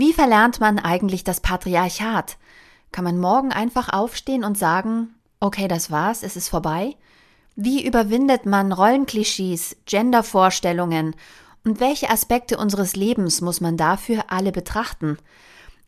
[0.00, 2.38] Wie verlernt man eigentlich das Patriarchat?
[2.90, 6.96] Kann man morgen einfach aufstehen und sagen, okay, das war's, es ist vorbei?
[7.54, 11.14] Wie überwindet man Rollenklischees, Gendervorstellungen
[11.66, 15.18] und welche Aspekte unseres Lebens muss man dafür alle betrachten?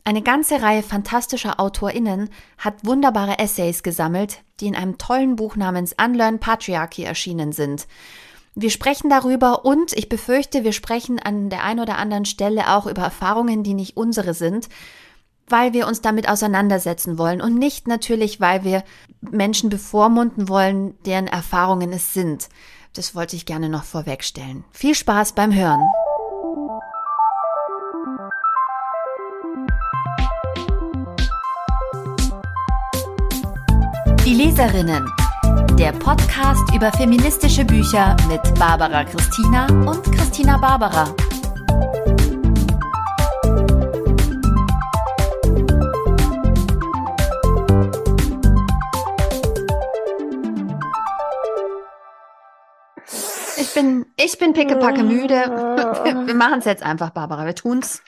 [0.03, 5.95] Eine ganze Reihe fantastischer AutorInnen hat wunderbare Essays gesammelt, die in einem tollen Buch namens
[5.99, 7.87] Unlearn Patriarchy erschienen sind.
[8.55, 12.85] Wir sprechen darüber und ich befürchte, wir sprechen an der einen oder anderen Stelle auch
[12.85, 14.69] über Erfahrungen, die nicht unsere sind,
[15.47, 18.83] weil wir uns damit auseinandersetzen wollen und nicht natürlich, weil wir
[19.21, 22.47] Menschen bevormunden wollen, deren Erfahrungen es sind.
[22.93, 24.63] Das wollte ich gerne noch vorwegstellen.
[24.71, 25.81] Viel Spaß beim Hören.
[34.25, 35.22] Die Leserinnen.
[35.77, 41.13] Der Podcast über feministische Bücher mit Barbara Christina und Christina Barbara.
[53.57, 55.35] Ich bin, ich bin pickepacke müde.
[56.27, 57.45] Wir machen es jetzt einfach, Barbara.
[57.45, 58.03] Wir tun's.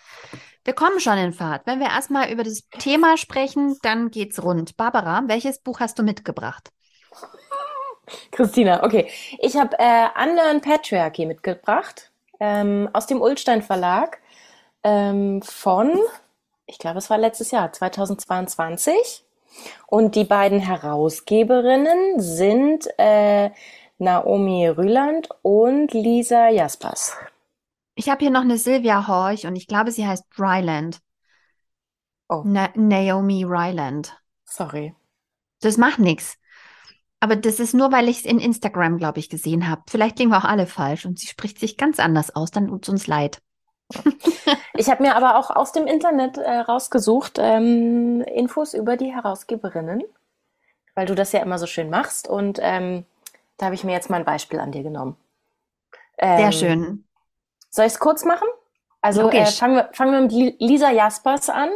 [0.63, 1.67] Wir kommen schon in Fahrt.
[1.67, 4.77] Wenn wir erstmal über das Thema sprechen, dann geht's rund.
[4.77, 6.72] Barbara, welches Buch hast du mitgebracht?
[8.31, 9.09] Christina, okay.
[9.39, 14.20] Ich habe äh, Unlearn Patriarchy mitgebracht ähm, aus dem Ulstein Verlag
[14.84, 16.00] ähm, von,
[16.66, 19.23] ich glaube, es war letztes Jahr, 2022.
[19.88, 23.52] Und die beiden Herausgeberinnen sind äh,
[23.97, 27.16] Naomi Rüland und Lisa Jaspers.
[27.95, 31.00] Ich habe hier noch eine Silvia Horch und ich glaube, sie heißt Ryland.
[32.28, 32.42] Oh.
[32.44, 34.17] Na Naomi Ryland.
[34.44, 34.94] Sorry.
[35.62, 36.38] Das macht nichts.
[37.19, 39.81] Aber das ist nur, weil ich es in Instagram, glaube ich, gesehen habe.
[39.88, 42.52] Vielleicht liegen wir auch alle falsch und sie spricht sich ganz anders aus.
[42.52, 43.41] Dann tut uns leid.
[44.73, 50.03] ich habe mir aber auch aus dem Internet äh, rausgesucht ähm, Infos über die Herausgeberinnen,
[50.95, 52.27] weil du das ja immer so schön machst.
[52.27, 53.05] Und ähm,
[53.57, 55.16] da habe ich mir jetzt mal ein Beispiel an dir genommen.
[56.17, 57.06] Ähm, Sehr schön.
[57.69, 58.47] Soll ich es kurz machen?
[59.01, 61.69] Also äh, fangen, wir, fangen wir mit Lisa Jaspers an.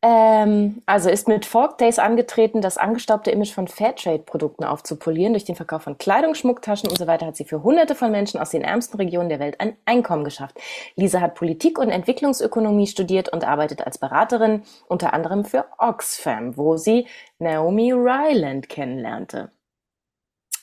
[0.00, 5.32] Ähm, also ist mit Fork Days angetreten, das angestaubte Image von Fairtrade-Produkten aufzupolieren.
[5.32, 8.38] Durch den Verkauf von Kleidung, Schmucktaschen und so weiter hat sie für hunderte von Menschen
[8.38, 10.56] aus den ärmsten Regionen der Welt ein Einkommen geschafft.
[10.94, 16.76] Lisa hat Politik und Entwicklungsökonomie studiert und arbeitet als Beraterin unter anderem für Oxfam, wo
[16.76, 17.08] sie
[17.40, 19.50] Naomi Ryland kennenlernte.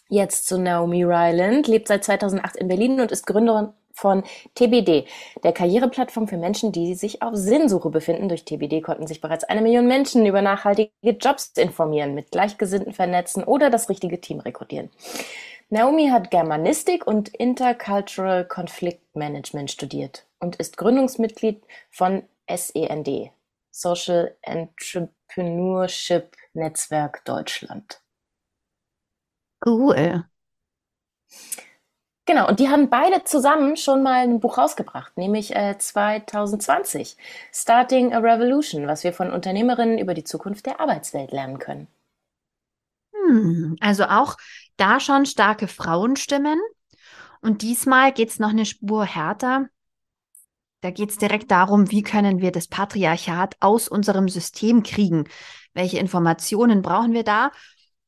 [0.08, 4.24] Jetzt zu Naomi Ryland, lebt seit 2008 in Berlin und ist Gründerin von
[4.56, 5.06] TBD,
[5.44, 8.30] der Karriereplattform für Menschen, die sich auf Sinnsuche befinden.
[8.30, 13.44] Durch TBD konnten sich bereits eine Million Menschen über nachhaltige Jobs informieren, mit Gleichgesinnten vernetzen
[13.44, 14.90] oder das richtige Team rekrutieren.
[15.70, 23.32] Naomi hat Germanistik und Intercultural Conflict Management studiert und ist Gründungsmitglied von SEND,
[23.72, 28.02] Social Entrepreneurship Netzwerk Deutschland.
[29.66, 30.26] Cool.
[32.26, 37.18] Genau, und die haben beide zusammen schon mal ein Buch rausgebracht, nämlich äh, 2020,
[37.54, 41.88] Starting a Revolution, was wir von Unternehmerinnen über die Zukunft der Arbeitswelt lernen können.
[43.14, 44.38] Hm, also auch
[44.78, 46.60] da schon starke Frauenstimmen.
[47.42, 49.68] Und diesmal geht es noch eine Spur härter.
[50.82, 55.26] Da geht es direkt darum, wie können wir das Patriarchat aus unserem System kriegen?
[55.74, 57.52] Welche Informationen brauchen wir da?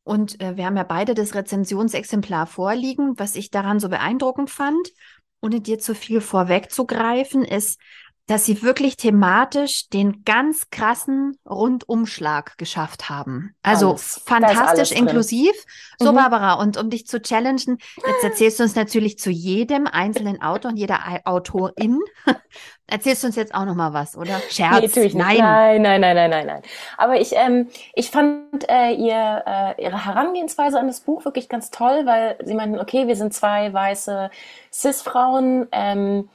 [0.07, 3.19] Und äh, wir haben ja beide das Rezensionsexemplar vorliegen.
[3.19, 4.94] Was ich daran so beeindruckend fand,
[5.41, 7.78] ohne dir zu viel vorwegzugreifen, ist,
[8.27, 13.55] dass sie wirklich thematisch den ganz krassen Rundumschlag geschafft haben.
[13.63, 14.21] Also alles.
[14.25, 15.53] fantastisch inklusiv.
[15.97, 16.17] So, mhm.
[16.17, 20.71] Barbara, und um dich zu challengen, jetzt erzählst du uns natürlich zu jedem einzelnen Autor
[20.71, 21.99] und jeder Autorin.
[22.88, 24.41] erzählst du uns jetzt auch noch mal was, oder?
[24.49, 24.95] Scherz?
[24.95, 25.38] Nee, nein.
[25.38, 26.61] nein, nein, nein, nein, nein, nein.
[26.97, 31.71] Aber ich, ähm, ich fand äh, ihr, äh, ihre Herangehensweise an das Buch wirklich ganz
[31.71, 34.29] toll, weil sie meinten, okay, wir sind zwei weiße
[34.71, 36.29] Cis-Frauen, ähm,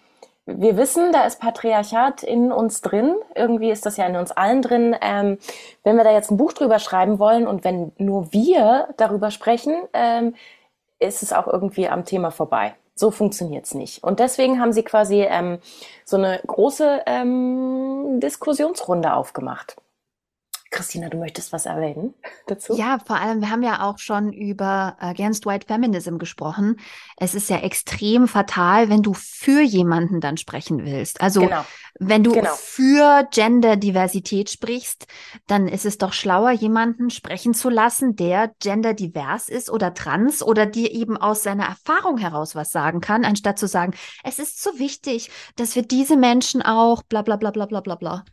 [0.47, 3.15] wir wissen, da ist Patriarchat in uns drin.
[3.35, 4.97] Irgendwie ist das ja in uns allen drin.
[5.01, 5.39] Ähm,
[5.85, 9.75] wenn wir da jetzt ein Buch drüber schreiben wollen und wenn nur wir darüber sprechen,
[9.93, 10.35] ähm,
[10.99, 12.75] ist es auch irgendwie am Thema vorbei.
[12.95, 14.03] So funktioniert's nicht.
[14.03, 15.59] Und deswegen haben sie quasi ähm,
[16.05, 19.77] so eine große ähm, Diskussionsrunde aufgemacht.
[20.73, 22.15] Christina, du möchtest was erwähnen
[22.47, 22.75] dazu?
[22.75, 26.81] Ja, vor allem, wir haben ja auch schon über Against White Feminism gesprochen.
[27.19, 31.21] Es ist ja extrem fatal, wenn du für jemanden dann sprechen willst.
[31.21, 31.65] Also, genau.
[32.01, 32.55] wenn du genau.
[32.55, 35.07] für Genderdiversität sprichst,
[35.47, 40.65] dann ist es doch schlauer, jemanden sprechen zu lassen, der genderdivers ist oder trans oder
[40.65, 43.93] dir eben aus seiner Erfahrung heraus was sagen kann, anstatt zu sagen,
[44.25, 47.95] es ist so wichtig, dass wir diese Menschen auch bla bla bla bla bla bla
[47.95, 48.25] bla.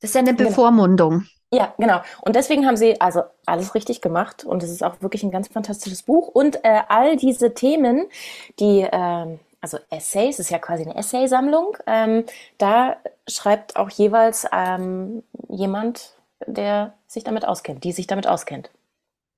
[0.00, 0.50] Das ist ja eine genau.
[0.50, 1.26] Bevormundung.
[1.52, 2.00] Ja, genau.
[2.22, 5.48] Und deswegen haben sie also alles richtig gemacht und es ist auch wirklich ein ganz
[5.48, 6.28] fantastisches Buch.
[6.28, 8.06] Und äh, all diese Themen,
[8.58, 12.24] die, äh, also Essays, ist ja quasi eine Essaysammlung, ähm,
[12.58, 12.96] da
[13.28, 16.14] schreibt auch jeweils ähm, jemand,
[16.46, 18.70] der sich damit auskennt, die sich damit auskennt.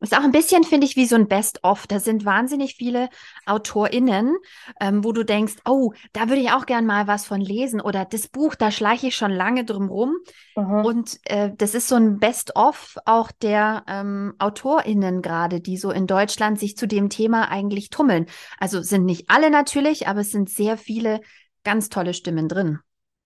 [0.01, 1.89] Ist auch ein bisschen, finde ich, wie so ein Best-of.
[1.89, 3.09] Da sind wahnsinnig viele
[3.47, 4.37] AutorInnen,
[4.81, 7.81] ähm, wo du denkst, oh, da würde ich auch gern mal was von lesen.
[7.81, 10.17] Oder das Buch, da schleiche ich schon lange drum rum.
[10.55, 10.85] Mhm.
[10.85, 16.07] Und äh, das ist so ein Best-of auch der ähm, AutorInnen gerade, die so in
[16.07, 18.27] Deutschland sich zu dem Thema eigentlich tummeln.
[18.61, 21.21] Also sind nicht alle natürlich, aber es sind sehr viele
[21.65, 22.79] ganz tolle Stimmen drin.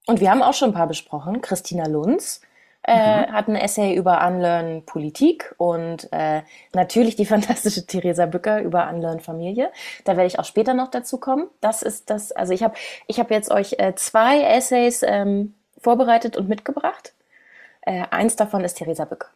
[0.07, 1.43] Und wir haben auch schon ein paar besprochen.
[1.43, 2.41] Christina Lunz,
[2.84, 3.32] äh, mhm.
[3.32, 6.43] hat ein Essay über Unlearn Politik und äh,
[6.73, 9.70] natürlich die fantastische Theresa Bücker über Unlearn Familie.
[10.05, 11.49] Da werde ich auch später noch dazu kommen.
[11.61, 12.75] Das ist das, also ich habe
[13.06, 17.14] ich hab jetzt euch äh, zwei Essays ähm, vorbereitet und mitgebracht.
[17.82, 19.29] Äh, eins davon ist Theresa Bücker.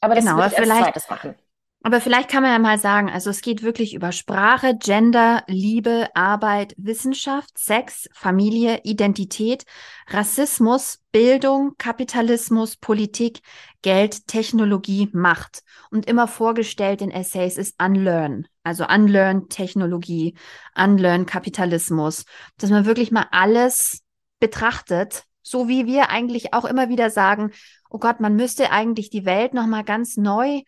[0.00, 1.34] Aber das genau, wird ich als zweites machen.
[1.82, 6.08] Aber vielleicht kann man ja mal sagen, also es geht wirklich über Sprache, Gender, Liebe,
[6.14, 9.64] Arbeit, Wissenschaft, Sex, Familie, Identität,
[10.08, 13.40] Rassismus, Bildung, Kapitalismus, Politik,
[13.80, 15.62] Geld, Technologie, Macht.
[15.90, 20.36] Und immer vorgestellt in Essays ist Unlearn, also Unlearn Technologie,
[20.76, 22.26] Unlearn Kapitalismus,
[22.58, 24.02] dass man wirklich mal alles
[24.38, 27.52] betrachtet, so wie wir eigentlich auch immer wieder sagen,
[27.88, 30.60] oh Gott, man müsste eigentlich die Welt noch mal ganz neu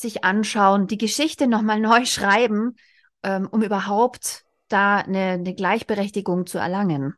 [0.00, 2.76] sich anschauen, die Geschichte nochmal neu schreiben,
[3.22, 7.14] ähm, um überhaupt da eine, eine, Gleichberechtigung zu erlangen?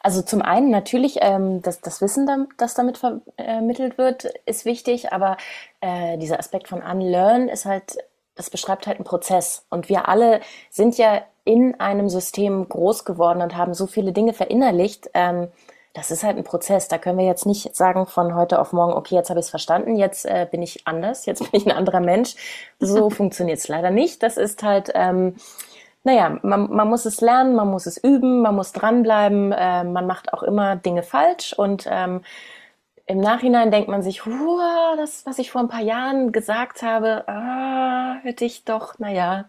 [0.00, 5.36] Also zum einen natürlich, ähm, das, das Wissen, das damit vermittelt wird, ist wichtig, aber
[5.80, 7.98] äh, dieser Aspekt von Unlearn ist halt,
[8.36, 9.66] das beschreibt halt einen Prozess.
[9.68, 10.40] Und wir alle
[10.70, 15.48] sind ja in einem System groß geworden und haben so viele Dinge verinnerlicht, ähm,
[15.96, 16.88] das ist halt ein Prozess.
[16.88, 19.50] Da können wir jetzt nicht sagen von heute auf morgen, okay, jetzt habe ich es
[19.50, 22.34] verstanden, jetzt äh, bin ich anders, jetzt bin ich ein anderer Mensch.
[22.78, 24.22] So funktioniert es leider nicht.
[24.22, 25.36] Das ist halt, ähm,
[26.04, 30.06] naja, man, man muss es lernen, man muss es üben, man muss dranbleiben, äh, man
[30.06, 32.20] macht auch immer Dinge falsch und ähm,
[33.06, 34.22] im Nachhinein denkt man sich,
[34.96, 39.46] das, was ich vor ein paar Jahren gesagt habe, ah, hätte ich doch, naja,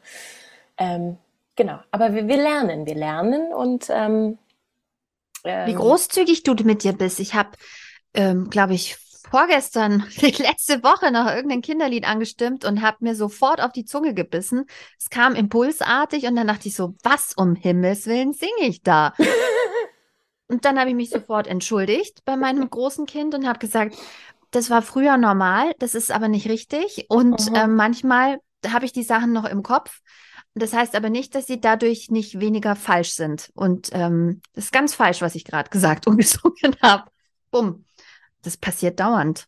[0.78, 1.18] ähm,
[1.56, 1.80] genau.
[1.92, 4.38] Aber wir, wir lernen, wir lernen und ähm,
[5.48, 5.78] wie ähm.
[5.78, 7.20] großzügig du mit dir bist.
[7.20, 7.52] Ich habe,
[8.14, 8.98] ähm, glaube ich,
[9.30, 14.66] vorgestern, letzte Woche noch irgendein Kinderlied angestimmt und habe mir sofort auf die Zunge gebissen.
[15.00, 19.14] Es kam impulsartig und dann dachte ich so, was um Himmels Willen singe ich da?
[20.48, 23.96] und dann habe ich mich sofort entschuldigt bei meinem großen Kind und habe gesagt,
[24.52, 27.06] das war früher normal, das ist aber nicht richtig.
[27.10, 27.56] Und mhm.
[27.56, 30.00] äh, manchmal habe ich die Sachen noch im Kopf
[30.62, 33.52] das heißt aber nicht, dass sie dadurch nicht weniger falsch sind.
[33.56, 37.10] Und ähm, das ist ganz falsch, was ich gerade gesagt und gesungen habe.
[37.52, 37.86] Bumm.
[38.44, 39.48] Das passiert dauernd.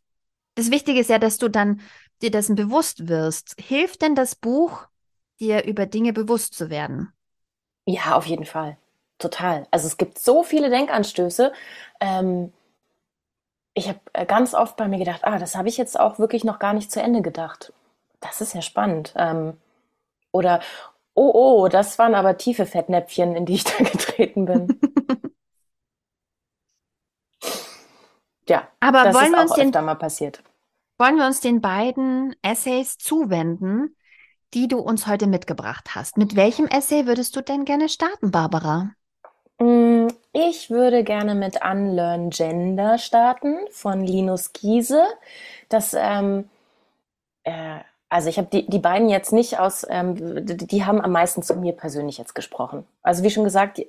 [0.55, 1.81] Das Wichtige ist ja, dass du dann
[2.21, 3.55] dir dessen bewusst wirst.
[3.59, 4.87] Hilft denn das Buch,
[5.39, 7.13] dir über Dinge bewusst zu werden?
[7.85, 8.77] Ja, auf jeden Fall.
[9.19, 9.67] Total.
[9.71, 11.53] Also es gibt so viele Denkanstöße.
[11.99, 12.51] Ähm,
[13.73, 16.43] ich habe äh, ganz oft bei mir gedacht, ah, das habe ich jetzt auch wirklich
[16.43, 17.73] noch gar nicht zu Ende gedacht.
[18.19, 19.13] Das ist ja spannend.
[19.15, 19.57] Ähm,
[20.31, 20.61] oder,
[21.21, 24.79] Oh, oh, das waren aber tiefe Fettnäpfchen, in die ich da getreten bin.
[28.47, 30.41] ja, aber das wollen ist wir uns auch den, mal passiert.
[30.97, 33.97] Wollen wir uns den beiden Essays zuwenden,
[34.53, 36.17] die du uns heute mitgebracht hast?
[36.17, 38.91] Mit welchem Essay würdest du denn gerne starten, Barbara?
[39.59, 45.03] Mm, ich würde gerne mit Unlearn Gender starten von Linus Giese.
[45.67, 46.49] Das ähm,
[47.43, 51.11] äh, also ich habe die, die beiden jetzt nicht aus, ähm, die, die, haben am
[51.11, 52.83] meisten zu mir persönlich jetzt gesprochen.
[53.03, 53.79] Also wie schon gesagt,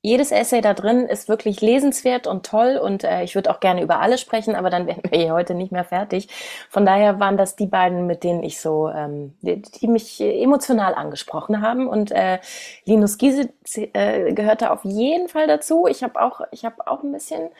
[0.00, 3.82] jedes Essay da drin ist wirklich lesenswert und toll und äh, ich würde auch gerne
[3.82, 6.28] über alle sprechen, aber dann wären wir hier heute nicht mehr fertig.
[6.70, 10.94] Von daher waren das die beiden, mit denen ich so, ähm, die, die mich emotional
[10.94, 12.38] angesprochen haben und äh,
[12.86, 15.86] Linus Giese äh, gehörte auf jeden Fall dazu.
[15.86, 17.50] Ich habe auch, ich habe auch ein bisschen,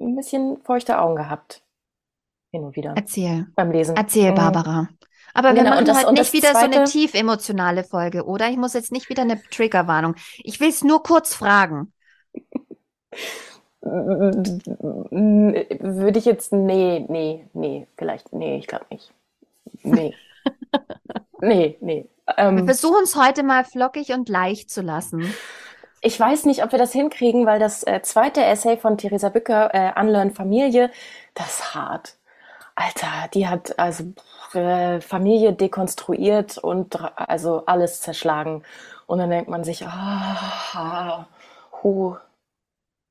[0.00, 1.60] ein bisschen feuchte Augen gehabt
[2.54, 2.94] hin und wieder.
[2.96, 3.46] Erzähl.
[3.56, 3.96] Beim Lesen.
[3.96, 4.36] Erzähl, mhm.
[4.36, 4.88] Barbara.
[5.34, 6.72] Aber wir genau, machen das, halt nicht wieder zweite...
[6.72, 8.48] so eine tief emotionale Folge, oder?
[8.48, 10.14] Ich muss jetzt nicht wieder eine Triggerwarnung.
[10.38, 11.92] Ich will es nur kurz fragen.
[13.82, 19.12] würde ich jetzt, nee, nee, nee, vielleicht, nee, ich glaube nicht.
[19.82, 20.14] Nee.
[21.40, 22.06] nee, nee.
[22.36, 25.34] Ähm, wir versuchen es heute mal flockig und leicht zu lassen.
[26.00, 29.74] Ich weiß nicht, ob wir das hinkriegen, weil das äh, zweite Essay von Theresa Bücker,
[29.74, 30.92] äh, Unlearn Familie,
[31.34, 32.18] das ist hart.
[32.76, 34.12] Alter, die hat also
[34.52, 38.62] äh, Familie dekonstruiert und also alles zerschlagen.
[39.06, 41.26] Und dann denkt man sich, ah,
[41.82, 42.16] oh,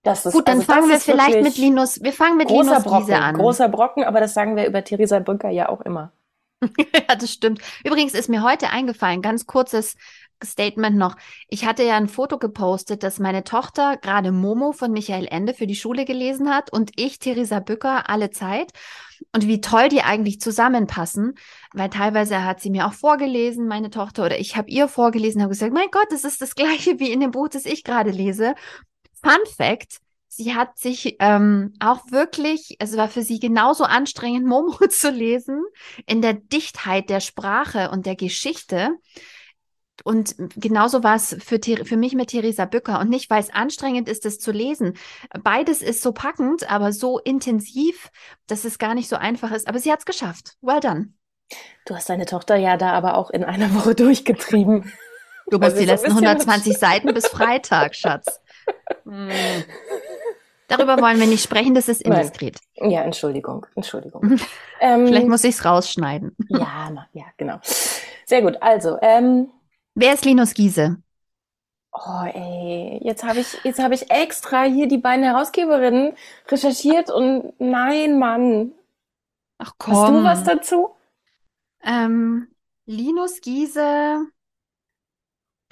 [0.04, 3.06] das ist, Gut, dann also fangen wir vielleicht mit Linus, wir fangen mit Linus Brocken,
[3.06, 3.36] Giese an.
[3.36, 6.12] Großer Brocken, aber das sagen wir über Theresa Brücker ja auch immer.
[6.62, 7.62] ja, das stimmt.
[7.86, 9.96] Übrigens ist mir heute eingefallen, ganz kurzes
[10.44, 11.16] Statement noch.
[11.48, 15.68] Ich hatte ja ein Foto gepostet, dass meine Tochter gerade Momo von Michael Ende für
[15.68, 18.72] die Schule gelesen hat und ich Theresa Bücker alle Zeit.
[19.32, 21.36] Und wie toll die eigentlich zusammenpassen,
[21.74, 25.52] weil teilweise hat sie mir auch vorgelesen, meine Tochter, oder ich habe ihr vorgelesen, habe
[25.52, 28.56] gesagt, mein Gott, das ist das gleiche wie in dem Buch, das ich gerade lese.
[29.22, 34.78] Fun Fact, sie hat sich ähm, auch wirklich, es war für sie genauso anstrengend, Momo
[34.90, 35.64] zu lesen,
[36.06, 38.90] in der Dichtheit der Sprache und der Geschichte.
[40.04, 43.00] Und genauso war es für, für mich mit Theresa Bücker.
[43.00, 44.98] Und nicht, weil es anstrengend ist, das zu lesen.
[45.44, 48.10] Beides ist so packend, aber so intensiv,
[48.48, 49.68] dass es gar nicht so einfach ist.
[49.68, 50.56] Aber sie hat es geschafft.
[50.62, 51.10] Well done.
[51.86, 54.92] Du hast deine Tochter ja da aber auch in einer Woche durchgetrieben.
[55.48, 58.42] Du musst also die letzten 120 Seiten bis Freitag, Schatz.
[59.06, 59.30] Hm.
[60.70, 62.58] Darüber wollen wir nicht sprechen, das ist indiskret.
[62.78, 62.90] Nein.
[62.90, 64.40] Ja, Entschuldigung, Entschuldigung.
[64.80, 66.36] ähm, Vielleicht muss ich es rausschneiden.
[66.48, 67.60] Ja, na, ja, genau.
[68.26, 68.58] Sehr gut.
[68.62, 69.52] Also, ähm,
[69.96, 70.98] wer ist Linus Giese?
[71.92, 76.14] Oh, ey, jetzt habe ich, jetzt habe ich extra hier die beiden Herausgeberinnen
[76.48, 78.72] recherchiert und nein, Mann.
[79.60, 79.96] Ach komm.
[79.96, 80.96] Hast du was dazu?
[81.84, 82.48] Ähm,
[82.86, 84.28] Linus Giese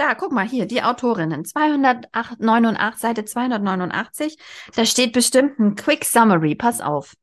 [0.01, 1.45] da, guck mal hier, die Autorinnen.
[1.45, 4.37] 289, Seite 289.
[4.75, 6.55] Da steht bestimmt ein Quick Summary.
[6.55, 7.13] Pass auf.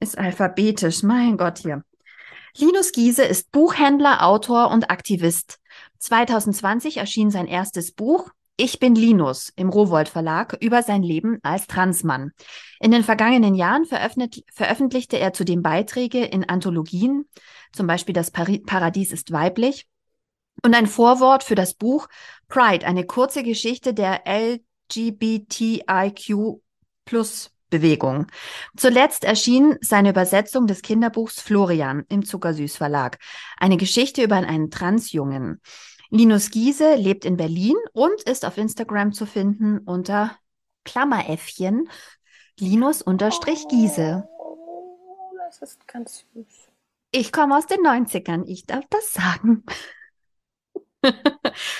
[0.00, 1.02] Ist alphabetisch.
[1.02, 1.84] Mein Gott hier.
[2.56, 5.58] Linus Giese ist Buchhändler, Autor und Aktivist.
[5.98, 11.66] 2020 erschien sein erstes Buch Ich bin Linus im Rowold Verlag über sein Leben als
[11.66, 12.30] Transmann.
[12.78, 17.28] In den vergangenen Jahren veröffentlichte er zudem Beiträge in Anthologien,
[17.72, 19.88] zum Beispiel Das Paradies ist weiblich,
[20.62, 22.06] und ein Vorwort für das Buch
[22.46, 24.22] Pride, eine kurze Geschichte der
[24.92, 26.60] LGBTIQ
[27.04, 28.26] Plus Bewegung.
[28.76, 33.18] Zuletzt erschien seine Übersetzung des Kinderbuchs Florian im Zuckersüß Verlag.
[33.58, 35.60] Eine Geschichte über einen Transjungen.
[36.10, 40.36] Linus Giese lebt in Berlin und ist auf Instagram zu finden unter
[40.84, 41.88] Klammeräffchen
[42.60, 44.28] Linus-Giese.
[44.38, 46.68] Oh, das ist ganz süß.
[47.10, 49.64] Ich komme aus den 90ern, ich darf das sagen.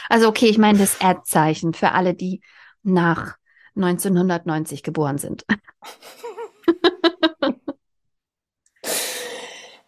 [0.09, 2.41] also okay, ich meine das Ad-Zeichen für alle, die
[2.83, 3.37] nach
[3.77, 5.45] 1990 geboren sind.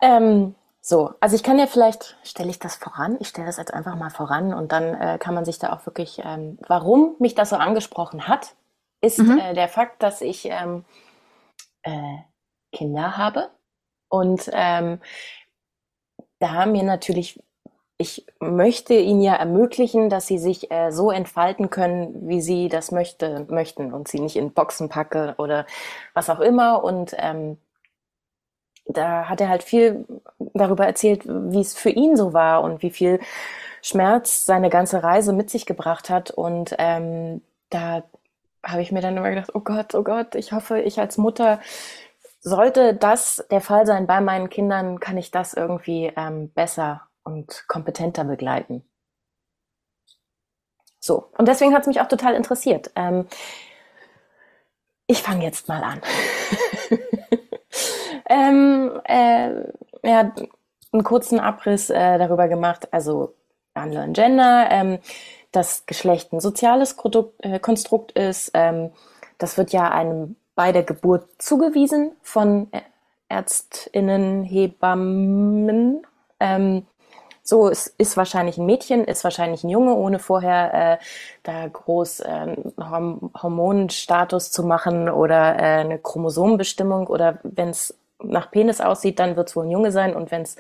[0.01, 3.75] ähm, so, also ich kann ja vielleicht, stelle ich das voran, ich stelle das jetzt
[3.75, 7.35] einfach mal voran und dann äh, kann man sich da auch wirklich, ähm, warum mich
[7.35, 8.55] das so angesprochen hat,
[9.01, 9.39] ist mhm.
[9.39, 10.85] äh, der Fakt, dass ich ähm,
[11.83, 12.19] äh,
[12.73, 13.51] Kinder habe
[14.09, 15.01] und ähm,
[16.39, 17.43] da mir natürlich,
[17.99, 22.93] ich möchte ihnen ja ermöglichen, dass sie sich äh, so entfalten können, wie sie das
[22.93, 25.67] möchte, möchten und sie nicht in Boxen packe oder
[26.13, 26.85] was auch immer.
[26.85, 27.57] Und ähm,
[28.87, 30.05] da hat er halt viel
[30.55, 33.19] darüber erzählt, wie es für ihn so war und wie viel
[33.83, 36.31] Schmerz seine ganze Reise mit sich gebracht hat.
[36.31, 38.03] Und ähm, da
[38.63, 41.61] habe ich mir dann immer gedacht, oh Gott, oh Gott, ich hoffe, ich als Mutter
[42.41, 47.65] sollte das der Fall sein bei meinen Kindern, kann ich das irgendwie ähm, besser und
[47.67, 48.89] kompetenter begleiten.
[51.01, 52.91] So, und deswegen hat es mich auch total interessiert.
[52.97, 53.27] Ähm,
[55.07, 56.01] ich fange jetzt mal an.
[58.29, 59.51] ähm, äh,
[60.03, 60.49] er hat
[60.93, 63.35] einen kurzen Abriss äh, darüber gemacht, also
[63.75, 64.99] Unlearn Gender, ähm,
[65.53, 68.51] dass Geschlecht ein soziales Produkt, äh, Konstrukt ist.
[68.55, 68.91] Ähm,
[69.39, 72.71] das wird ja einem bei der Geburt zugewiesen von
[73.29, 76.07] Ärztinnen, Hebammen.
[76.41, 76.87] Ähm,
[77.49, 81.05] so ist, ist wahrscheinlich ein Mädchen, ist wahrscheinlich ein Junge, ohne vorher äh,
[81.45, 82.57] da groß äh,
[83.41, 89.49] Hormonstatus zu machen oder äh, eine Chromosomenbestimmung oder wenn es nach Penis aussieht, dann wird
[89.49, 90.57] es wohl ein Junge sein und wenn es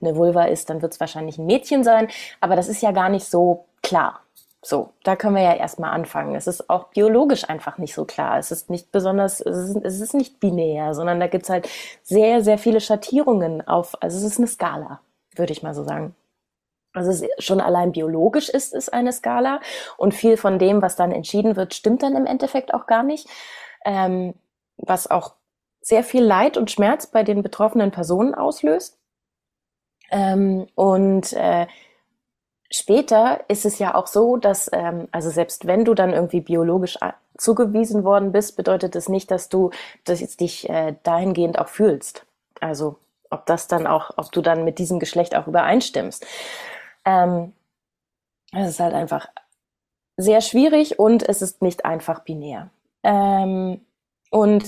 [0.00, 2.08] eine Vulva ist, dann wird es wahrscheinlich ein Mädchen sein.
[2.40, 4.20] Aber das ist ja gar nicht so klar.
[4.62, 6.36] So, da können wir ja erstmal anfangen.
[6.36, 8.38] Es ist auch biologisch einfach nicht so klar.
[8.38, 11.68] Es ist nicht besonders, es ist, es ist nicht binär, sondern da gibt's halt
[12.02, 15.00] sehr, sehr viele Schattierungen auf, also es ist eine Skala,
[15.40, 16.14] würde ich mal so sagen.
[16.92, 19.60] Also es schon allein biologisch ist es eine Skala
[19.96, 23.28] und viel von dem, was dann entschieden wird, stimmt dann im Endeffekt auch gar nicht,
[23.84, 24.34] ähm,
[24.76, 25.34] was auch
[25.80, 28.98] sehr viel Leid und Schmerz bei den betroffenen Personen auslöst.
[30.10, 31.68] Ähm, und äh,
[32.70, 36.98] später ist es ja auch so, dass, ähm, also selbst wenn du dann irgendwie biologisch
[37.38, 39.70] zugewiesen worden bist, bedeutet es das nicht, dass du
[40.04, 42.26] dass dich äh, dahingehend auch fühlst.
[42.60, 42.98] Also
[43.30, 46.26] ob das dann auch, ob du dann mit diesem Geschlecht auch übereinstimmst.
[47.04, 47.52] Ähm,
[48.52, 49.28] es ist halt einfach
[50.16, 52.70] sehr schwierig und es ist nicht einfach binär.
[53.02, 53.80] Ähm,
[54.30, 54.64] und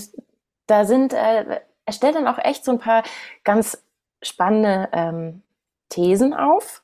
[0.67, 3.03] da sind, äh, er stellt dann auch echt so ein paar
[3.43, 3.83] ganz
[4.21, 5.43] spannende ähm,
[5.89, 6.83] Thesen auf.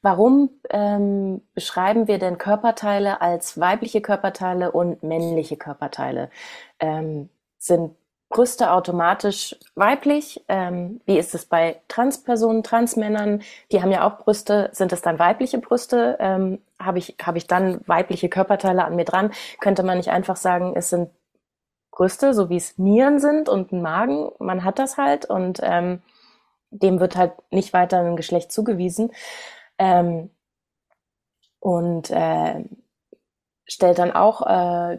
[0.00, 6.30] Warum ähm, beschreiben wir denn Körperteile als weibliche Körperteile und männliche Körperteile?
[6.78, 7.96] Ähm, sind
[8.30, 10.44] Brüste automatisch weiblich?
[10.48, 13.42] Ähm, wie ist es bei Transpersonen, Transmännern?
[13.72, 14.68] Die haben ja auch Brüste.
[14.72, 16.16] Sind es dann weibliche Brüste?
[16.20, 19.32] Ähm, Habe ich, hab ich dann weibliche Körperteile an mir dran?
[19.60, 21.10] Könnte man nicht einfach sagen, es sind
[21.90, 24.30] Brüste, so wie es Nieren sind und ein Magen?
[24.38, 26.02] Man hat das halt und ähm,
[26.70, 29.10] dem wird halt nicht weiter ein Geschlecht zugewiesen.
[29.78, 30.30] Ähm,
[31.60, 32.64] und äh,
[33.66, 34.98] stellt dann auch äh,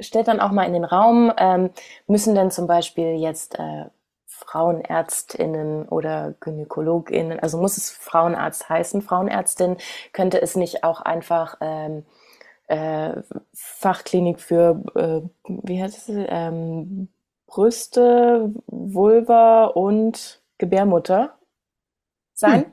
[0.00, 1.70] stellt dann auch mal in den Raum, ähm,
[2.06, 3.86] müssen denn zum Beispiel jetzt äh,
[4.26, 9.76] Frauenärztinnen oder Gynäkologinnen, also muss es Frauenarzt heißen, Frauenärztin,
[10.12, 12.04] könnte es nicht auch einfach ähm,
[12.68, 17.08] äh, Fachklinik für, äh, wie heißt es, ähm,
[17.46, 21.38] Brüste, Vulva und Gebärmutter
[22.34, 22.66] sein?
[22.66, 22.72] Hm.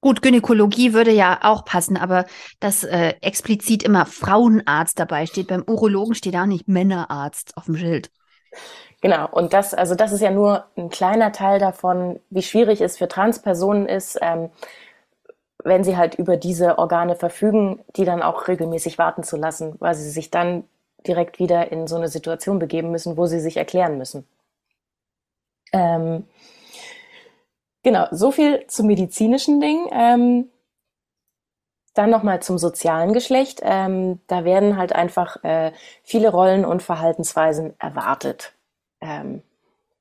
[0.00, 2.24] Gut, Gynäkologie würde ja auch passen, aber
[2.58, 5.48] dass äh, explizit immer Frauenarzt dabei steht.
[5.48, 8.10] Beim Urologen steht auch nicht Männerarzt auf dem Schild.
[9.02, 12.98] Genau, und das, also das ist ja nur ein kleiner Teil davon, wie schwierig es
[12.98, 14.50] für Transpersonen ist, ähm,
[15.64, 19.94] wenn sie halt über diese Organe verfügen, die dann auch regelmäßig warten zu lassen, weil
[19.94, 20.64] sie sich dann
[21.06, 24.26] direkt wieder in so eine Situation begeben müssen, wo sie sich erklären müssen.
[25.72, 26.24] Ähm,
[27.82, 29.88] Genau, so viel zum medizinischen Ding.
[29.92, 30.50] Ähm,
[31.94, 33.60] dann nochmal zum sozialen Geschlecht.
[33.62, 35.72] Ähm, da werden halt einfach äh,
[36.02, 38.52] viele Rollen und Verhaltensweisen erwartet.
[39.00, 39.42] Ähm,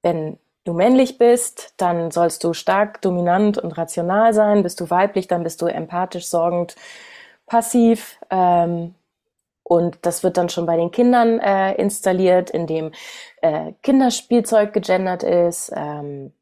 [0.03, 4.63] wenn du männlich bist, dann sollst du stark, dominant und rational sein.
[4.63, 6.75] Bist du weiblich, dann bist du empathisch, sorgend,
[7.47, 8.19] passiv.
[8.29, 8.93] Ähm,
[9.63, 12.91] und das wird dann schon bei den Kindern äh, installiert, indem
[13.41, 15.71] äh, Kinderspielzeug gegendert ist.
[15.75, 16.33] Ähm,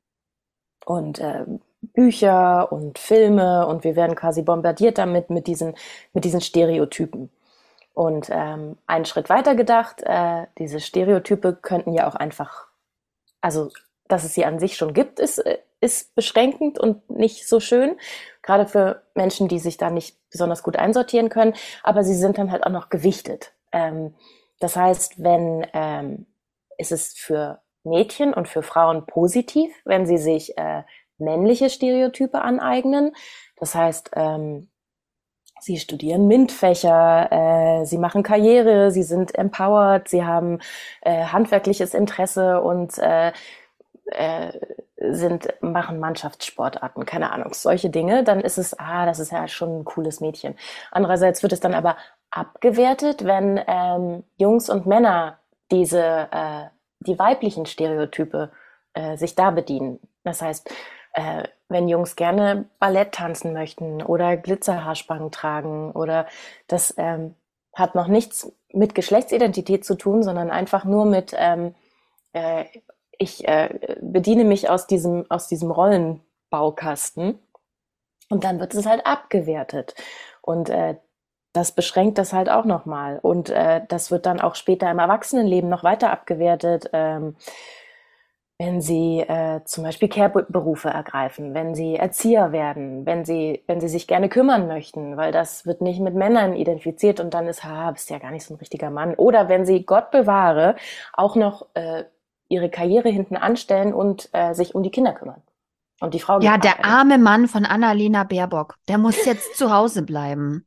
[0.88, 1.44] und äh,
[1.82, 5.76] Bücher und Filme und wir werden quasi bombardiert damit mit diesen,
[6.14, 7.30] mit diesen Stereotypen.
[7.94, 12.68] Und ähm, einen Schritt weiter gedacht, äh, diese Stereotype könnten ja auch einfach,
[13.42, 13.70] also
[14.08, 17.98] dass es sie an sich schon gibt, ist, äh, ist beschränkend und nicht so schön,
[18.42, 22.52] gerade für Menschen, die sich da nicht besonders gut einsortieren können, aber sie sind dann
[22.52, 23.52] halt auch noch gewichtet.
[23.74, 24.14] Ähm,
[24.62, 26.28] das heißt, wenn ähm,
[26.78, 30.84] ist es für Mädchen und für Frauen positiv, wenn sie sich äh,
[31.18, 33.16] männliche Stereotype aneignen.
[33.56, 34.70] Das heißt, ähm,
[35.60, 40.60] sie studieren MINT-Fächer, äh, sie machen Karriere, sie sind empowered, sie haben
[41.02, 43.32] äh, handwerkliches Interesse und äh,
[44.08, 44.52] äh,
[45.00, 49.80] sind, machen Mannschaftssportarten, keine Ahnung, solche Dinge, dann ist es, ah, das ist ja schon
[49.80, 50.56] ein cooles Mädchen.
[50.92, 51.98] Andererseits wird es dann aber
[52.32, 55.40] abgewertet, wenn ähm, Jungs und Männer
[55.72, 56.66] diese äh,
[57.00, 58.52] die weiblichen Stereotype
[58.94, 60.00] äh, sich da bedienen.
[60.24, 60.70] Das heißt,
[61.14, 66.28] äh, wenn Jungs gerne Ballett tanzen möchten oder Glitzerhaarspangen tragen oder
[66.68, 67.36] das ähm,
[67.74, 71.76] hat noch nichts mit Geschlechtsidentität zu tun, sondern einfach nur mit ähm,
[72.34, 72.66] äh,
[73.18, 77.40] ich äh, bediene mich aus diesem aus diesem Rollenbaukasten
[78.30, 79.96] und dann wird es halt abgewertet
[80.42, 80.96] und äh,
[81.54, 83.20] das beschränkt das halt auch nochmal.
[83.22, 87.36] Und äh, das wird dann auch später im Erwachsenenleben noch weiter abgewertet, ähm,
[88.60, 93.88] wenn sie äh, zum Beispiel Care-Berufe ergreifen, wenn sie Erzieher werden, wenn sie, wenn sie
[93.88, 97.92] sich gerne kümmern möchten, weil das wird nicht mit Männern identifiziert und dann ist, ha,
[97.92, 99.14] bist ja gar nicht so ein richtiger Mann.
[99.14, 100.76] Oder wenn sie, Gott bewahre,
[101.14, 102.06] auch noch äh,
[102.50, 105.44] ihre Karriere hinten anstellen und äh, sich um die Kinder kümmern.
[106.00, 106.40] Und die Frau.
[106.40, 110.67] Ja, der arme Mann von Annalena Baerbock, der muss jetzt zu Hause bleiben.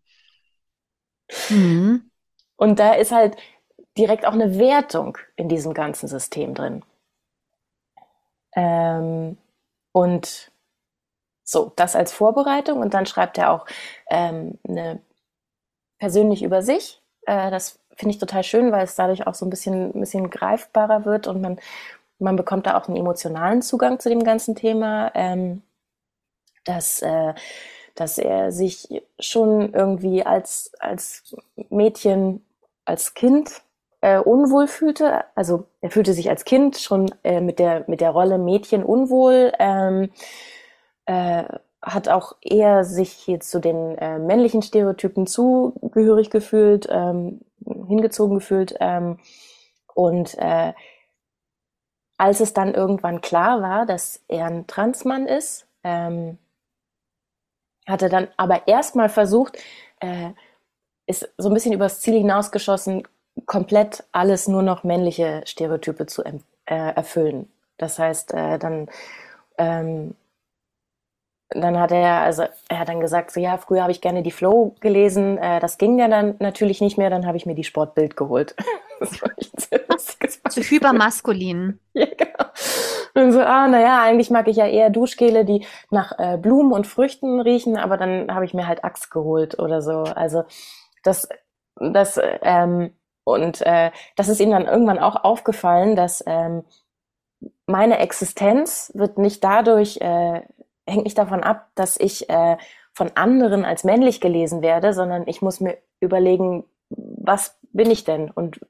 [1.48, 2.10] Mhm.
[2.56, 3.36] Und da ist halt
[3.96, 6.82] direkt auch eine Wertung in diesem ganzen System drin.
[8.54, 9.38] Ähm,
[9.92, 10.50] und
[11.44, 12.80] so, das als Vorbereitung.
[12.80, 13.66] Und dann schreibt er auch
[14.10, 15.00] ähm, eine
[15.98, 17.02] persönlich über sich.
[17.26, 20.30] Äh, das finde ich total schön, weil es dadurch auch so ein bisschen, ein bisschen
[20.30, 21.60] greifbarer wird und man,
[22.18, 25.12] man bekommt da auch einen emotionalen Zugang zu dem ganzen Thema.
[25.14, 25.62] Ähm,
[26.64, 27.34] dass äh,
[27.94, 31.36] dass er sich schon irgendwie als, als
[31.68, 32.44] Mädchen,
[32.84, 33.62] als Kind
[34.00, 35.24] äh, unwohl fühlte.
[35.34, 39.52] Also er fühlte sich als Kind schon äh, mit, der, mit der Rolle Mädchen unwohl.
[39.58, 40.10] Ähm,
[41.06, 41.44] äh,
[41.82, 48.74] hat auch eher sich jetzt zu den äh, männlichen Stereotypen zugehörig gefühlt, ähm, hingezogen gefühlt.
[48.80, 49.18] Ähm,
[49.94, 50.74] und äh,
[52.18, 56.36] als es dann irgendwann klar war, dass er ein Transmann ist, ähm,
[57.90, 59.58] hat er dann aber erstmal versucht,
[60.00, 60.30] äh,
[61.06, 63.06] ist so ein bisschen übers Ziel hinausgeschossen,
[63.46, 66.34] komplett alles nur noch männliche Stereotype zu äh,
[66.66, 67.50] erfüllen.
[67.78, 68.88] Das heißt, äh, dann
[69.58, 70.14] ähm,
[71.50, 74.30] dann hat er, also er hat dann gesagt, so ja, früher habe ich gerne die
[74.30, 77.64] Flow gelesen, äh, das ging ja dann natürlich nicht mehr, dann habe ich mir die
[77.64, 78.54] Sportbild geholt.
[79.00, 81.80] das war echt Zu hypermaskulin.
[81.94, 82.50] ja, genau.
[83.14, 86.86] Und so, ah, naja, eigentlich mag ich ja eher Duschgele, die nach äh, Blumen und
[86.86, 90.02] Früchten riechen, aber dann habe ich mir halt Axt geholt oder so.
[90.02, 90.44] Also
[91.02, 91.28] das,
[91.76, 92.92] das, ähm,
[93.24, 96.64] und äh, das ist ihm dann irgendwann auch aufgefallen, dass ähm,
[97.66, 100.42] meine Existenz wird nicht dadurch äh,
[100.86, 102.56] hängt nicht davon ab, dass ich äh,
[102.92, 108.30] von anderen als männlich gelesen werde, sondern ich muss mir überlegen, was bin ich denn
[108.30, 108.60] und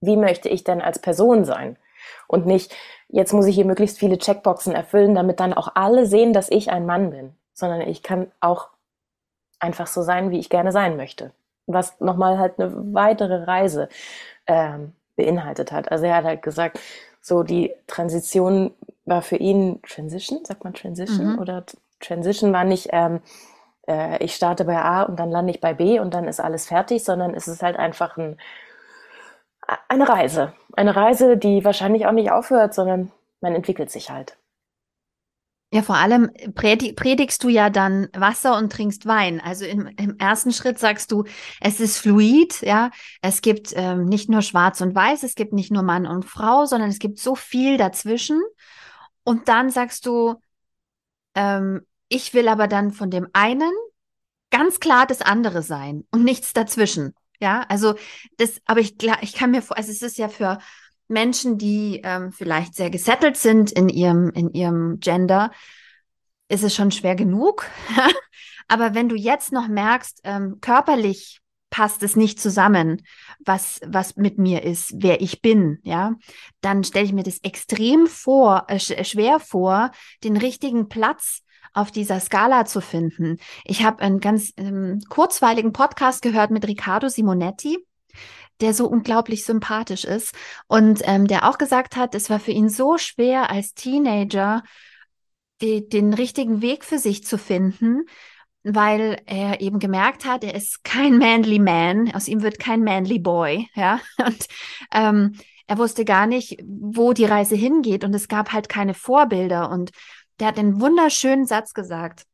[0.00, 1.78] wie möchte ich denn als Person sein?
[2.26, 2.74] Und nicht,
[3.08, 6.70] jetzt muss ich hier möglichst viele Checkboxen erfüllen, damit dann auch alle sehen, dass ich
[6.70, 8.68] ein Mann bin, sondern ich kann auch
[9.58, 11.32] einfach so sein, wie ich gerne sein möchte.
[11.66, 13.88] Was nochmal halt eine weitere Reise
[14.46, 15.90] ähm, beinhaltet hat.
[15.90, 16.78] Also er hat halt gesagt,
[17.20, 18.72] so die Transition
[19.04, 21.38] war für ihn Transition, sagt man Transition mhm.
[21.38, 21.64] oder
[22.00, 23.20] Transition war nicht, ähm,
[23.88, 26.66] äh, ich starte bei A und dann lande ich bei B und dann ist alles
[26.66, 28.38] fertig, sondern es ist halt einfach ein,
[29.88, 30.52] eine Reise.
[30.74, 34.36] Eine Reise, die wahrscheinlich auch nicht aufhört, sondern man entwickelt sich halt.
[35.72, 39.40] Ja, vor allem predigst du ja dann Wasser und trinkst Wein.
[39.40, 41.24] Also im, im ersten Schritt sagst du,
[41.60, 42.90] es ist fluid, ja.
[43.20, 46.66] Es gibt ähm, nicht nur Schwarz und Weiß, es gibt nicht nur Mann und Frau,
[46.66, 48.40] sondern es gibt so viel dazwischen.
[49.24, 50.36] Und dann sagst du,
[51.34, 53.72] ähm, ich will aber dann von dem einen
[54.50, 57.12] ganz klar das andere sein und nichts dazwischen.
[57.40, 57.94] Ja, also
[58.38, 60.58] das, aber ich, ich kann mir vor, also es ist ja für
[61.08, 65.50] Menschen, die ähm, vielleicht sehr gesettelt sind in ihrem, in ihrem Gender,
[66.48, 67.66] ist es schon schwer genug.
[68.68, 73.02] aber wenn du jetzt noch merkst, ähm, körperlich passt es nicht zusammen,
[73.44, 76.14] was, was mit mir ist, wer ich bin, ja,
[76.60, 79.90] dann stelle ich mir das extrem vor, äh, schwer vor,
[80.24, 81.42] den richtigen Platz
[81.76, 83.38] auf dieser Skala zu finden.
[83.64, 87.78] Ich habe einen ganz ähm, kurzweiligen Podcast gehört mit Riccardo Simonetti,
[88.60, 90.34] der so unglaublich sympathisch ist
[90.66, 94.62] und ähm, der auch gesagt hat, es war für ihn so schwer als Teenager,
[95.60, 98.04] die, den richtigen Weg für sich zu finden,
[98.62, 103.18] weil er eben gemerkt hat, er ist kein manly man, aus ihm wird kein manly
[103.18, 104.00] boy, ja.
[104.24, 104.46] Und
[104.92, 105.34] ähm,
[105.66, 109.68] er wusste gar nicht, wo die Reise hingeht und es gab halt keine Vorbilder.
[109.70, 109.90] Und
[110.40, 112.24] der hat einen wunderschönen Satz gesagt,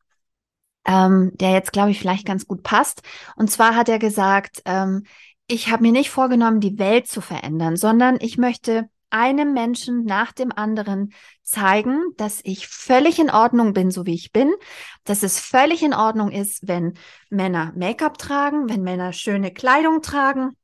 [0.85, 3.03] ähm, der jetzt, glaube ich, vielleicht ganz gut passt.
[3.37, 5.05] Und zwar hat er gesagt, ähm,
[5.47, 10.33] ich habe mir nicht vorgenommen, die Welt zu verändern, sondern ich möchte einem Menschen nach
[10.33, 11.13] dem anderen
[11.43, 14.53] zeigen, dass ich völlig in Ordnung bin, so wie ich bin,
[15.05, 16.95] dass es völlig in Ordnung ist, wenn
[17.29, 20.57] Männer Make-up tragen, wenn Männer schöne Kleidung tragen,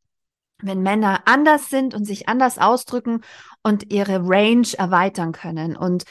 [0.62, 3.20] wenn Männer anders sind und sich anders ausdrücken
[3.62, 5.76] und ihre Range erweitern können.
[5.76, 6.04] Und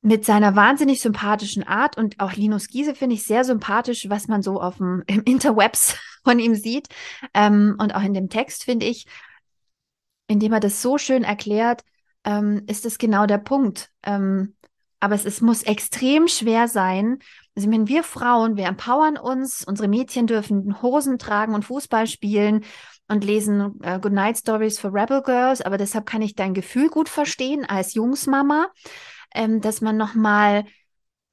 [0.00, 4.42] mit seiner wahnsinnig sympathischen Art und auch Linus Giese finde ich sehr sympathisch, was man
[4.42, 6.88] so auf dem im Interwebs von ihm sieht
[7.34, 9.06] ähm, und auch in dem Text finde ich,
[10.28, 11.82] indem er das so schön erklärt,
[12.24, 13.90] ähm, ist es genau der Punkt.
[14.04, 14.54] Ähm,
[15.00, 17.18] aber es, es muss extrem schwer sein.
[17.54, 22.64] Also, wenn wir Frauen, wir empowern uns, unsere Mädchen dürfen Hosen tragen und Fußball spielen
[23.08, 27.08] und lesen äh, Goodnight Stories for Rebel Girls, aber deshalb kann ich dein Gefühl gut
[27.08, 28.68] verstehen als Jungsmama,
[29.34, 30.64] ähm, dass man nochmal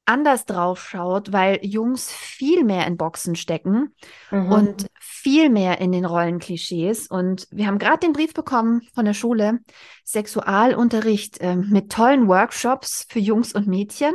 [0.05, 3.95] anders drauf schaut, weil Jungs viel mehr in Boxen stecken
[4.29, 4.51] mhm.
[4.51, 7.07] und viel mehr in den Rollenklischees.
[7.07, 9.59] Und wir haben gerade den Brief bekommen von der Schule,
[10.05, 14.13] Sexualunterricht äh, mit tollen Workshops für Jungs und Mädchen.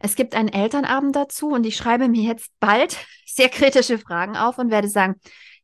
[0.00, 4.58] Es gibt einen Elternabend dazu und ich schreibe mir jetzt bald sehr kritische Fragen auf
[4.58, 5.16] und werde sagen,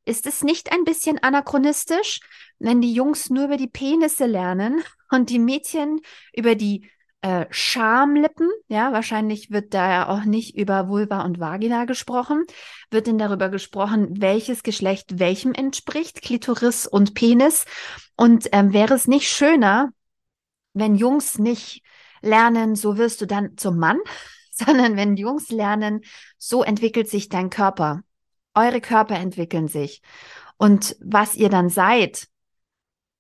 [0.07, 2.21] ist es nicht ein bisschen anachronistisch,
[2.59, 6.01] wenn die Jungs nur über die Penisse lernen und die Mädchen
[6.33, 6.89] über die
[7.21, 12.45] äh, Schamlippen, ja, wahrscheinlich wird da ja auch nicht über Vulva und Vagina gesprochen,
[12.91, 17.65] wird denn darüber gesprochen, welches Geschlecht welchem entspricht, Klitoris und Penis.
[18.17, 19.91] Und ähm, wäre es nicht schöner,
[20.75, 21.83] wenn Jungs nicht
[22.23, 23.99] lernen, so wirst du dann zum Mann,
[24.53, 26.03] sondern wenn Jungs lernen,
[26.37, 28.03] so entwickelt sich dein Körper.
[28.55, 30.03] Eure Körper entwickeln sich.
[30.57, 32.29] Und was ihr dann seid,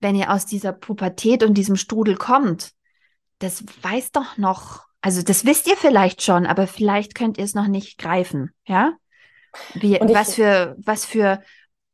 [0.01, 2.73] wenn ihr aus dieser Pubertät und diesem Strudel kommt,
[3.39, 7.55] das weiß doch noch, also das wisst ihr vielleicht schon, aber vielleicht könnt ihr es
[7.55, 8.95] noch nicht greifen, ja?
[9.75, 11.43] Wie, was für, was für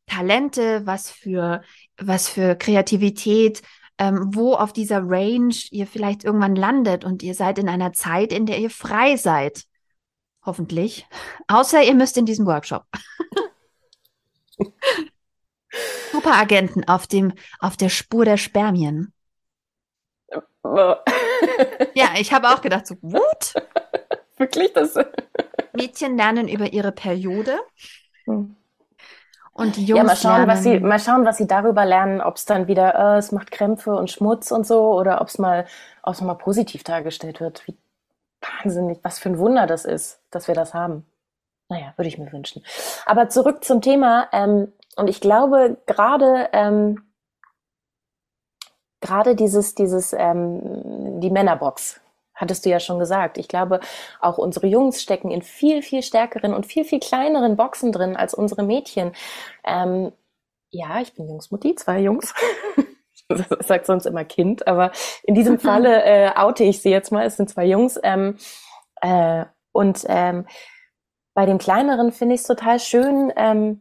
[0.07, 1.62] Talente, was für,
[1.96, 3.62] was für Kreativität,
[3.98, 8.33] ähm, wo auf dieser Range ihr vielleicht irgendwann landet und ihr seid in einer Zeit,
[8.33, 9.64] in der ihr frei seid.
[10.44, 11.07] Hoffentlich.
[11.48, 12.85] Außer ihr müsst in diesen Workshop.
[16.12, 19.12] Superagenten auf dem, auf der Spur der Spermien.
[21.94, 23.54] Ja, ich habe auch gedacht, so, what?
[24.37, 24.94] Wirklich das?
[25.72, 27.59] Mädchen lernen über ihre Periode.
[28.24, 28.57] Hm.
[29.52, 32.20] Und die Jungs ja, mal schauen, lernen, was sie, mal schauen, was sie darüber lernen,
[32.20, 35.38] ob es dann wieder, äh, es macht Krämpfe und Schmutz und so, oder ob es
[35.38, 35.66] mal
[36.02, 37.66] auch nochmal positiv dargestellt wird.
[37.68, 37.76] Wie
[38.40, 41.07] wahnsinnig, was für ein Wunder das ist, dass wir das haben.
[41.68, 42.62] Naja, würde ich mir wünschen.
[43.07, 44.28] Aber zurück zum Thema.
[44.33, 47.02] Ähm, und ich glaube, gerade ähm,
[49.04, 52.00] gerade dieses, dieses, ähm, die Männerbox,
[52.34, 53.38] hattest du ja schon gesagt.
[53.38, 53.80] Ich glaube,
[54.20, 58.34] auch unsere Jungs stecken in viel, viel stärkeren und viel, viel kleineren Boxen drin als
[58.34, 59.12] unsere Mädchen.
[59.64, 60.12] Ähm,
[60.70, 62.34] ja, ich bin Jungsmutti, zwei Jungs.
[63.28, 64.90] das sagt sonst immer Kind, aber
[65.22, 67.24] in diesem Falle äh, oute ich sie jetzt mal.
[67.24, 68.00] Es sind zwei Jungs.
[68.02, 68.36] Ähm,
[69.00, 70.46] äh, und ähm,
[71.34, 73.80] bei dem kleineren finde ich es total schön, ähm,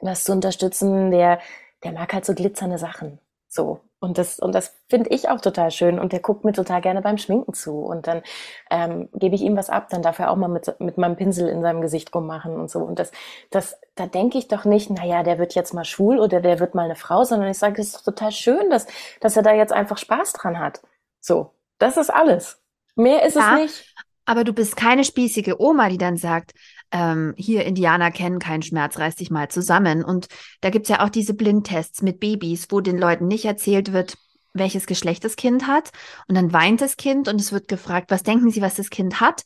[0.00, 1.10] was zu unterstützen.
[1.10, 1.40] Der,
[1.82, 3.18] der mag halt so glitzernde Sachen.
[3.48, 3.80] So.
[4.02, 5.98] Und das, und das finde ich auch total schön.
[5.98, 7.80] Und der guckt mir total gerne beim Schminken zu.
[7.80, 8.22] Und dann
[8.70, 11.48] ähm, gebe ich ihm was ab, dann darf er auch mal mit, mit meinem Pinsel
[11.48, 12.80] in seinem Gesicht rummachen und so.
[12.80, 13.12] Und das,
[13.50, 16.74] das, da denke ich doch nicht, naja, der wird jetzt mal schwul oder der wird
[16.74, 18.86] mal eine Frau, sondern ich sage, es ist doch total schön, dass,
[19.20, 20.80] dass er da jetzt einfach Spaß dran hat.
[21.20, 22.58] So, das ist alles.
[22.96, 23.94] Mehr ist ja, es nicht.
[24.24, 26.52] Aber du bist keine spießige Oma, die dann sagt,
[26.92, 30.04] ähm, hier Indianer kennen keinen Schmerz, reiß dich mal zusammen.
[30.04, 30.28] Und
[30.60, 34.16] da gibt's ja auch diese Blindtests mit Babys, wo den Leuten nicht erzählt wird,
[34.52, 35.90] welches Geschlecht das Kind hat.
[36.28, 39.20] Und dann weint das Kind und es wird gefragt, was denken Sie, was das Kind
[39.20, 39.44] hat?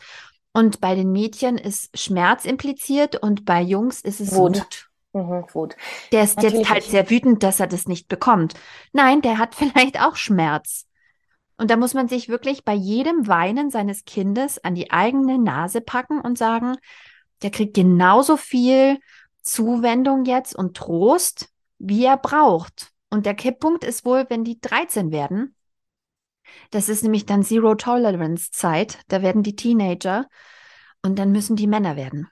[0.52, 4.58] Und bei den Mädchen ist Schmerz impliziert und bei Jungs ist es Wut.
[4.58, 4.88] Wut.
[5.12, 5.76] Mhm, Wut.
[6.12, 6.60] Der ist Natürlich.
[6.60, 8.54] jetzt halt sehr wütend, dass er das nicht bekommt.
[8.92, 10.86] Nein, der hat vielleicht auch Schmerz.
[11.56, 15.80] Und da muss man sich wirklich bei jedem Weinen seines Kindes an die eigene Nase
[15.80, 16.76] packen und sagen,
[17.44, 18.98] der kriegt genauso viel
[19.42, 22.90] Zuwendung jetzt und Trost, wie er braucht.
[23.10, 25.54] Und der Kipppunkt ist wohl, wenn die 13 werden.
[26.70, 28.98] Das ist nämlich dann Zero Tolerance Zeit.
[29.08, 30.26] Da werden die Teenager
[31.02, 32.28] und dann müssen die Männer werden.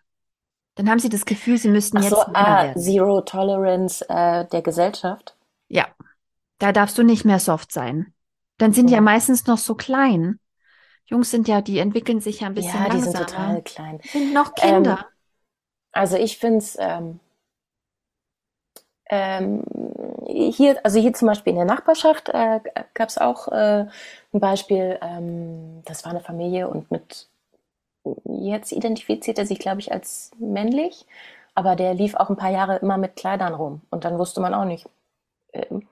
[0.77, 2.83] Dann haben sie das Gefühl, sie müssten Ach jetzt so, Männer ah, werden.
[2.83, 5.37] Zero Tolerance äh, der Gesellschaft.
[5.69, 5.89] Ja,
[6.59, 8.15] da darfst du nicht mehr soft sein.
[8.57, 10.41] Dann sind die ja meistens noch so klein.
[11.13, 13.05] Jungs sind ja, die entwickeln sich ja ein bisschen ja, langsamer.
[13.05, 14.01] Ja, die sind total klein.
[14.03, 14.99] Sind noch Kinder.
[14.99, 15.05] Ähm,
[15.93, 17.21] also ich finde es ähm,
[19.11, 19.63] ähm,
[20.27, 22.61] hier, also hier zum Beispiel in der Nachbarschaft äh,
[22.95, 23.87] gab es auch äh,
[24.33, 27.29] ein Beispiel, ähm, das war eine Familie und mit
[28.25, 31.07] jetzt identifiziert er sich, glaube ich, als männlich,
[31.55, 34.55] aber der lief auch ein paar Jahre immer mit Kleidern rum und dann wusste man
[34.55, 34.89] auch nicht,
[35.53, 35.87] ähm,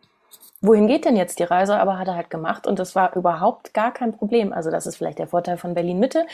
[0.60, 3.74] wohin geht denn jetzt die Reise, aber hat er halt gemacht und das war überhaupt
[3.74, 4.52] gar kein Problem.
[4.52, 6.26] Also das ist vielleicht der Vorteil von Berlin Mitte.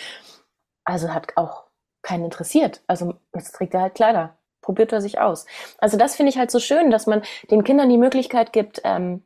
[0.84, 1.64] Also hat auch
[2.02, 2.82] keinen interessiert.
[2.86, 5.46] Also jetzt trägt er halt Kleider, probiert er sich aus.
[5.78, 9.22] Also das finde ich halt so schön, dass man den Kindern die Möglichkeit gibt, ähm,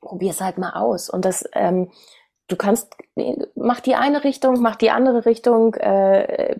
[0.00, 1.90] probier es halt mal aus und das ähm,
[2.50, 2.96] du kannst,
[3.54, 6.56] mach die eine Richtung, mach die andere Richtung, äh,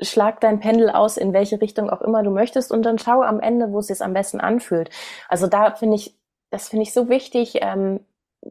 [0.00, 3.40] schlag dein Pendel aus, in welche Richtung auch immer du möchtest und dann schau am
[3.40, 4.90] Ende, wo es sich am besten anfühlt.
[5.28, 6.17] Also da finde ich,
[6.50, 8.00] das finde ich so wichtig, ähm,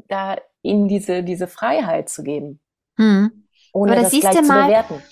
[0.08, 2.60] da ihnen diese, diese Freiheit zu geben.
[2.98, 3.48] Hm.
[3.74, 5.04] Ohne aber das, das gleich mal, zu bewerten.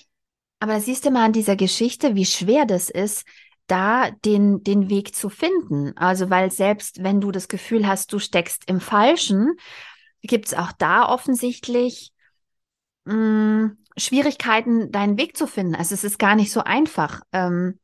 [0.60, 3.26] Aber da siehst du mal an dieser Geschichte, wie schwer das ist,
[3.66, 5.96] da den, den Weg zu finden.
[5.96, 9.56] Also, weil selbst wenn du das Gefühl hast, du steckst im Falschen,
[10.22, 12.12] gibt es auch da offensichtlich
[13.04, 15.74] mh, hm, Schwierigkeiten, deinen Weg zu finden.
[15.74, 17.78] Also es ist gar nicht so einfach, ähm,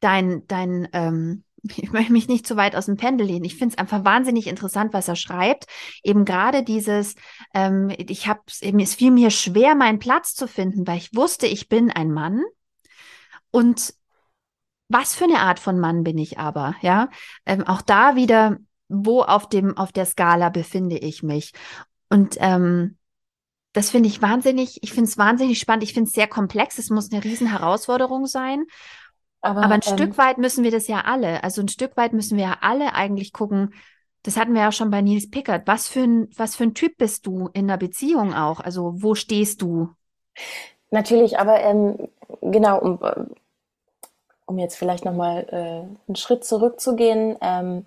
[0.00, 3.44] dein, dein ähm, ich möchte mich nicht zu weit aus dem Pendel lehnen.
[3.44, 5.66] Ich finde es einfach wahnsinnig interessant, was er schreibt.
[6.02, 7.14] Eben gerade dieses,
[7.54, 11.68] ähm, ich habe, es fiel mir schwer, meinen Platz zu finden, weil ich wusste, ich
[11.68, 12.42] bin ein Mann.
[13.50, 13.94] Und
[14.88, 17.08] was für eine Art von Mann bin ich aber, ja?
[17.46, 21.52] Ähm, auch da wieder, wo auf dem, auf der Skala befinde ich mich?
[22.08, 22.96] Und ähm,
[23.72, 26.90] das finde ich wahnsinnig, ich finde es wahnsinnig spannend, ich finde es sehr komplex, es
[26.90, 28.64] muss eine Riesenherausforderung sein.
[29.42, 31.42] Aber, Aber ein ähm, Stück weit müssen wir das ja alle.
[31.42, 33.74] Also ein Stück weit müssen wir ja alle eigentlich gucken.
[34.22, 35.66] Das hatten wir ja schon bei Nils Pickert.
[35.66, 38.60] Was für ein, was für ein Typ bist du in einer Beziehung auch?
[38.60, 39.88] Also wo stehst du?
[40.90, 42.08] Natürlich, aber ähm,
[42.42, 42.98] genau, um,
[44.46, 47.86] um jetzt vielleicht nochmal äh, einen Schritt zurückzugehen, ähm,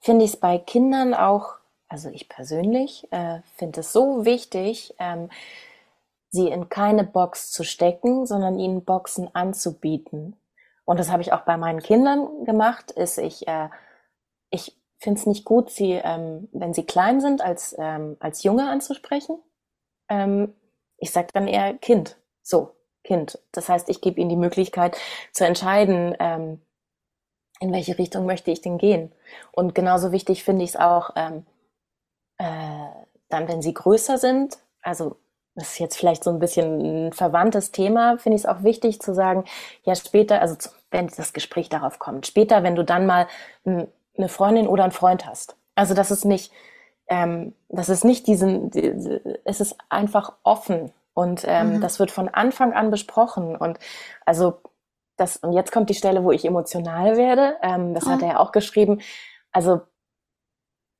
[0.00, 1.54] finde ich es bei Kindern auch,
[1.88, 5.30] also ich persönlich äh, finde es so wichtig, ähm,
[6.30, 10.36] sie in keine Box zu stecken, sondern ihnen Boxen anzubieten.
[10.90, 13.68] Und das habe ich auch bei meinen Kindern gemacht, ist ich, äh,
[14.50, 18.68] ich finde es nicht gut, sie, ähm, wenn sie klein sind, als, ähm, als Junge
[18.68, 19.38] anzusprechen.
[20.08, 20.52] Ähm,
[20.96, 22.16] ich sage dann eher Kind.
[22.42, 22.74] So,
[23.04, 23.38] Kind.
[23.52, 24.98] Das heißt, ich gebe ihnen die Möglichkeit
[25.30, 26.60] zu entscheiden, ähm,
[27.60, 29.14] in welche Richtung möchte ich denn gehen.
[29.52, 31.46] Und genauso wichtig finde ich es auch, ähm,
[32.38, 32.88] äh,
[33.28, 35.18] dann, wenn sie größer sind, also
[35.60, 39.00] das ist jetzt vielleicht so ein bisschen ein verwandtes Thema, finde ich es auch wichtig
[39.00, 39.44] zu sagen,
[39.84, 40.56] ja später, also
[40.90, 43.28] wenn das Gespräch darauf kommt, später, wenn du dann mal
[43.64, 45.56] eine Freundin oder einen Freund hast.
[45.74, 46.52] Also das ist nicht,
[47.08, 48.70] ähm, das ist nicht diesen,
[49.44, 51.80] es ist einfach offen und ähm, mhm.
[51.80, 53.78] das wird von Anfang an besprochen und
[54.24, 54.60] also
[55.16, 57.56] das und jetzt kommt die Stelle, wo ich emotional werde.
[57.62, 58.10] Ähm, das oh.
[58.10, 59.00] hat er ja auch geschrieben.
[59.52, 59.82] Also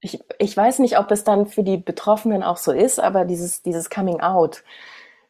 [0.01, 3.63] ich, ich weiß nicht, ob es dann für die Betroffenen auch so ist, aber dieses,
[3.63, 4.63] dieses Coming Out.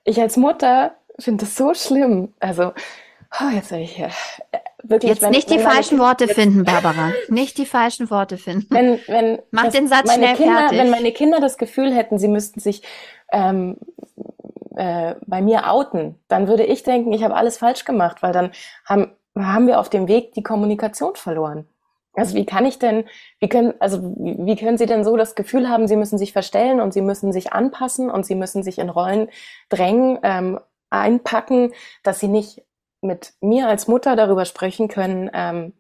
[0.05, 2.33] Ich als Mutter finde es so schlimm.
[2.39, 2.73] Also,
[3.41, 4.11] oh, jetzt habe ich hier.
[4.53, 7.13] Äh, wirklich, jetzt wenn, nicht die falschen Kinder, Worte finden, Barbara.
[7.29, 8.67] Nicht die falschen Worte finden.
[8.71, 10.79] Wenn, wenn Mach das, den Satz schnell Kinder, fertig.
[10.79, 12.83] Wenn meine Kinder das Gefühl hätten, sie müssten sich
[13.33, 13.77] ähm,
[14.77, 18.53] äh, bei mir outen, dann würde ich denken, ich habe alles falsch gemacht, weil dann
[18.85, 21.67] haben, haben wir auf dem Weg die Kommunikation verloren.
[22.15, 23.05] Also wie kann ich denn,
[23.39, 26.81] wie können, also wie können Sie denn so das Gefühl haben, Sie müssen sich verstellen
[26.81, 29.29] und Sie müssen sich anpassen und Sie müssen sich in Rollen
[29.69, 30.59] drängen, ähm,
[30.91, 32.63] einpacken, dass Sie nicht
[33.01, 35.73] mit mir als Mutter darüber sprechen können, ähm,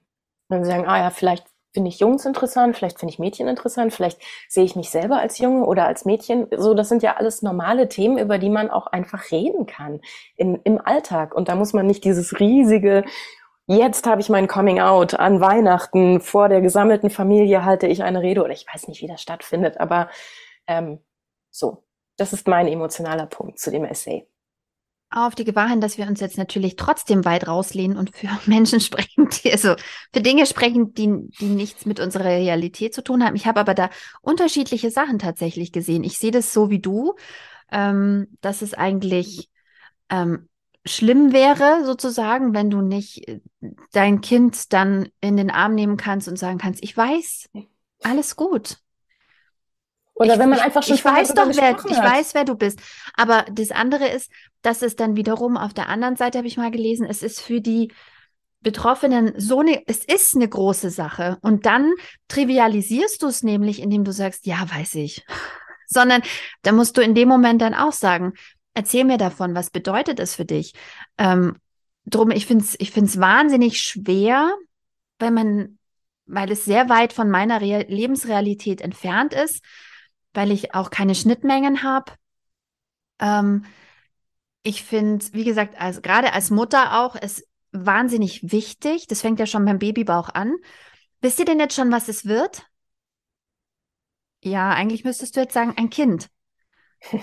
[0.48, 4.20] Sie sagen, ah ja, vielleicht finde ich Jungs interessant, vielleicht finde ich Mädchen interessant, vielleicht
[4.48, 6.48] sehe ich mich selber als Junge oder als Mädchen.
[6.56, 10.00] So, das sind ja alles normale Themen, über die man auch einfach reden kann
[10.36, 11.34] in, im Alltag.
[11.34, 13.04] Und da muss man nicht dieses riesige
[13.76, 18.20] jetzt habe ich mein Coming Out an Weihnachten vor der gesammelten Familie halte ich eine
[18.20, 20.08] Rede oder ich weiß nicht, wie das stattfindet, aber
[20.66, 20.98] ähm,
[21.50, 21.84] so,
[22.16, 24.26] das ist mein emotionaler Punkt zu dem Essay.
[25.12, 28.80] Auf die Gewahr hin, dass wir uns jetzt natürlich trotzdem weit rauslehnen und für Menschen
[28.80, 29.74] sprechen, die, also
[30.12, 33.36] für Dinge sprechen, die, die nichts mit unserer Realität zu tun haben.
[33.36, 36.04] Ich habe aber da unterschiedliche Sachen tatsächlich gesehen.
[36.04, 37.14] Ich sehe das so wie du,
[37.72, 39.48] ähm, dass es eigentlich
[40.10, 40.49] ähm,
[40.84, 43.40] schlimm wäre, sozusagen, wenn du nicht äh,
[43.92, 47.50] dein Kind dann in den Arm nehmen kannst und sagen kannst, ich weiß,
[48.02, 48.78] alles gut.
[50.14, 52.78] Oder ich, wenn man einfach schon ich weiß doch, wer, ich weiß, wer du bist.
[53.14, 54.30] Aber das andere ist,
[54.62, 57.60] dass es dann wiederum auf der anderen Seite habe ich mal gelesen, es ist für
[57.60, 57.92] die
[58.62, 61.38] Betroffenen so eine, es ist eine große Sache.
[61.40, 61.94] Und dann
[62.28, 65.24] trivialisierst du es nämlich, indem du sagst, ja, weiß ich.
[65.86, 66.22] Sondern
[66.62, 68.34] da musst du in dem Moment dann auch sagen,
[68.80, 70.72] Erzähl mir davon, was bedeutet es für dich?
[71.18, 71.58] Ähm,
[72.06, 74.56] drum, ich finde es ich find's wahnsinnig schwer,
[75.18, 75.78] weil man,
[76.24, 79.62] weil es sehr weit von meiner Re Lebensrealität entfernt ist,
[80.32, 82.12] weil ich auch keine Schnittmengen habe.
[83.18, 83.66] Ähm,
[84.62, 89.08] ich finde, wie gesagt, als, gerade als Mutter auch, es wahnsinnig wichtig.
[89.08, 90.56] Das fängt ja schon beim Babybauch an.
[91.20, 92.62] Wisst ihr denn jetzt schon, was es wird?
[94.42, 96.30] Ja, eigentlich müsstest du jetzt sagen, ein Kind.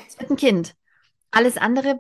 [0.08, 0.76] Es wird ein Kind.
[1.32, 2.00] Alles andere,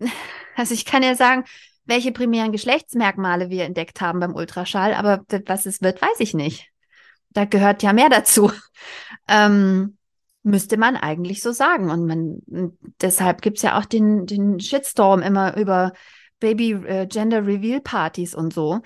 [0.56, 1.44] also ich kann ja sagen,
[1.84, 6.68] welche primären Geschlechtsmerkmale wir entdeckt haben beim Ultraschall, aber was es wird, weiß ich nicht.
[7.30, 8.50] Da gehört ja mehr dazu.
[9.28, 9.96] Ähm,
[10.42, 11.90] müsste man eigentlich so sagen.
[11.90, 15.92] Und man, deshalb gibt's ja auch den, den Shitstorm immer über
[16.40, 18.80] Baby äh, Gender Reveal Partys und so.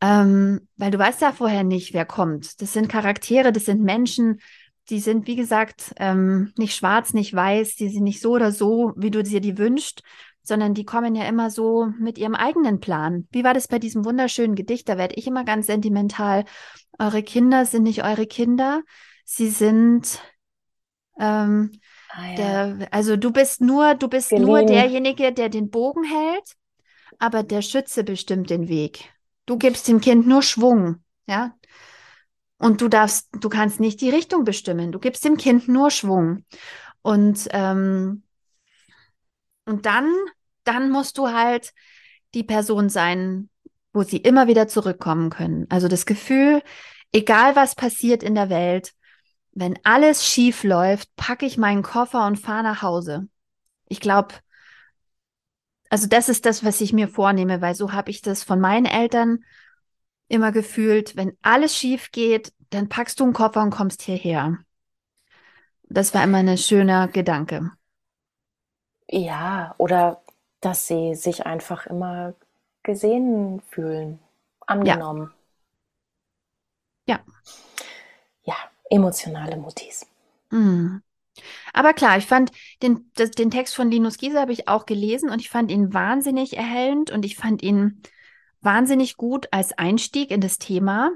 [0.00, 2.60] Ähm, weil du weißt ja vorher nicht, wer kommt.
[2.60, 4.40] Das sind Charaktere, das sind Menschen,
[4.90, 8.92] die sind, wie gesagt, ähm, nicht schwarz, nicht weiß, die sind nicht so oder so,
[8.96, 10.02] wie du dir die wünschst,
[10.42, 13.28] sondern die kommen ja immer so mit ihrem eigenen Plan.
[13.30, 14.88] Wie war das bei diesem wunderschönen Gedicht?
[14.88, 16.44] Da werde ich immer ganz sentimental.
[16.98, 18.82] Eure Kinder sind nicht eure Kinder,
[19.24, 20.20] sie sind
[21.20, 21.72] ähm,
[22.08, 22.34] ah, ja.
[22.36, 24.46] der, also du bist nur, du bist Gelegen.
[24.46, 26.56] nur derjenige, der den Bogen hält,
[27.18, 29.12] aber der Schütze bestimmt den Weg.
[29.44, 31.54] Du gibst dem Kind nur Schwung, ja.
[32.58, 34.92] Und du darfst, du kannst nicht die Richtung bestimmen.
[34.92, 36.44] Du gibst dem Kind nur Schwung.
[37.02, 38.24] Und, ähm,
[39.64, 40.12] und dann,
[40.64, 41.72] dann musst du halt
[42.34, 43.48] die Person sein,
[43.92, 45.66] wo sie immer wieder zurückkommen können.
[45.70, 46.62] Also das Gefühl,
[47.12, 48.92] egal was passiert in der Welt,
[49.52, 53.28] wenn alles schief läuft, packe ich meinen Koffer und fahre nach Hause.
[53.86, 54.34] Ich glaube,
[55.90, 58.86] also das ist das, was ich mir vornehme, weil so habe ich das von meinen
[58.86, 59.44] Eltern
[60.28, 64.58] immer gefühlt, wenn alles schief geht, dann packst du einen Koffer und kommst hierher.
[65.88, 67.72] Das war immer ein schöner Gedanke.
[69.10, 70.22] Ja, oder
[70.60, 72.34] dass sie sich einfach immer
[72.82, 74.18] gesehen fühlen,
[74.66, 75.32] angenommen.
[77.06, 77.24] Ja.
[78.44, 78.56] Ja,
[78.90, 80.06] emotionale Mutis.
[80.50, 81.02] Mhm.
[81.72, 82.52] Aber klar, ich fand
[82.82, 85.94] den, das, den Text von Linus Giese habe ich auch gelesen und ich fand ihn
[85.94, 88.02] wahnsinnig erhellend und ich fand ihn
[88.60, 91.10] wahnsinnig gut als Einstieg in das Thema,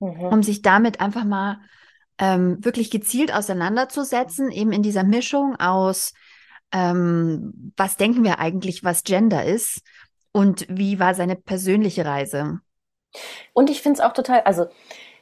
[0.00, 0.20] mhm.
[0.26, 1.60] um sich damit einfach mal
[2.18, 6.12] ähm, wirklich gezielt auseinanderzusetzen, eben in dieser Mischung aus,
[6.72, 9.82] ähm, was denken wir eigentlich, was Gender ist
[10.32, 12.60] und wie war seine persönliche Reise.
[13.52, 14.66] Und ich finde es auch total, also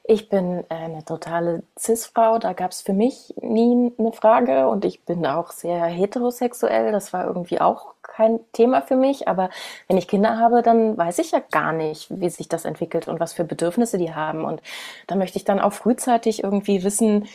[0.04, 4.68] ich bin eine totale Cis-Frau, da gab es für mich nie eine Frage.
[4.68, 9.48] Und ich bin auch sehr heterosexuell, das war irgendwie auch kein Thema für mich, aber
[9.88, 13.20] wenn ich Kinder habe, dann weiß ich ja gar nicht, wie sich das entwickelt und
[13.20, 14.44] was für Bedürfnisse die haben.
[14.44, 14.60] Und
[15.06, 17.26] da möchte ich dann auch frühzeitig irgendwie wissen,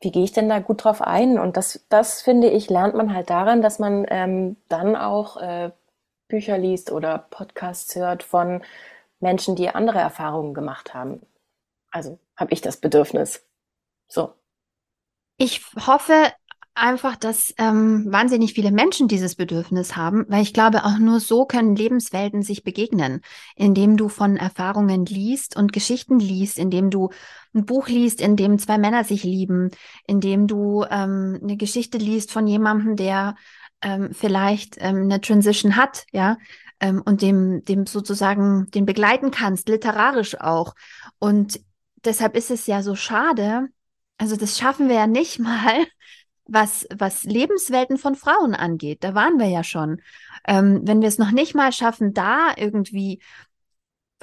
[0.00, 1.38] wie gehe ich denn da gut drauf ein?
[1.38, 5.70] Und das, das finde ich, lernt man halt daran, dass man ähm, dann auch äh,
[6.28, 8.62] Bücher liest oder Podcasts hört von
[9.20, 11.22] Menschen, die andere Erfahrungen gemacht haben
[11.92, 13.46] also habe ich das Bedürfnis.
[14.08, 14.34] So.
[15.36, 16.32] Ich hoffe
[16.74, 21.44] einfach, dass ähm, wahnsinnig viele Menschen dieses Bedürfnis haben, weil ich glaube, auch nur so
[21.44, 23.20] können Lebenswelten sich begegnen,
[23.56, 27.10] indem du von Erfahrungen liest und Geschichten liest, indem du
[27.54, 29.70] ein Buch liest, in dem zwei Männer sich lieben,
[30.06, 33.34] indem du ähm, eine Geschichte liest von jemandem, der
[33.82, 36.38] ähm, vielleicht ähm, eine Transition hat, ja,
[36.80, 40.74] ähm, und dem, dem sozusagen den begleiten kannst, literarisch auch.
[41.18, 41.60] Und
[42.04, 43.68] deshalb ist es ja so schade.
[44.18, 45.86] Also das schaffen wir ja nicht mal,
[46.44, 49.04] was, was Lebenswelten von Frauen angeht.
[49.04, 50.02] Da waren wir ja schon.
[50.46, 53.20] Ähm, wenn wir es noch nicht mal schaffen, da irgendwie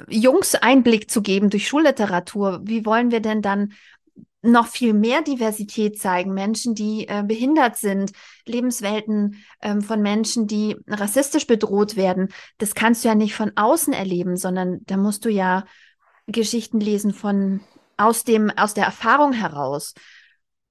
[0.08, 3.72] Jungs Einblick zu geben durch Schulliteratur, wie wollen wir denn dann
[4.42, 8.12] noch viel mehr Diversität zeigen, Menschen, die äh, behindert sind,
[8.46, 12.28] Lebenswelten ähm, von Menschen, die rassistisch bedroht werden.
[12.56, 15.64] Das kannst du ja nicht von außen erleben, sondern da musst du ja
[16.30, 17.60] Geschichten lesen von
[17.96, 19.94] aus dem aus der Erfahrung heraus.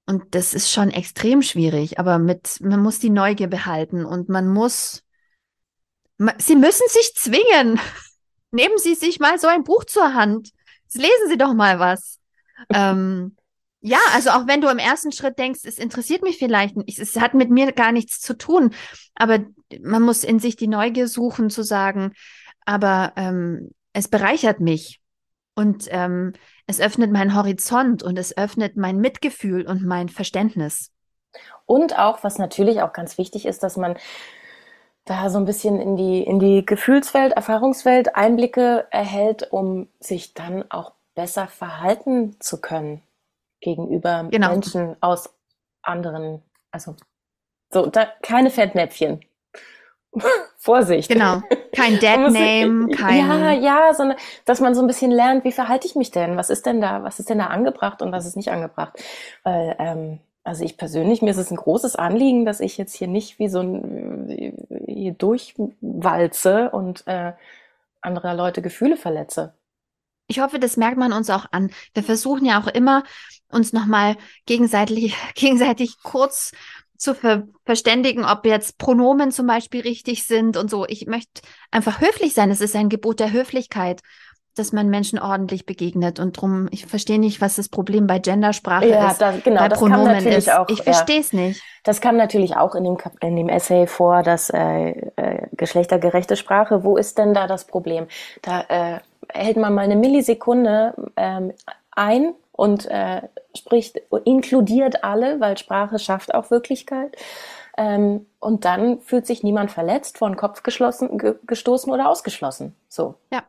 [0.06, 4.48] Und das ist schon extrem schwierig, aber mit man muss die Neugier behalten und man
[4.48, 5.04] muss
[6.18, 7.80] man, Sie müssen sich zwingen.
[8.52, 10.50] Nehmen Sie sich mal so ein Buch zur Hand.
[10.94, 12.20] Lesen Sie doch mal was.
[12.74, 13.36] ähm,
[13.82, 17.16] ja, also auch wenn du im ersten Schritt denkst, es interessiert mich vielleicht, nicht, es
[17.16, 18.74] hat mit mir gar nichts zu tun,
[19.16, 19.40] aber
[19.82, 22.14] man muss in sich die Neugier suchen zu sagen,
[22.66, 25.00] aber ähm, es bereichert mich.
[25.60, 26.32] Und ähm,
[26.68, 30.94] es öffnet meinen Horizont und es öffnet mein Mitgefühl und mein Verständnis.
[31.66, 33.98] Und auch, was natürlich auch ganz wichtig ist, dass man
[35.04, 40.64] da so ein bisschen in die, in die Gefühlswelt, Erfahrungswelt Einblicke erhält, um sich dann
[40.72, 43.02] auch besser verhalten zu können
[43.60, 44.52] gegenüber genau.
[44.52, 45.30] Menschen aus
[45.82, 46.42] anderen,
[46.72, 46.96] also
[47.70, 49.26] so, da keine Fettnäpfchen.
[50.58, 51.10] Vorsicht.
[51.10, 51.42] Genau.
[51.76, 53.20] Kein Deadname, kein.
[53.20, 56.38] Ja, ja, sondern, dass man so ein bisschen lernt, wie verhalte ich mich denn?
[56.38, 58.98] Was ist denn da, was ist denn da angebracht und was ist nicht angebracht?
[59.44, 63.08] Weil, ähm, also ich persönlich, mir ist es ein großes Anliegen, dass ich jetzt hier
[63.08, 64.56] nicht wie so ein,
[64.88, 67.34] hier durchwalze und äh,
[68.02, 69.54] anderer Leute Gefühle verletze.
[70.28, 71.72] Ich hoffe, das merkt man uns auch an.
[71.94, 73.04] Wir versuchen ja auch immer,
[73.50, 76.52] uns nochmal gegenseitig, gegenseitig kurz
[77.00, 80.86] zu ver verständigen, ob jetzt Pronomen zum Beispiel richtig sind und so.
[80.86, 81.42] Ich möchte
[81.72, 82.52] einfach höflich sein.
[82.52, 84.02] Es ist ein Gebot der Höflichkeit,
[84.56, 86.20] dass man Menschen ordentlich begegnet.
[86.20, 89.22] Und drum, ich verstehe nicht, was das Problem bei Gendersprache ja, ist.
[89.22, 90.54] Das, genau, bei das Pronomen kam natürlich ist.
[90.54, 90.68] auch.
[90.68, 91.40] Ich verstehe es ja.
[91.40, 91.64] nicht.
[91.84, 96.84] Das kam natürlich auch in dem, in dem Essay vor, dass äh, äh, geschlechtergerechte Sprache,
[96.84, 98.08] wo ist denn da das Problem?
[98.42, 101.54] Da äh, hält man mal eine Millisekunde ähm,
[101.92, 103.22] ein und äh,
[103.56, 107.16] spricht, inkludiert alle, weil Sprache schafft auch Wirklichkeit.
[107.78, 112.76] Ähm, und dann fühlt sich niemand verletzt, vor den Kopf geschlossen, ge gestoßen oder ausgeschlossen.
[112.90, 113.16] So.
[113.32, 113.44] Ja.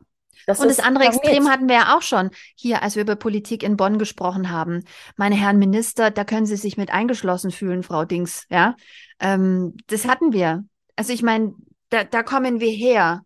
[0.46, 3.64] Das und das andere Extrem hatten wir ja auch schon hier, als wir über Politik
[3.64, 4.84] in Bonn gesprochen haben.
[5.16, 8.46] Meine Herren Minister, da können Sie sich mit eingeschlossen fühlen, Frau Dings.
[8.48, 8.76] Ja,
[9.18, 10.64] ähm, das hatten wir.
[10.94, 11.54] Also ich meine,
[11.90, 13.22] da, da kommen wir her.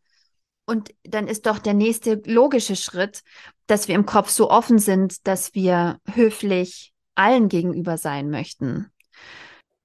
[0.67, 3.23] Und dann ist doch der nächste logische Schritt,
[3.67, 8.91] dass wir im Kopf so offen sind, dass wir höflich allen gegenüber sein möchten.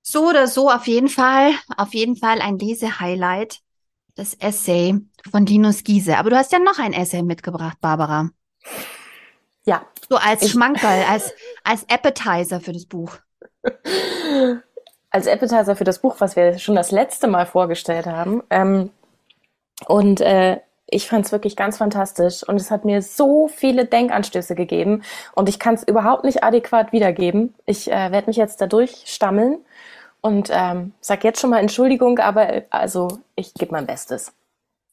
[0.02, 3.60] So oder so auf jeden Fall, auf jeden Fall ein Lesehighlight,
[4.16, 4.98] das Essay
[5.30, 6.18] von Linus Giese.
[6.18, 8.30] Aber du hast ja noch ein Essay mitgebracht, Barbara.
[9.66, 9.86] Ja.
[10.10, 11.32] So als ich Schmankerl, als,
[11.64, 13.18] als Appetizer für das Buch.
[15.12, 18.42] Als Appetizer für das Buch, was wir schon das letzte Mal vorgestellt haben.
[18.50, 18.92] Ähm,
[19.88, 20.60] und äh,
[20.92, 25.50] ich fand es wirklich ganz fantastisch und es hat mir so viele Denkanstöße gegeben und
[25.50, 27.54] ich kann es überhaupt nicht adäquat wiedergeben.
[27.66, 29.60] Ich äh, werde mich jetzt da durchstammeln
[30.22, 34.34] Und ähm, sag jetzt schon mal Entschuldigung, aber also ich gebe mein Bestes.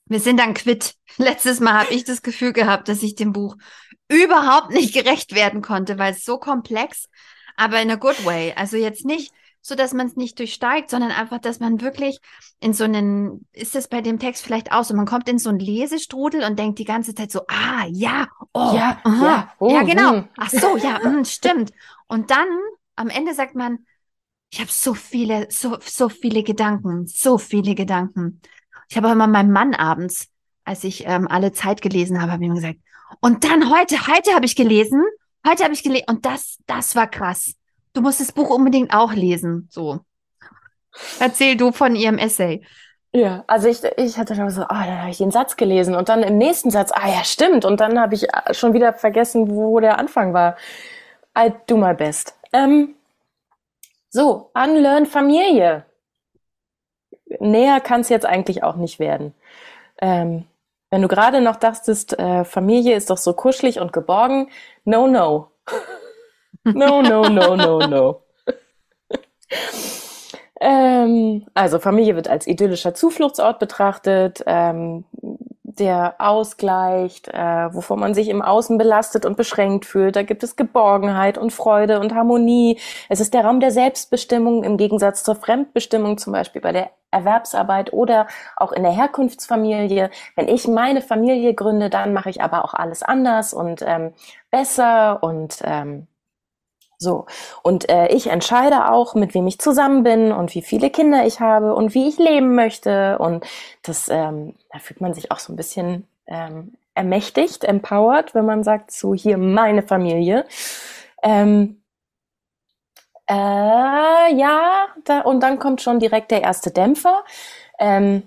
[0.07, 0.95] Wir sind dann quitt.
[1.19, 3.57] Letztes Mal habe ich das Gefühl gehabt, dass ich dem Buch
[4.09, 7.09] überhaupt nicht gerecht werden konnte, weil es so komplex,
[7.57, 8.53] aber in a good way.
[8.57, 9.33] Also jetzt nicht
[9.67, 12.21] so, dass man es nicht durchsteigt, sondern einfach, dass man wirklich
[12.61, 15.49] in so einen, ist es bei dem Text vielleicht auch so, man kommt in so
[15.49, 19.71] einen Lesestrudel und denkt die ganze Zeit so, ah, ja, oh, ja, aha, ja, oh,
[19.73, 20.29] ja, genau, hm.
[20.37, 21.73] ach so, ja, mh, stimmt.
[22.07, 22.47] Und dann
[22.95, 23.81] am Ende sagt man,
[24.51, 28.41] ich habe so viele, so, so viele Gedanken, so viele Gedanken.
[28.89, 30.29] Ich habe immer meinem Mann abends,
[30.65, 32.79] als ich ähm, alle Zeit gelesen habe, habe ich ihm gesagt,
[33.21, 35.03] und dann heute, heute habe ich gelesen,
[35.45, 37.55] heute habe ich gelesen, und das, das war krass.
[37.97, 39.69] Du musst das Buch unbedingt auch lesen.
[39.71, 40.01] So.
[41.19, 42.63] Erzähl du von ihrem Essay.
[43.13, 45.95] Ja, also ich, ich hatte dann so, ah, oh, dann habe ich den Satz gelesen
[45.95, 47.65] und dann im nächsten Satz, ah ja, stimmt.
[47.65, 50.57] Und dann habe ich äh, schon wieder vergessen, wo der Anfang war.
[51.39, 52.35] I do my best.
[52.53, 52.97] Ähm,
[54.11, 55.87] so, Unlearn Familie
[57.41, 59.33] näher kann es jetzt eigentlich auch nicht werden.
[60.03, 60.45] Ähm,
[60.91, 64.51] wenn du gerade noch dachtest, äh, Familie ist doch so kuschelig und geborgen,
[64.85, 65.51] no, no.
[66.75, 68.23] no, no, no, no, no.
[70.61, 74.43] ähm, also Familie wird als idyllischer Zufluchtsort betrachtet.
[74.47, 75.05] Ähm,
[75.79, 80.17] der ausgleicht, äh, wovon man sich im Außen belastet und beschränkt fühlt.
[80.17, 82.79] Da gibt es Geborgenheit und Freude und Harmonie.
[83.09, 87.93] Es ist der Raum der Selbstbestimmung im Gegensatz zur Fremdbestimmung, zum Beispiel bei der Erwerbsarbeit
[87.93, 90.11] oder auch in der Herkunftsfamilie.
[90.35, 94.13] Wenn ich meine Familie gründe, dann mache ich aber auch alles anders und ähm,
[94.51, 96.07] besser und ähm,
[96.99, 97.27] so.
[97.63, 101.41] Und äh, ich entscheide auch, mit wem ich zusammen bin und wie viele Kinder ich
[101.41, 103.19] habe und wie ich leben möchte.
[103.19, 103.47] Und
[103.83, 108.65] das, ähm, da fühlt man sich auch so ein bisschen ähm, ermächtigt, empowered, wenn man
[108.65, 110.47] sagt, so hier meine Familie.
[111.23, 111.83] Ähm,
[113.29, 113.35] äh,
[114.35, 117.25] ja, da, und dann kommt schon direkt der erste Dämpfer.
[117.79, 118.23] Ähm,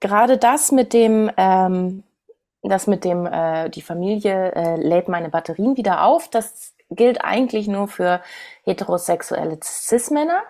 [0.00, 2.04] Gerade das mit dem, ähm,
[2.62, 7.68] das mit dem, äh, die Familie äh, lädt meine Batterien wieder auf, das gilt eigentlich
[7.68, 8.22] nur für
[8.64, 10.42] heterosexuelle Cis-Männer,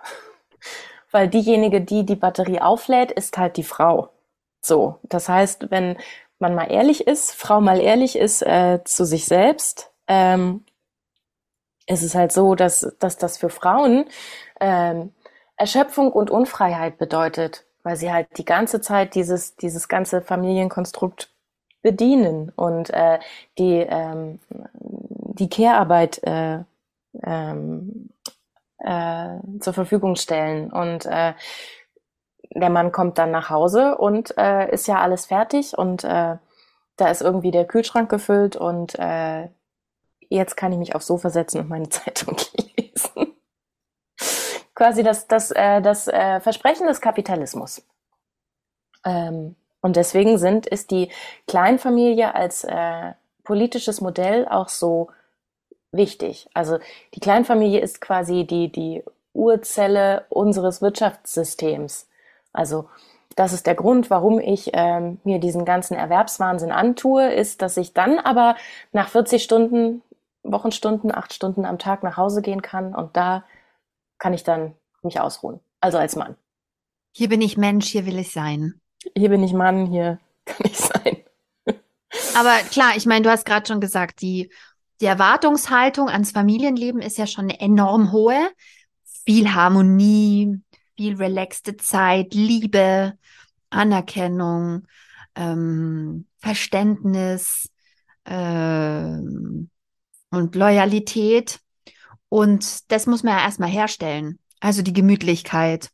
[1.10, 4.10] weil diejenige, die die Batterie auflädt, ist halt die Frau.
[4.60, 5.96] So, das heißt, wenn
[6.38, 10.64] man mal ehrlich ist, Frau mal ehrlich ist äh, zu sich selbst, ähm,
[11.86, 14.04] ist es halt so, dass, dass das für Frauen
[14.60, 15.12] ähm,
[15.56, 21.30] Erschöpfung und Unfreiheit bedeutet, weil sie halt die ganze Zeit dieses, dieses ganze Familienkonstrukt
[21.82, 23.18] bedienen und äh,
[23.58, 24.40] die, ähm,
[25.38, 26.60] die Care-Arbeit äh,
[27.22, 28.10] ähm,
[28.78, 30.72] äh, zur Verfügung stellen.
[30.72, 31.34] Und äh,
[32.54, 36.36] der Mann kommt dann nach Hause und äh, ist ja alles fertig und äh,
[36.96, 39.48] da ist irgendwie der Kühlschrank gefüllt und äh,
[40.28, 42.36] jetzt kann ich mich aufs Sofa setzen und meine Zeitung
[42.76, 43.34] lesen.
[44.74, 47.82] Quasi das, das, äh, das äh, Versprechen des Kapitalismus.
[49.04, 51.10] Ähm, und deswegen sind, ist die
[51.46, 53.12] Kleinfamilie als äh,
[53.44, 55.08] politisches Modell auch so
[55.92, 56.48] wichtig.
[56.54, 56.78] Also
[57.14, 62.08] die Kleinfamilie ist quasi die, die Urzelle unseres Wirtschaftssystems.
[62.52, 62.88] Also
[63.36, 67.94] das ist der Grund, warum ich ähm, mir diesen ganzen Erwerbswahnsinn antue, ist, dass ich
[67.94, 68.56] dann aber
[68.92, 70.02] nach 40 Stunden,
[70.42, 73.44] Wochenstunden, acht Stunden am Tag nach Hause gehen kann und da
[74.18, 75.60] kann ich dann mich ausruhen.
[75.80, 76.36] Also als Mann.
[77.12, 78.80] Hier bin ich Mensch, hier will ich sein
[79.16, 81.16] hier bin ich Mann, hier kann ich sein.
[82.36, 84.50] Aber klar, ich meine, du hast gerade schon gesagt, die,
[85.00, 88.50] die Erwartungshaltung ans Familienleben ist ja schon enorm hohe.
[89.24, 90.60] Viel Harmonie,
[90.96, 93.16] viel relaxte Zeit, Liebe,
[93.70, 94.86] Anerkennung,
[95.34, 97.70] ähm, Verständnis
[98.24, 99.70] ähm,
[100.30, 101.60] und Loyalität.
[102.28, 104.38] Und das muss man ja erstmal herstellen.
[104.60, 105.90] Also die Gemütlichkeit,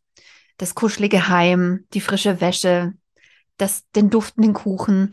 [0.57, 2.95] das kuschelige Heim, die frische Wäsche,
[3.57, 5.11] das, den duftenden Kuchen.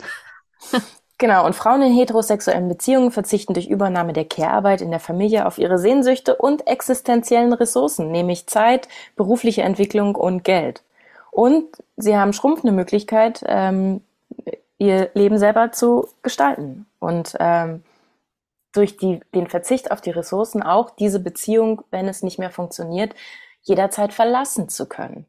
[1.21, 5.59] Genau, und Frauen in heterosexuellen Beziehungen verzichten durch Übernahme der Care-Arbeit in der Familie auf
[5.59, 10.81] ihre Sehnsüchte und existenziellen Ressourcen, nämlich Zeit, berufliche Entwicklung und Geld.
[11.29, 14.01] Und sie haben schrumpfende Möglichkeit, ähm,
[14.79, 16.87] ihr Leben selber zu gestalten.
[16.97, 17.83] Und ähm,
[18.71, 23.13] durch die, den Verzicht auf die Ressourcen auch diese Beziehung, wenn es nicht mehr funktioniert,
[23.61, 25.27] jederzeit verlassen zu können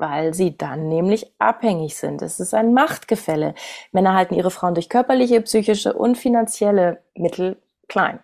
[0.00, 2.22] weil sie dann nämlich abhängig sind.
[2.22, 3.54] Es ist ein Machtgefälle.
[3.92, 8.20] Männer halten ihre Frauen durch körperliche, psychische und finanzielle Mittel klein.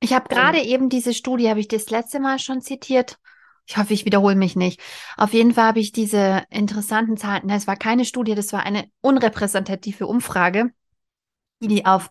[0.00, 3.18] Ich habe gerade eben diese Studie, habe ich das letzte Mal schon zitiert.
[3.66, 4.80] Ich hoffe, ich wiederhole mich nicht.
[5.16, 7.50] Auf jeden Fall habe ich diese interessanten Zahlen.
[7.50, 10.72] Es war keine Studie, das war eine unrepräsentative Umfrage,
[11.60, 12.08] die die auf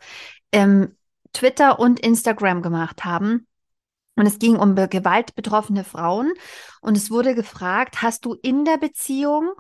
[0.51, 0.95] ähm,
[1.33, 3.47] Twitter und Instagram gemacht haben.
[4.18, 6.34] Und es ging um gewaltbetroffene Frauen.
[6.82, 9.51] Und es wurde gefragt, hast du in der Beziehung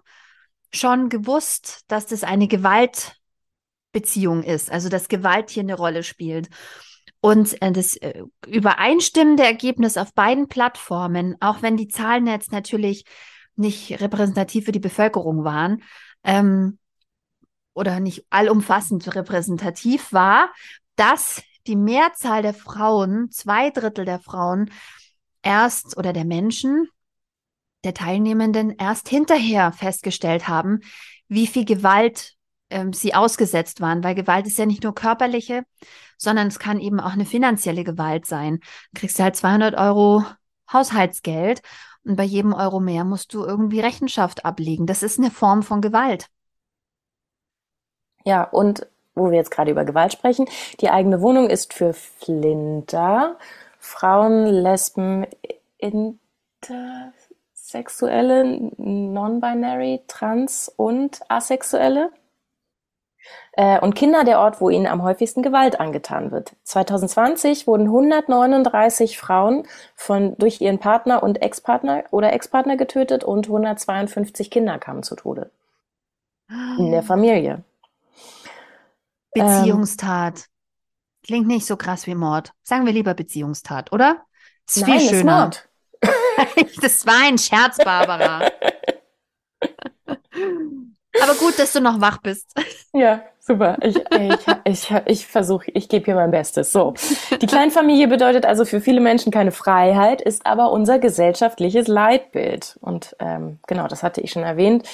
[0.73, 6.49] schon gewusst, dass das eine Gewaltbeziehung ist, also dass Gewalt hier eine Rolle spielt?
[7.21, 13.05] Und äh, das äh, übereinstimmende Ergebnis auf beiden Plattformen, auch wenn die Zahlen jetzt natürlich
[13.55, 15.83] nicht repräsentativ für die Bevölkerung waren
[16.23, 16.79] ähm,
[17.73, 20.51] oder nicht allumfassend repräsentativ war,
[20.95, 24.71] dass die Mehrzahl der Frauen, zwei Drittel der Frauen,
[25.41, 26.89] erst oder der Menschen,
[27.83, 30.79] der Teilnehmenden erst hinterher festgestellt haben,
[31.27, 32.35] wie viel Gewalt
[32.69, 35.63] ähm, sie ausgesetzt waren, weil Gewalt ist ja nicht nur körperliche,
[36.17, 38.59] sondern es kann eben auch eine finanzielle Gewalt sein.
[38.91, 40.25] Du kriegst halt 200 Euro
[40.71, 41.61] Haushaltsgeld
[42.03, 44.85] und bei jedem Euro mehr musst du irgendwie Rechenschaft ablegen.
[44.85, 46.27] Das ist eine Form von Gewalt.
[48.25, 48.87] Ja, und
[49.17, 50.47] wo wir jetzt gerade über Gewalt sprechen,
[50.79, 53.37] die eigene Wohnung ist für Flinter,
[53.79, 55.25] Frauen, Lesben,
[55.77, 62.11] Intersexuelle, Non-Binary, Trans und Asexuelle
[63.53, 66.55] äh, und Kinder der Ort, wo ihnen am häufigsten Gewalt angetan wird.
[66.63, 69.63] 2020 wurden 139 Frauen
[69.95, 75.51] von, durch ihren Partner und Ex-Partner oder Ex-Partner getötet und 152 Kinder kamen zu Tode.
[76.77, 77.63] In der Familie.
[79.33, 80.39] Beziehungstat.
[80.39, 80.43] Ähm,
[81.25, 82.53] Klingt nicht so krass wie Mord.
[82.63, 84.23] Sagen wir lieber Beziehungstat, oder?
[84.67, 85.19] Ist Nein, viel schöner.
[85.19, 85.69] Ist Mord.
[86.81, 88.49] das war ein Scherz, Barbara.
[91.21, 92.53] Aber gut, dass du noch wach bist.
[92.93, 93.77] Ja, super.
[93.81, 96.71] Ich, ich, ich, ich versuche, ich gebe hier mein Bestes.
[96.71, 96.93] So.
[97.41, 102.77] Die Kleinfamilie bedeutet also für viele Menschen keine Freiheit, ist aber unser gesellschaftliches Leitbild.
[102.81, 104.87] Und ähm, genau, das hatte ich schon erwähnt.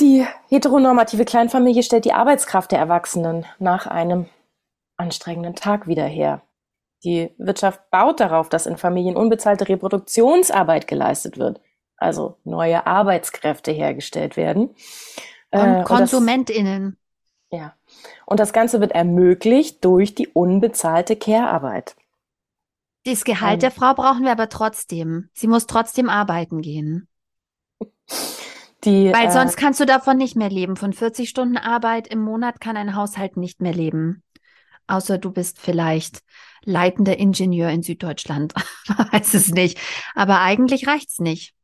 [0.00, 4.26] Die heteronormative Kleinfamilie stellt die Arbeitskraft der Erwachsenen nach einem
[4.96, 6.42] anstrengenden Tag wieder her.
[7.04, 11.60] Die Wirtschaft baut darauf, dass in Familien unbezahlte Reproduktionsarbeit geleistet wird
[11.98, 14.74] also neue Arbeitskräfte hergestellt werden.
[15.50, 16.84] Und äh, KonsumentInnen.
[16.86, 16.96] Und
[17.50, 17.74] das, ja.
[18.24, 21.96] Und das Ganze wird ermöglicht durch die unbezahlte Care-Arbeit.
[23.04, 25.28] Das Gehalt ähm, der Frau brauchen wir aber trotzdem.
[25.34, 27.08] Sie muss trotzdem arbeiten gehen.
[28.84, 30.76] Die, Weil äh, sonst kannst du davon nicht mehr leben.
[30.76, 34.22] Von 40 Stunden Arbeit im Monat kann ein Haushalt nicht mehr leben.
[34.86, 36.20] Außer du bist vielleicht
[36.64, 38.54] leitender Ingenieur in Süddeutschland.
[39.12, 39.78] weiß es nicht.
[40.14, 41.54] Aber eigentlich reicht's nicht.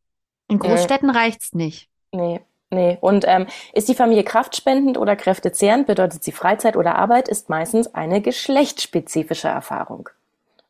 [0.48, 1.88] In Großstädten äh, reicht's nicht.
[2.12, 2.40] Nee.
[2.70, 2.98] Nee.
[3.00, 7.94] Und ähm, ist die Familie kraftspendend oder kräftezehrend, bedeutet sie Freizeit oder Arbeit, ist meistens
[7.94, 10.08] eine geschlechtsspezifische Erfahrung.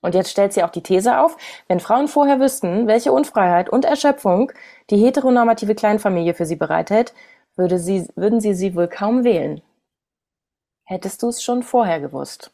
[0.05, 3.87] Und jetzt stellt sie auch die These auf, wenn Frauen vorher wüssten, welche Unfreiheit und
[3.87, 4.53] Erschöpfung
[4.91, 7.15] die heteronormative Kleinfamilie für sie bereithält,
[7.57, 9.63] würde sie, würden sie sie wohl kaum wählen.
[10.85, 12.53] Hättest du es schon vorher gewusst?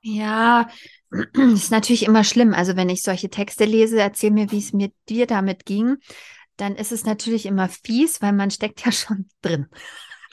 [0.00, 0.70] Ja,
[1.52, 2.54] ist natürlich immer schlimm.
[2.54, 5.98] Also wenn ich solche Texte lese, erzähl mir, wie es mir dir damit ging,
[6.56, 9.66] dann ist es natürlich immer fies, weil man steckt ja schon drin.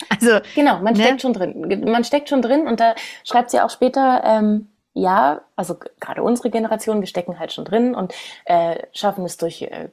[0.08, 1.04] Also genau, man ne?
[1.04, 1.84] steckt schon drin.
[1.84, 2.96] Man steckt schon drin und da
[3.26, 7.96] schreibt sie auch später, ähm, ja, also gerade unsere Generation, wir stecken halt schon drin
[7.96, 8.14] und
[8.46, 9.90] äh, schaffen es durch äh,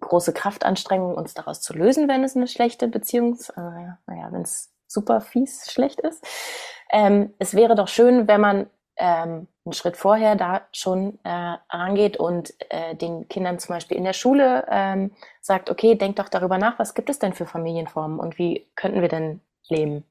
[0.00, 3.60] große Kraftanstrengungen, uns daraus zu lösen, wenn es eine schlechte Beziehung, äh,
[4.06, 6.24] naja, wenn es super fies schlecht ist.
[6.90, 12.18] Ähm, es wäre doch schön, wenn man ähm, einen Schritt vorher da schon äh, rangeht
[12.18, 16.58] und äh, den Kindern zum Beispiel in der Schule ähm, sagt, okay, denkt doch darüber
[16.58, 20.04] nach, was gibt es denn für Familienformen und wie könnten wir denn leben?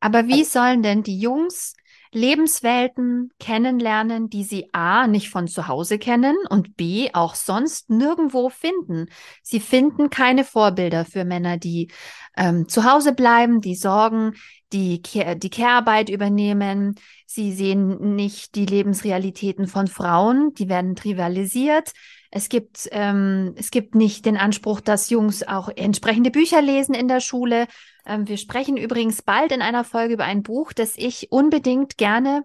[0.00, 1.74] Aber wie also, sollen denn die Jungs
[2.12, 8.48] Lebenswelten kennenlernen, die sie A nicht von zu Hause kennen und B auch sonst nirgendwo
[8.48, 9.06] finden.
[9.42, 11.90] Sie finden keine Vorbilder für Männer, die
[12.36, 14.34] ähm, zu Hause bleiben, die sorgen,
[14.72, 16.96] die, die Care-Arbeit übernehmen.
[17.26, 21.92] Sie sehen nicht die Lebensrealitäten von Frauen, die werden trivialisiert.
[22.30, 27.08] Es gibt, ähm, es gibt nicht den Anspruch, dass Jungs auch entsprechende Bücher lesen in
[27.08, 27.66] der Schule.
[28.06, 32.44] Ähm, wir sprechen übrigens bald in einer Folge über ein Buch, das ich unbedingt gerne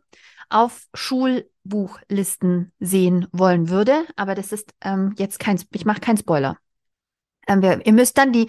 [0.49, 4.05] auf Schulbuchlisten sehen wollen würde.
[4.15, 6.57] Aber das ist ähm, jetzt kein, ich mache keinen Spoiler.
[7.47, 8.47] Ähm, wir, ihr müsst dann die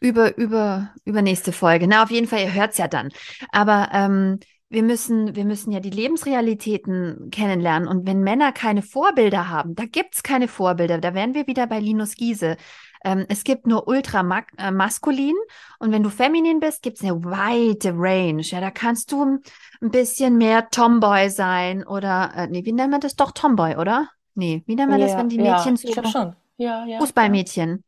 [0.00, 1.86] über, über, über nächste Folge.
[1.86, 3.10] Na, auf jeden Fall, ihr hört's ja dann.
[3.52, 4.40] Aber ähm,
[4.74, 7.88] wir müssen, wir müssen ja die Lebensrealitäten kennenlernen.
[7.88, 10.98] Und wenn Männer keine Vorbilder haben, da gibt's keine Vorbilder.
[10.98, 12.56] Da wären wir wieder bei Linus Giese.
[13.04, 14.20] Ähm, es gibt nur ultra
[14.58, 15.36] äh, maskulin
[15.78, 18.42] und wenn du feminin bist, gibt's eine weite Range.
[18.42, 19.40] Ja, da kannst du
[19.80, 23.14] ein bisschen mehr Tomboy sein oder, äh, nee, wie nennt man das?
[23.14, 24.08] Doch Tomboy, oder?
[24.34, 26.36] Nee, wie nennt man ja, das, wenn die Mädchen ja, so schon.
[26.56, 27.84] Ja, ja, Fußballmädchen.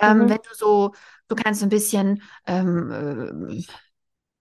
[0.00, 0.28] Ähm, mhm.
[0.28, 0.92] Wenn du so,
[1.28, 3.62] du kannst ein bisschen ähm, äh,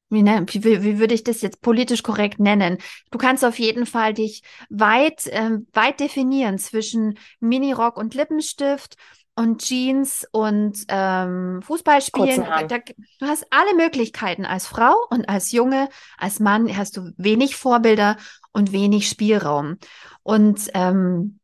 [0.09, 2.77] wie, ne, wie, wie würde ich das jetzt politisch korrekt nennen?
[3.11, 8.95] Du kannst auf jeden Fall dich weit, ähm, weit definieren zwischen Minirock und Lippenstift
[9.35, 12.43] und Jeans und ähm, Fußballspielen.
[12.67, 12.79] Da,
[13.19, 15.87] du hast alle Möglichkeiten als Frau und als Junge,
[16.17, 18.17] als Mann hast du wenig Vorbilder
[18.51, 19.77] und wenig Spielraum.
[20.23, 21.39] Und ähm,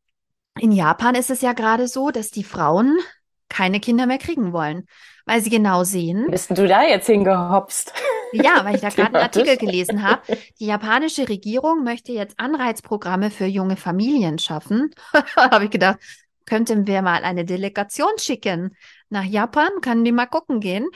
[0.58, 2.98] in Japan ist es ja gerade so, dass die Frauen
[3.48, 4.86] keine Kinder mehr kriegen wollen,
[5.24, 6.26] weil sie genau sehen.
[6.30, 7.94] Bist du da jetzt hingehopst?
[8.42, 10.22] Ja, weil ich da gerade einen Artikel gelesen habe.
[10.58, 14.90] Die japanische Regierung möchte jetzt Anreizprogramme für junge Familien schaffen.
[15.36, 15.98] habe ich gedacht,
[16.46, 18.76] könnten wir mal eine Delegation schicken
[19.08, 20.86] nach Japan, können die mal gucken gehen.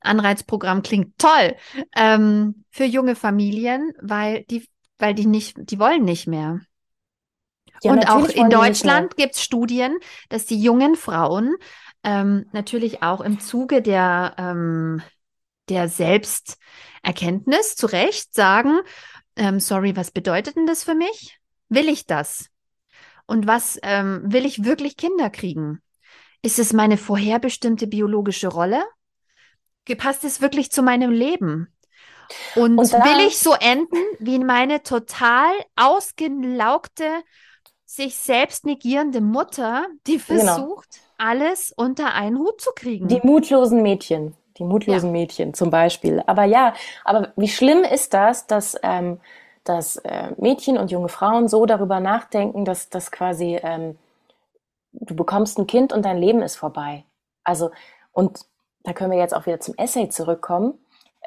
[0.00, 1.56] Anreizprogramm klingt toll
[1.96, 4.68] ähm, für junge Familien, weil die,
[4.98, 6.60] weil die nicht, die wollen nicht mehr.
[7.82, 9.96] Ja, und auch in Deutschland gibt es Studien,
[10.28, 11.54] dass die jungen Frauen
[12.04, 15.02] ähm, natürlich auch im Zuge der, ähm,
[15.68, 18.80] der Selbsterkenntnis zu Recht sagen,
[19.36, 21.38] ähm, sorry, was bedeutet denn das für mich?
[21.68, 22.50] Will ich das?
[23.26, 25.82] Und was ähm, will ich wirklich Kinder kriegen?
[26.42, 28.82] Ist es meine vorherbestimmte biologische Rolle?
[29.96, 31.68] Passt es wirklich zu meinem Leben?
[32.54, 37.04] Und, Und will ich so enden wie meine total ausgelaugte,
[37.86, 40.44] sich selbst negierende Mutter, die genau.
[40.44, 41.30] versucht, genau.
[41.30, 43.08] alles unter einen Hut zu kriegen?
[43.08, 45.12] Die mutlosen Mädchen, die mutlosen ja.
[45.12, 46.22] Mädchen zum Beispiel.
[46.26, 49.18] Aber ja, aber wie schlimm ist das, dass ähm,
[49.68, 53.98] dass äh, Mädchen und junge Frauen so darüber nachdenken, dass, dass quasi ähm,
[54.92, 57.04] du bekommst ein Kind und dein Leben ist vorbei.
[57.44, 57.70] Also,
[58.12, 58.40] und
[58.84, 60.78] da können wir jetzt auch wieder zum Essay zurückkommen.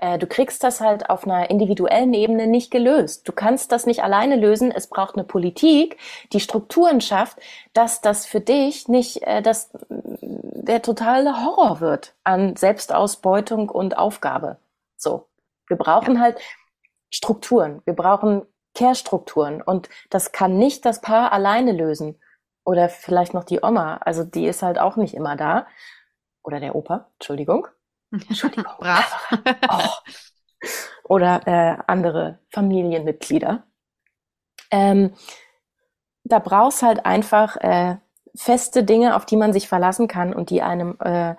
[0.01, 3.27] Äh, du kriegst das halt auf einer individuellen Ebene nicht gelöst.
[3.27, 4.71] Du kannst das nicht alleine lösen.
[4.71, 5.97] Es braucht eine Politik,
[6.33, 7.39] die Strukturen schafft,
[7.73, 14.57] dass das für dich nicht äh, das, der totale Horror wird an Selbstausbeutung und Aufgabe.
[14.97, 15.27] So.
[15.67, 16.21] Wir brauchen ja.
[16.21, 16.39] halt
[17.11, 17.81] Strukturen.
[17.85, 18.41] Wir brauchen
[18.73, 19.61] Care-Strukturen.
[19.61, 22.19] Und das kann nicht das Paar alleine lösen.
[22.65, 23.97] Oder vielleicht noch die Oma.
[23.97, 25.67] Also die ist halt auch nicht immer da.
[26.43, 27.09] Oder der Opa.
[27.19, 27.67] Entschuldigung.
[28.11, 28.73] Entschuldigung.
[28.79, 29.29] Brav.
[29.69, 30.11] oh.
[31.03, 33.63] Oder äh, andere Familienmitglieder.
[34.69, 35.13] Ähm,
[36.23, 37.97] da brauchst halt einfach äh,
[38.35, 41.35] feste Dinge, auf die man sich verlassen kann und die einem äh,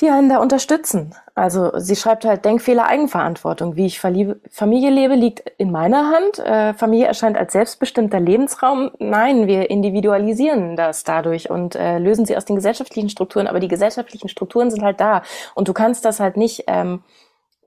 [0.00, 1.14] die einen da unterstützen.
[1.34, 3.76] Also sie schreibt halt Denkfehler Eigenverantwortung.
[3.76, 6.38] Wie ich Familie lebe, liegt in meiner Hand.
[6.38, 8.90] Äh, Familie erscheint als selbstbestimmter Lebensraum.
[8.98, 13.46] Nein, wir individualisieren das dadurch und äh, lösen sie aus den gesellschaftlichen Strukturen.
[13.46, 15.22] Aber die gesellschaftlichen Strukturen sind halt da.
[15.54, 17.02] Und du kannst das halt nicht ähm,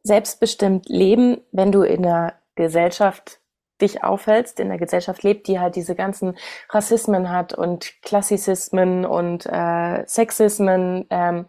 [0.03, 3.39] selbstbestimmt leben, wenn du in der Gesellschaft
[3.81, 6.37] dich aufhältst, in der Gesellschaft lebt, die halt diese ganzen
[6.69, 11.05] Rassismen hat und Klassizismen und äh, Sexismen.
[11.09, 11.45] Ähm,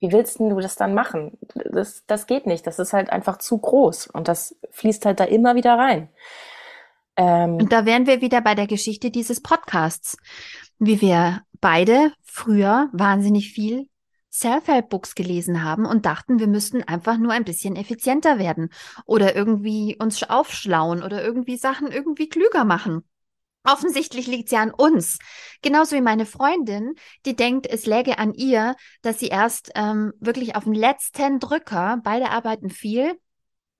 [0.00, 1.38] wie willst du das dann machen?
[1.54, 2.66] Das, das geht nicht.
[2.66, 6.08] Das ist halt einfach zu groß und das fließt halt da immer wieder rein.
[7.16, 10.16] Ähm, und da wären wir wieder bei der Geschichte dieses Podcasts,
[10.78, 13.88] wie wir beide früher wahnsinnig viel
[14.30, 18.70] Self-Help-Books gelesen haben und dachten, wir müssten einfach nur ein bisschen effizienter werden
[19.04, 23.02] oder irgendwie uns aufschlauen oder irgendwie Sachen irgendwie klüger machen.
[23.70, 25.18] Offensichtlich liegt sie an uns.
[25.60, 26.94] Genauso wie meine Freundin,
[27.26, 32.00] die denkt, es läge an ihr, dass sie erst ähm, wirklich auf den letzten Drücker,
[32.02, 33.18] beide arbeiten viel,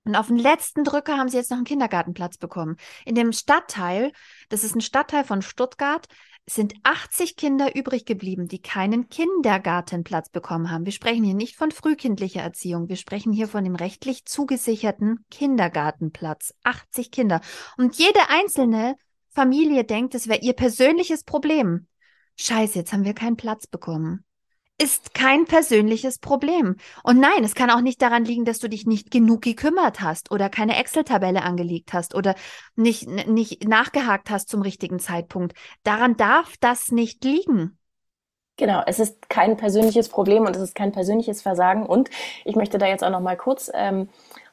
[0.05, 2.77] und auf den letzten Drücker haben sie jetzt noch einen Kindergartenplatz bekommen.
[3.05, 4.13] In dem Stadtteil,
[4.49, 6.07] das ist ein Stadtteil von Stuttgart,
[6.47, 10.87] sind 80 Kinder übrig geblieben, die keinen Kindergartenplatz bekommen haben.
[10.87, 16.55] Wir sprechen hier nicht von frühkindlicher Erziehung, wir sprechen hier von dem rechtlich zugesicherten Kindergartenplatz.
[16.65, 17.41] 80 Kinder.
[17.77, 18.97] Und jede einzelne
[19.39, 21.87] Familie denkt, es wäre ihr persönliches Problem.
[22.41, 24.25] Scheiße, jetzt haben wir keinen Platz bekommen.
[24.83, 26.75] Ist kein persönliches Problem.
[27.05, 30.33] Und nein, es kann auch nicht daran liegen, dass du dich nicht genug gekümmert hast
[30.33, 32.35] oder keine Excel-Tabelle angelegt hast oder
[32.75, 35.57] nicht, nicht nachgehakt hast zum richtigen Zeitpunkt.
[35.85, 37.79] Daran darf das nicht liegen.
[38.57, 41.87] Genau, es ist kein persönliches Problem und es ist kein persönliches Versagen.
[41.87, 42.11] Und
[42.45, 44.09] ich möchte da jetzt auch noch mal kurz ähm,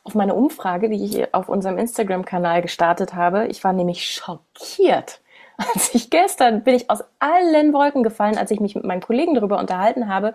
[0.06, 3.48] auf meine Umfrage, die ich auf unserem Instagram-Kanal gestartet habe.
[3.48, 5.20] Ich war nämlich schockiert.
[5.74, 9.36] Als ich gestern bin ich aus allen Wolken gefallen, als ich mich mit meinen Kollegen
[9.36, 10.34] darüber unterhalten habe.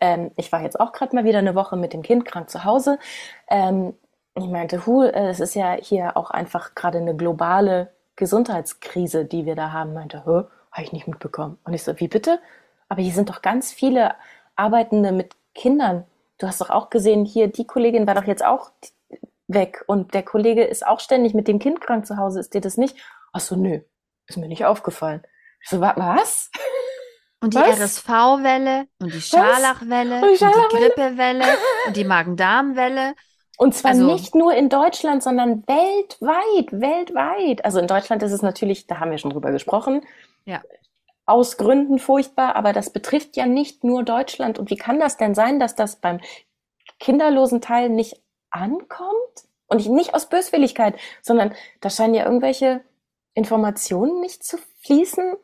[0.00, 2.64] Ähm, ich war jetzt auch gerade mal wieder eine Woche mit dem Kind krank zu
[2.64, 3.00] Hause.
[3.48, 3.94] Ähm,
[4.36, 9.44] ich meinte, hu, äh, es ist ja hier auch einfach gerade eine globale Gesundheitskrise, die
[9.44, 9.92] wir da haben.
[9.92, 11.58] Meinte, hä, habe ich nicht mitbekommen.
[11.64, 12.38] Und ich so, wie bitte?
[12.88, 14.14] Aber hier sind doch ganz viele
[14.54, 16.04] Arbeitende mit Kindern.
[16.38, 18.70] Du hast doch auch gesehen, hier, die Kollegin war doch jetzt auch
[19.54, 22.40] weg und der Kollege ist auch ständig mit dem Kind krank zu Hause.
[22.40, 22.96] Ist dir das nicht?
[23.32, 23.80] Ach so, nö,
[24.26, 25.22] ist mir nicht aufgefallen.
[25.62, 26.50] Ich so, was?
[27.42, 31.44] Und die RSV-Welle und die Scharlachwelle und die, Scharlach und die Grippewelle
[31.86, 33.14] und die Magen-Darm-Welle
[33.56, 37.64] Und zwar also, nicht nur in Deutschland, sondern weltweit, weltweit.
[37.64, 40.02] Also in Deutschland ist es natürlich, da haben wir schon drüber gesprochen,
[40.44, 40.60] ja.
[41.24, 44.58] aus Gründen furchtbar, aber das betrifft ja nicht nur Deutschland.
[44.58, 46.20] Und wie kann das denn sein, dass das beim
[46.98, 48.20] kinderlosen Teil nicht
[48.50, 49.44] ankommt?
[49.66, 52.82] Und nicht aus Böswilligkeit, sondern da scheinen ja irgendwelche
[53.34, 55.36] Informationen nicht zu fließen.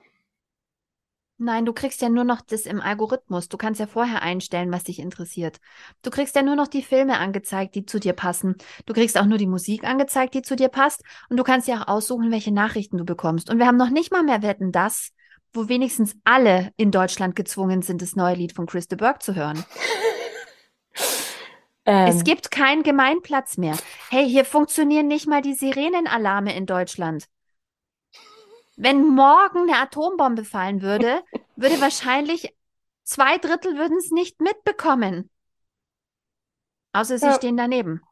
[1.39, 3.49] Nein, du kriegst ja nur noch das im Algorithmus.
[3.49, 5.59] Du kannst ja vorher einstellen, was dich interessiert.
[6.01, 8.57] Du kriegst ja nur noch die Filme angezeigt, die zu dir passen.
[8.87, 11.03] Du kriegst auch nur die Musik angezeigt, die zu dir passt.
[11.29, 13.51] Und du kannst ja auch aussuchen, welche Nachrichten du bekommst.
[13.51, 15.11] Und wir haben noch nicht mal mehr Wetten, das,
[15.53, 19.35] wo wenigstens alle in Deutschland gezwungen sind, das neue Lied von Chris de Burgh zu
[19.35, 19.63] hören.
[21.87, 22.09] Ähm.
[22.09, 23.77] Es gibt keinen Gemeinplatz mehr.
[24.11, 27.27] Hey, hier funktionieren nicht mal die Sirenenalarme in Deutschland.
[28.77, 31.23] Wenn morgen eine Atombombe fallen würde,
[31.57, 32.55] würde wahrscheinlich
[33.05, 35.31] zwei Drittel würden es nicht mitbekommen.
[36.93, 37.35] Außer sie ja.
[37.35, 38.03] stehen daneben.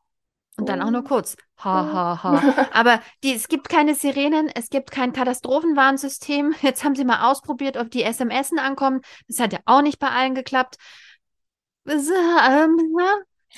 [0.56, 1.36] Und dann auch nur kurz.
[1.64, 2.68] Ha, ha, ha.
[2.72, 6.54] Aber die, es gibt keine Sirenen, es gibt kein Katastrophenwarnsystem.
[6.62, 9.00] Jetzt haben sie mal ausprobiert, ob die SMS ankommen.
[9.26, 10.76] Das hat ja auch nicht bei allen geklappt.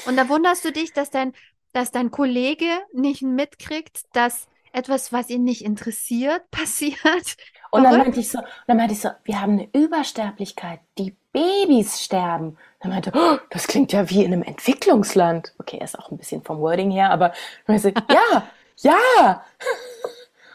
[0.05, 1.33] Und da wunderst du dich, dass dein,
[1.73, 7.37] dass dein Kollege nicht mitkriegt, dass etwas, was ihn nicht interessiert, passiert.
[7.71, 12.03] Und dann meinte ich so, dann meinte ich so, wir haben eine Übersterblichkeit, die Babys
[12.03, 12.57] sterben.
[12.81, 15.55] Dann meinte, oh, das klingt ja wie in einem Entwicklungsland.
[15.59, 17.33] Okay, er ist auch ein bisschen vom Wording her, aber
[17.67, 19.45] so, ja, ja.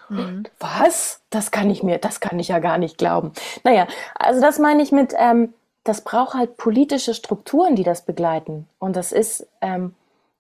[0.09, 0.43] Mhm.
[0.59, 1.21] Was?
[1.29, 3.33] Das kann ich mir, das kann ich ja gar nicht glauben.
[3.63, 8.67] Naja, also das meine ich mit, ähm, das braucht halt politische Strukturen, die das begleiten.
[8.79, 9.95] Und das ist, ähm,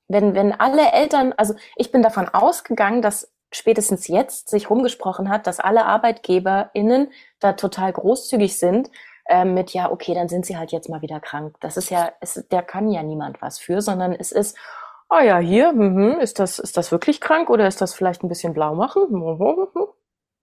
[0.07, 5.47] wenn, wenn alle Eltern, also ich bin davon ausgegangen, dass spätestens jetzt sich rumgesprochen hat,
[5.47, 8.89] dass alle ArbeitgeberInnen da total großzügig sind
[9.25, 11.55] äh, mit, ja, okay, dann sind sie halt jetzt mal wieder krank.
[11.59, 14.57] Das ist ja, es, der kann ja niemand was für, sondern es ist,
[15.09, 18.29] oh ja, hier, mh, ist das, ist das wirklich krank oder ist das vielleicht ein
[18.29, 19.01] bisschen blau machen?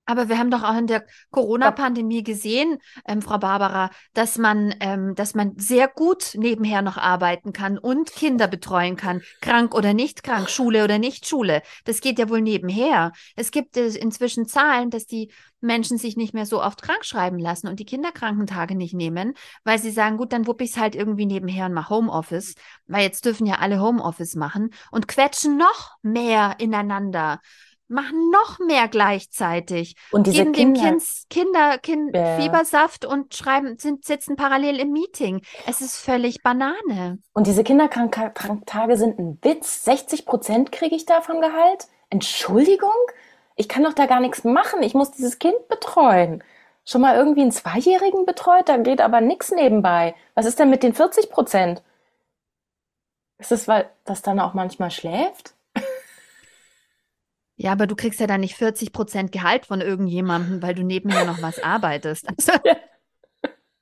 [0.08, 5.14] Aber wir haben doch auch in der Corona-Pandemie gesehen, ähm, Frau Barbara, dass man, ähm,
[5.14, 10.22] dass man sehr gut nebenher noch arbeiten kann und Kinder betreuen kann, krank oder nicht
[10.22, 11.60] krank, Schule oder nicht Schule.
[11.84, 13.12] Das geht ja wohl nebenher.
[13.36, 15.30] Es gibt äh, inzwischen Zahlen, dass die
[15.60, 19.34] Menschen sich nicht mehr so oft krank schreiben lassen und die Kinderkrankentage nicht nehmen,
[19.64, 22.54] weil sie sagen, gut, dann wupp ich es halt irgendwie nebenher und mache Homeoffice,
[22.86, 27.40] weil jetzt dürfen ja alle Homeoffice machen und quetschen noch mehr ineinander
[27.88, 29.96] machen noch mehr gleichzeitig.
[30.10, 34.92] Und diese geben Kinder, dem kind, Kinder kind Fiebersaft und schreiben, sind, sitzen parallel im
[34.92, 35.42] Meeting.
[35.66, 37.18] Es ist völlig Banane.
[37.32, 39.84] Und diese Kinderkranktage sind ein Witz.
[39.84, 41.88] 60 Prozent kriege ich da vom Gehalt.
[42.10, 42.90] Entschuldigung?
[43.56, 44.82] Ich kann doch da gar nichts machen.
[44.82, 46.44] Ich muss dieses Kind betreuen.
[46.84, 48.68] Schon mal irgendwie einen Zweijährigen betreut?
[48.68, 50.14] Da geht aber nichts nebenbei.
[50.34, 51.82] Was ist denn mit den 40 Prozent?
[53.38, 55.54] Ist das, weil das dann auch manchmal schläft?
[57.60, 61.24] Ja, aber du kriegst ja dann nicht 40 Prozent Gehalt von irgendjemandem, weil du nebenher
[61.24, 62.26] noch was arbeitest.
[62.38, 62.52] Also,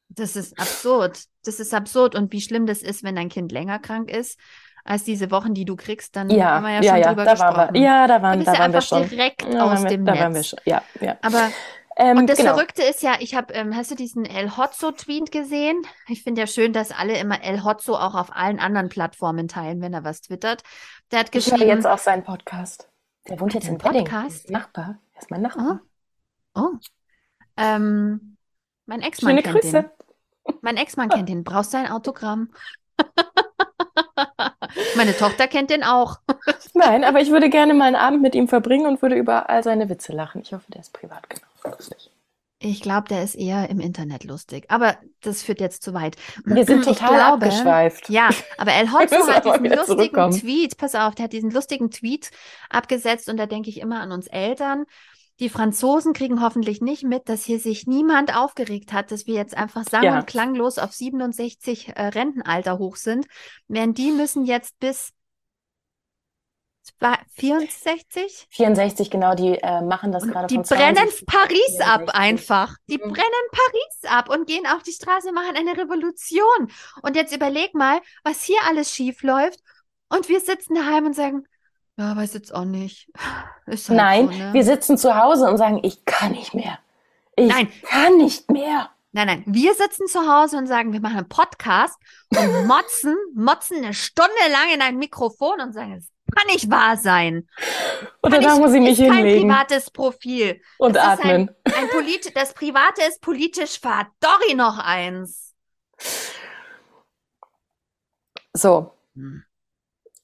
[0.09, 1.25] das ist absurd.
[1.45, 2.15] Das ist absurd.
[2.15, 4.41] Und wie schlimm das ist, wenn dein Kind länger krank ist
[4.83, 7.25] als diese Wochen, die du kriegst, dann ja, haben wir ja, ja schon ja, drüber
[7.27, 7.57] da gesprochen.
[7.57, 9.09] Waren wir, ja, da waren, da da waren wir schon.
[9.11, 10.23] direkt ja, aus wir, dem da Netz.
[10.23, 10.59] Waren wir schon.
[10.65, 11.19] Ja, ja.
[11.21, 11.51] Aber
[11.99, 12.55] ähm, und das genau.
[12.55, 15.83] Verrückte ist ja, ich habe, ähm, hast du diesen El Hotzo-Tweet gesehen?
[16.09, 19.83] Ich finde ja schön, dass alle immer El Hotzo auch auf allen anderen Plattformen teilen,
[19.83, 20.63] wenn er was twittert.
[21.11, 21.57] Der hat geschrieben.
[21.57, 22.89] Ich höre jetzt auch seinen Podcast.
[23.29, 24.51] Der wohnt jetzt in Podcast.
[24.51, 24.99] Nachbar.
[25.15, 25.81] Er ist mein Nachbar.
[26.55, 26.61] Oh.
[26.61, 26.71] oh.
[27.57, 28.37] Ähm,
[28.87, 29.83] mein Ex-Mann kennt Grüße.
[29.83, 30.57] den.
[30.61, 31.43] Mein Ex-Mann kennt den.
[31.43, 32.51] Brauchst du ein Autogramm?
[34.97, 36.21] Meine Tochter kennt den auch.
[36.75, 39.63] Nein, aber ich würde gerne mal einen Abend mit ihm verbringen und würde über all
[39.63, 40.43] seine Witze lachen.
[40.43, 41.23] Ich hoffe, der ist privat
[41.65, 42.11] lustig.
[42.59, 44.65] Ich glaube, der ist eher im Internet lustig.
[44.69, 46.17] Aber das führt jetzt zu weit.
[46.45, 48.09] Wir sind total glaube, abgeschweift.
[48.09, 52.31] Ja, aber El Hotzo hat diesen lustigen Tweet, pass auf, der hat diesen lustigen Tweet
[52.71, 54.85] abgesetzt und da denke ich immer an uns Eltern.
[55.39, 59.55] Die Franzosen kriegen hoffentlich nicht mit, dass hier sich niemand aufgeregt hat, dass wir jetzt
[59.55, 60.19] einfach sang- ja.
[60.19, 63.27] und klanglos auf 67 äh, Rentenalter hoch sind.
[63.69, 65.13] Während die müssen jetzt bis
[67.37, 68.47] 64?
[68.51, 72.77] 64, genau, die äh, machen das gerade Die brennen Paris ab einfach.
[72.89, 73.13] Die mhm.
[73.13, 76.71] brennen Paris ab und gehen auf die Straße, machen eine Revolution.
[77.03, 79.61] Und jetzt überleg mal, was hier alles schief läuft.
[80.09, 81.47] Und wir sitzen daheim und sagen,
[81.99, 83.09] ja, weiß jetzt auch nicht.
[83.67, 84.53] Halt Nein, so, ne?
[84.53, 86.79] wir sitzen zu Hause und sagen, ich kann nicht mehr.
[87.35, 87.73] Ich Nein.
[87.83, 88.91] kann nicht mehr.
[89.13, 93.79] Nein, nein, wir sitzen zu Hause und sagen, wir machen einen Podcast und motzen, motzen
[93.79, 97.49] eine Stunde lang in ein Mikrofon und sagen, es kann nicht wahr sein.
[98.21, 99.49] Und danach muss ich mich ist hinlegen.
[99.49, 100.61] kein privates Profil.
[100.79, 101.51] Und das atmen.
[101.65, 105.55] Ein, ein Polit das Private ist politisch verdorri noch eins.
[108.53, 108.93] So.
[109.15, 109.45] Hm.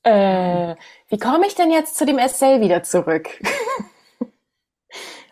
[0.04, 0.74] Äh,
[1.08, 3.28] wie komme ich denn jetzt zu dem Essay wieder zurück?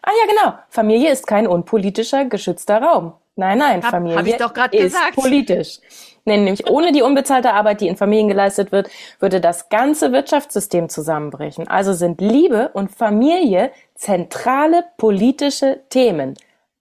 [0.03, 0.59] ah ja, genau.
[0.69, 3.20] Familie ist kein unpolitischer, geschützter Raum.
[3.37, 5.15] Nein, nein, hab, Familie hab ich doch ist gesagt.
[5.15, 5.79] politisch.
[6.25, 11.67] Nämlich ohne die unbezahlte Arbeit, die in Familien geleistet wird, würde das ganze Wirtschaftssystem zusammenbrechen.
[11.67, 16.35] Also sind Liebe und Familie zentrale politische Themen.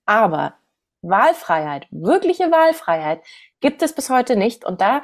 [0.05, 0.55] Aber
[1.01, 3.21] Wahlfreiheit, wirkliche Wahlfreiheit
[3.61, 4.65] gibt es bis heute nicht.
[4.65, 5.03] Und da,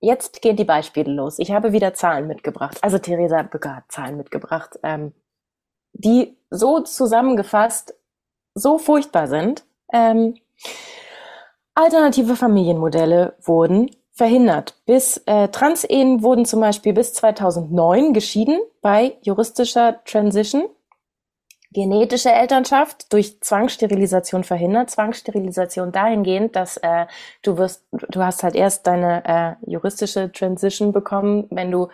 [0.00, 1.38] jetzt gehen die Beispiele los.
[1.38, 2.78] Ich habe wieder Zahlen mitgebracht.
[2.82, 5.12] Also Theresa Bücker hat Zahlen mitgebracht, ähm,
[5.92, 7.94] die so zusammengefasst
[8.54, 9.64] so furchtbar sind.
[9.92, 10.34] Ähm,
[11.74, 14.76] alternative Familienmodelle wurden verhindert.
[14.84, 20.68] Bis äh, Transehen wurden zum Beispiel bis 2009 geschieden bei juristischer Transition
[21.72, 24.90] genetische Elternschaft durch Zwangssterilisation verhindert.
[24.90, 27.06] Zwangssterilisation dahingehend, dass äh,
[27.42, 31.88] du wirst, du hast halt erst deine äh, juristische Transition bekommen, wenn du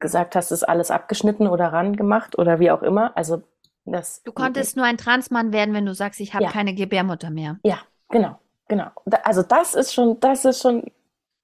[0.00, 3.16] gesagt hast, ist alles abgeschnitten oder ran gemacht oder wie auch immer.
[3.16, 3.42] Also
[3.84, 4.22] das.
[4.24, 6.50] Du konntest nur ein Transmann werden, wenn du sagst, ich habe ja.
[6.50, 7.58] keine Gebärmutter mehr.
[7.62, 7.78] Ja,
[8.12, 8.38] genau,
[8.68, 8.90] genau.
[9.24, 10.84] Also das ist schon, das ist schon.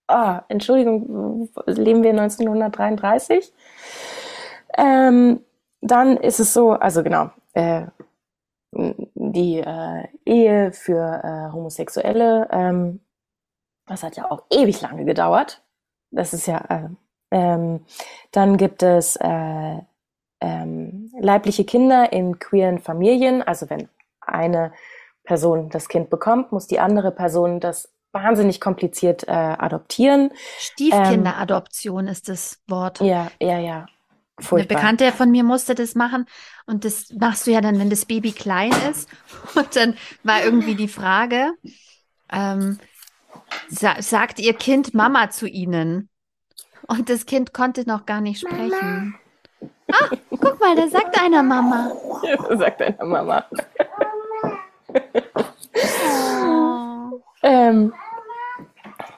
[0.06, 3.52] Ah, Entschuldigung, leben wir 1933?
[4.78, 5.40] Ähm,
[5.82, 7.86] dann ist es so, also genau, äh,
[8.72, 13.00] die äh, Ehe für äh, Homosexuelle, ähm,
[13.86, 15.62] das hat ja auch ewig lange gedauert.
[16.10, 16.88] Das ist ja, äh,
[17.30, 17.84] ähm,
[18.30, 19.78] dann gibt es äh,
[20.40, 23.42] ähm, leibliche Kinder in queeren Familien.
[23.42, 23.88] Also wenn
[24.20, 24.72] eine
[25.28, 30.30] Person das Kind bekommt, muss die andere Person das wahnsinnig kompliziert äh, adoptieren.
[30.58, 33.00] Stiefkinderadoption ähm, ist das Wort.
[33.00, 33.86] Ja, ja, ja.
[34.40, 34.78] Furchtbar.
[34.78, 36.24] Eine Bekannte von mir musste das machen
[36.64, 39.08] und das machst du ja dann, wenn das Baby klein ist.
[39.54, 41.52] Und dann war irgendwie die Frage,
[42.30, 42.78] ähm,
[43.68, 46.08] sa sagt ihr Kind Mama zu ihnen?
[46.86, 49.16] Und das Kind konnte noch gar nicht sprechen.
[49.90, 51.92] Ah, guck mal, da sagt einer Mama.
[52.22, 53.44] Ja, da sagt einer Mama.
[57.42, 57.92] Ähm,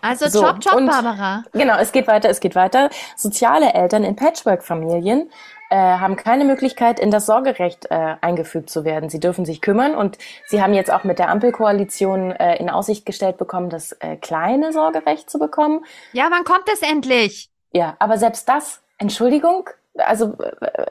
[0.02, 1.44] also so, Job, Job, Barbara.
[1.52, 2.90] Genau, es geht weiter, es geht weiter.
[3.16, 5.30] Soziale Eltern in Patchwork-Familien
[5.70, 9.10] äh, haben keine Möglichkeit, in das Sorgerecht äh, eingefügt zu werden.
[9.10, 13.04] Sie dürfen sich kümmern und sie haben jetzt auch mit der Ampelkoalition äh, in Aussicht
[13.04, 15.84] gestellt bekommen, das äh, kleine Sorgerecht zu bekommen.
[16.12, 17.50] Ja, wann kommt es endlich?
[17.72, 20.34] Ja, aber selbst das, Entschuldigung, also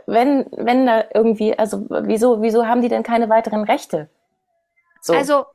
[0.06, 4.10] wenn wenn da irgendwie, also wieso wieso haben die denn keine weiteren Rechte?
[5.02, 5.14] So.
[5.14, 5.46] Also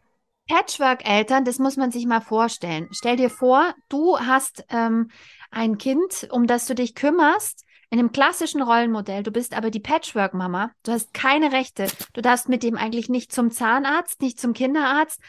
[0.48, 2.88] Patchwork-Eltern, das muss man sich mal vorstellen.
[2.92, 5.10] Stell dir vor, du hast ähm,
[5.50, 9.22] ein Kind, um das du dich kümmerst, in einem klassischen Rollenmodell.
[9.22, 10.72] Du bist aber die Patchwork-Mama.
[10.82, 11.86] Du hast keine Rechte.
[12.12, 15.20] Du darfst mit dem eigentlich nicht zum Zahnarzt, nicht zum Kinderarzt.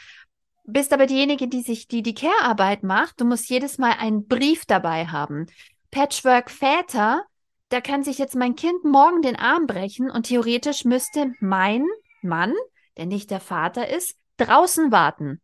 [0.64, 3.20] Bist aber diejenige, die sich die die Care-Arbeit macht.
[3.20, 5.46] Du musst jedes Mal einen Brief dabei haben.
[5.92, 7.22] Patchwork-Väter,
[7.68, 11.86] da kann sich jetzt mein Kind morgen den Arm brechen und theoretisch müsste mein
[12.22, 12.52] Mann,
[12.96, 15.40] der nicht der Vater ist, draußen warten.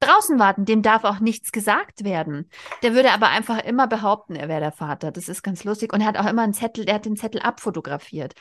[0.00, 2.50] Draußen warten, dem darf auch nichts gesagt werden.
[2.82, 5.10] Der würde aber einfach immer behaupten, er wäre der Vater.
[5.10, 5.92] Das ist ganz lustig.
[5.94, 8.34] Und er hat auch immer einen Zettel, er hat den Zettel abfotografiert.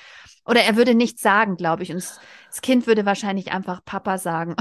[0.46, 1.92] Oder er würde nichts sagen, glaube ich.
[1.92, 2.04] Und
[2.48, 4.56] das Kind würde wahrscheinlich einfach Papa sagen.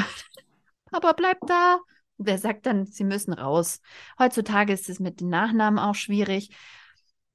[0.92, 1.78] Papa bleibt da.
[2.16, 3.80] Und der sagt dann, sie müssen raus.
[4.18, 6.50] Heutzutage ist es mit den Nachnamen auch schwierig.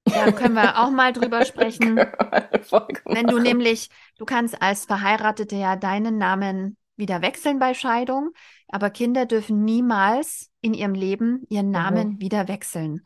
[0.09, 1.97] Da können wir auch mal drüber sprechen.
[1.97, 8.31] Wenn du nämlich, du kannst als Verheiratete ja deinen Namen wieder wechseln bei Scheidung,
[8.67, 12.21] aber Kinder dürfen niemals in ihrem Leben ihren Namen mhm.
[12.21, 13.03] wieder wechseln.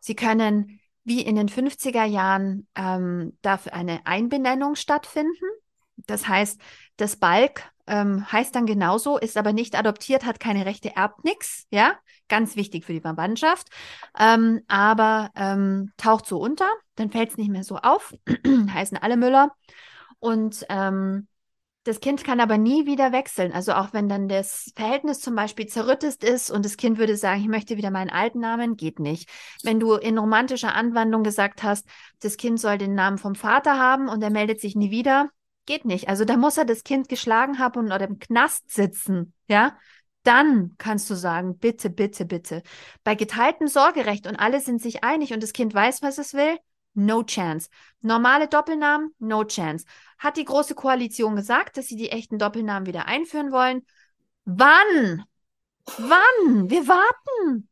[0.00, 5.44] Sie können, wie in den 50er Jahren, ähm, darf eine Einbenennung stattfinden.
[5.96, 6.60] Das heißt,
[6.96, 11.66] das Balk ähm, heißt dann genauso, ist aber nicht adoptiert, hat keine Rechte, erbt nichts,
[11.70, 11.98] ja,
[12.28, 13.68] ganz wichtig für die Verwandtschaft,
[14.18, 18.14] ähm, aber ähm, taucht so unter, dann fällt es nicht mehr so auf,
[18.72, 19.50] heißen alle Müller
[20.18, 21.26] und ähm,
[21.84, 23.52] das Kind kann aber nie wieder wechseln.
[23.52, 27.40] Also auch wenn dann das Verhältnis zum Beispiel zerrüttet ist und das Kind würde sagen,
[27.40, 29.28] ich möchte wieder meinen alten Namen, geht nicht.
[29.64, 31.86] Wenn du in romantischer Anwandlung gesagt hast,
[32.20, 35.30] das Kind soll den Namen vom Vater haben und er meldet sich nie wieder,
[35.66, 36.08] geht nicht.
[36.08, 39.76] Also da muss er das Kind geschlagen haben und oder im Knast sitzen, ja.
[40.22, 42.62] Dann kannst du sagen, bitte, bitte, bitte.
[43.04, 46.58] Bei geteiltem Sorgerecht und alle sind sich einig und das Kind weiß, was es will,
[46.94, 47.70] No chance.
[48.02, 49.14] Normale Doppelnamen?
[49.18, 49.86] No chance.
[50.18, 53.86] Hat die Große Koalition gesagt, dass sie die echten Doppelnamen wieder einführen wollen?
[54.44, 55.24] Wann?
[55.86, 56.70] Wann?
[56.70, 57.68] Wir warten.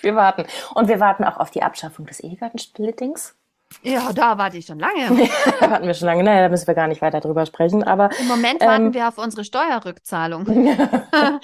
[0.00, 0.44] Wir warten.
[0.74, 3.34] Und wir warten auch auf die Abschaffung des Ehegattensplittings.
[3.82, 5.28] Ja, da warte ich schon lange.
[5.60, 6.22] da warten wir schon lange.
[6.22, 7.82] Naja, da müssen wir gar nicht weiter drüber sprechen.
[7.82, 10.46] Aber im Moment ähm, warten wir auf unsere Steuerrückzahlung.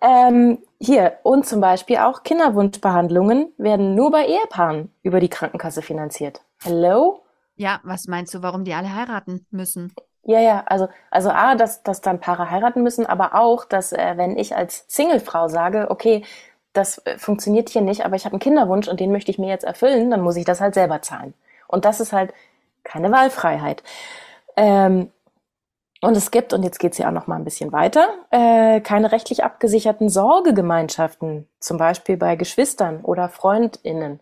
[0.00, 6.40] ähm, hier, und zum Beispiel auch Kinderwunschbehandlungen werden nur bei Ehepaaren über die Krankenkasse finanziert.
[6.62, 7.22] Hello?
[7.56, 9.92] Ja, was meinst du, warum die alle heiraten müssen?
[10.22, 14.12] Ja, ja, also, also A, dass, dass dann Paare heiraten müssen, aber auch, dass äh,
[14.16, 16.22] wenn ich als Singlefrau sage, okay,
[16.72, 19.48] das äh, funktioniert hier nicht, aber ich habe einen Kinderwunsch und den möchte ich mir
[19.48, 21.34] jetzt erfüllen, dann muss ich das halt selber zahlen.
[21.66, 22.32] Und das ist halt
[22.84, 23.82] keine Wahlfreiheit.
[24.56, 25.10] Ähm,
[26.00, 29.10] und es gibt, und jetzt geht's hier auch noch mal ein bisschen weiter, äh, keine
[29.10, 34.20] rechtlich abgesicherten Sorgegemeinschaften, zum Beispiel bei Geschwistern oder FreundInnen.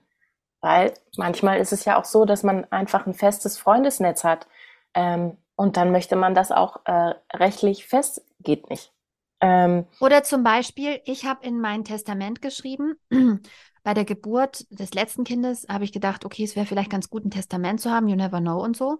[0.62, 4.46] Weil manchmal ist es ja auch so, dass man einfach ein festes Freundesnetz hat.
[4.94, 8.92] Ähm, und dann möchte man das auch äh, rechtlich fest, geht nicht.
[9.40, 12.94] Ähm, Oder zum Beispiel, ich habe in mein Testament geschrieben,
[13.82, 17.24] bei der Geburt des letzten Kindes habe ich gedacht, okay, es wäre vielleicht ganz gut,
[17.24, 18.98] ein Testament zu haben, you never know und so.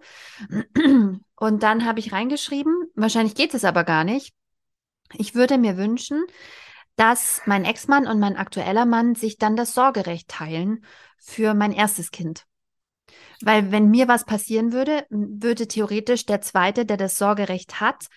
[1.39, 4.33] Und dann habe ich reingeschrieben, wahrscheinlich geht es aber gar nicht.
[5.13, 6.23] Ich würde mir wünschen,
[6.95, 10.83] dass mein Ex-Mann und mein aktueller Mann sich dann das Sorgerecht teilen
[11.19, 12.45] für mein erstes Kind.
[13.41, 18.07] Weil wenn mir was passieren würde, würde theoretisch der zweite, der das Sorgerecht hat,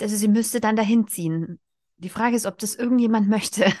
[0.00, 1.60] also sie müsste dann dahin ziehen.
[1.96, 3.72] Die Frage ist, ob das irgendjemand möchte.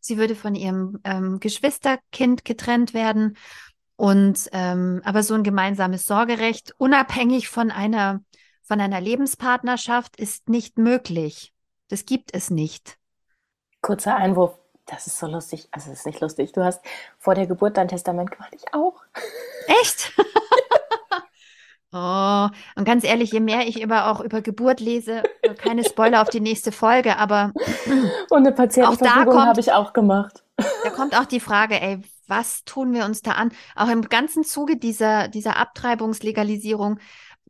[0.00, 3.36] Sie würde von ihrem ähm, Geschwisterkind getrennt werden
[3.96, 8.20] und ähm, aber so ein gemeinsames Sorgerecht, unabhängig von einer
[8.64, 11.52] von einer Lebenspartnerschaft, ist nicht möglich.
[11.88, 12.96] Das gibt es nicht.
[13.82, 14.58] Kurzer Einwurf.
[14.86, 15.68] Das ist so lustig.
[15.70, 16.52] Also, es ist nicht lustig.
[16.52, 16.82] Du hast
[17.18, 18.52] vor der Geburt dein Testament gemacht.
[18.54, 19.02] Ich auch.
[19.80, 20.12] Echt?
[21.94, 25.22] oh, und ganz ehrlich, je mehr ich über, auch über Geburt lese,
[25.58, 27.52] keine Spoiler auf die nächste Folge, aber.
[28.30, 30.42] Und eine Patientenverfügung habe ich auch gemacht.
[30.56, 33.52] Da kommt auch die Frage, ey, was tun wir uns da an?
[33.76, 36.98] Auch im ganzen Zuge dieser, dieser Abtreibungslegalisierung.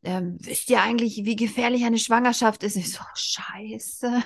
[0.03, 2.77] Ähm, wisst ihr eigentlich, wie gefährlich eine Schwangerschaft ist?
[2.77, 4.23] Ich so, scheiße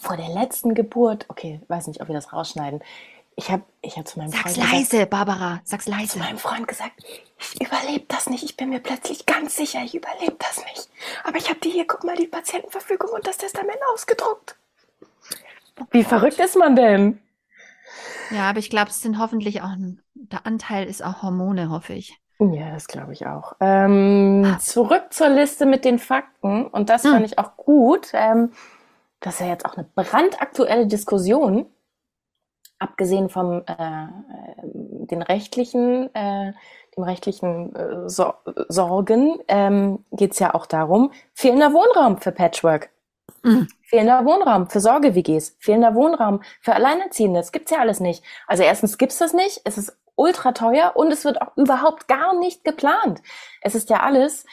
[0.00, 2.80] vor der letzten Geburt, okay, weiß nicht, ob wir das rausschneiden.
[3.36, 6.12] Ich habe ich hab zu meinem sag's Freund leise, gesagt, Barbara, sag's leise.
[6.12, 7.02] zu meinem Freund gesagt,
[7.38, 8.44] ich überlebe das nicht.
[8.44, 10.90] Ich bin mir plötzlich ganz sicher, ich überlebe das nicht.
[11.24, 14.56] Aber ich habe dir hier, guck mal, die Patientenverfügung und das Testament ausgedruckt.
[15.90, 17.20] Wie verrückt ist man denn?
[18.30, 19.74] Ja, aber ich glaube, es sind hoffentlich auch,
[20.14, 22.20] der Anteil ist auch Hormone, hoffe ich.
[22.38, 23.54] Ja, das glaube ich auch.
[23.60, 24.58] Ähm, ah.
[24.58, 26.66] Zurück zur Liste mit den Fakten.
[26.66, 27.12] Und das hm.
[27.12, 28.08] fand ich auch gut.
[28.14, 28.52] Ähm,
[29.20, 31.66] das ist ja jetzt auch eine brandaktuelle Diskussion,
[32.80, 34.06] abgesehen vom äh, äh,
[34.64, 36.52] den rechtlichen, äh,
[36.96, 42.90] dem rechtlichen äh, Sor Sorgen, ähm, geht es ja auch darum, fehlender Wohnraum für Patchwork.
[43.42, 43.68] Mhm.
[43.82, 47.40] Fehlender Wohnraum für Sorge-WGs, fehlender Wohnraum für Alleinerziehende.
[47.40, 48.22] Das gibt's ja alles nicht.
[48.46, 52.38] Also erstens gibt's das nicht, es ist ultra teuer und es wird auch überhaupt gar
[52.38, 53.22] nicht geplant.
[53.62, 54.44] Es ist ja alles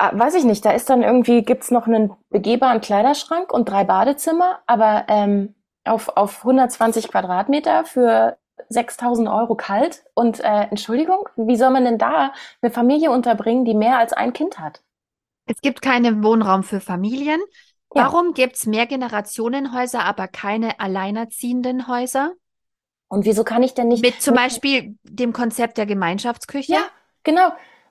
[0.00, 3.82] Ah, weiß ich nicht, da ist dann irgendwie, gibt's noch einen begehbaren Kleiderschrank und drei
[3.82, 5.56] Badezimmer, aber ähm,
[5.88, 8.36] auf, auf 120 Quadratmeter für
[8.68, 10.04] 6000 Euro kalt.
[10.14, 14.32] Und äh, Entschuldigung, wie soll man denn da eine Familie unterbringen, die mehr als ein
[14.32, 14.82] Kind hat?
[15.46, 17.40] Es gibt keinen Wohnraum für Familien.
[17.94, 18.04] Ja.
[18.04, 22.32] Warum gibt's Mehrgenerationenhäuser, aber keine alleinerziehenden Häuser?
[23.08, 24.02] Und wieso kann ich denn nicht.
[24.02, 26.72] Mit zum Beispiel dem Konzept der Gemeinschaftsküche?
[26.72, 26.82] Ja,
[27.22, 27.50] genau.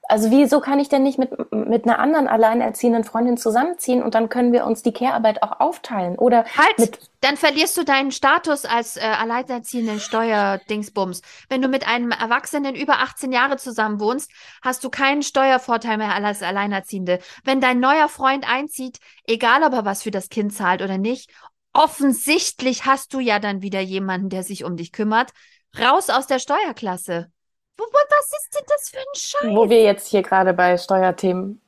[0.09, 4.29] Also wieso kann ich denn nicht mit, mit einer anderen alleinerziehenden Freundin zusammenziehen und dann
[4.29, 6.17] können wir uns die Care-Arbeit auch aufteilen?
[6.17, 11.21] Oder halt, mit dann verlierst du deinen Status als äh, alleinerziehenden Steuerdingsbums.
[11.49, 14.31] Wenn du mit einem Erwachsenen über 18 Jahre zusammen wohnst,
[14.61, 17.19] hast du keinen Steuervorteil mehr als Alleinerziehende.
[17.43, 21.31] Wenn dein neuer Freund einzieht, egal ob er was für das Kind zahlt oder nicht,
[21.73, 25.31] offensichtlich hast du ja dann wieder jemanden, der sich um dich kümmert.
[25.77, 27.31] Raus aus der Steuerklasse.
[27.77, 29.55] Was ist denn das für ein Scheiß?
[29.55, 31.61] Wo wir jetzt hier gerade bei Steuerthemen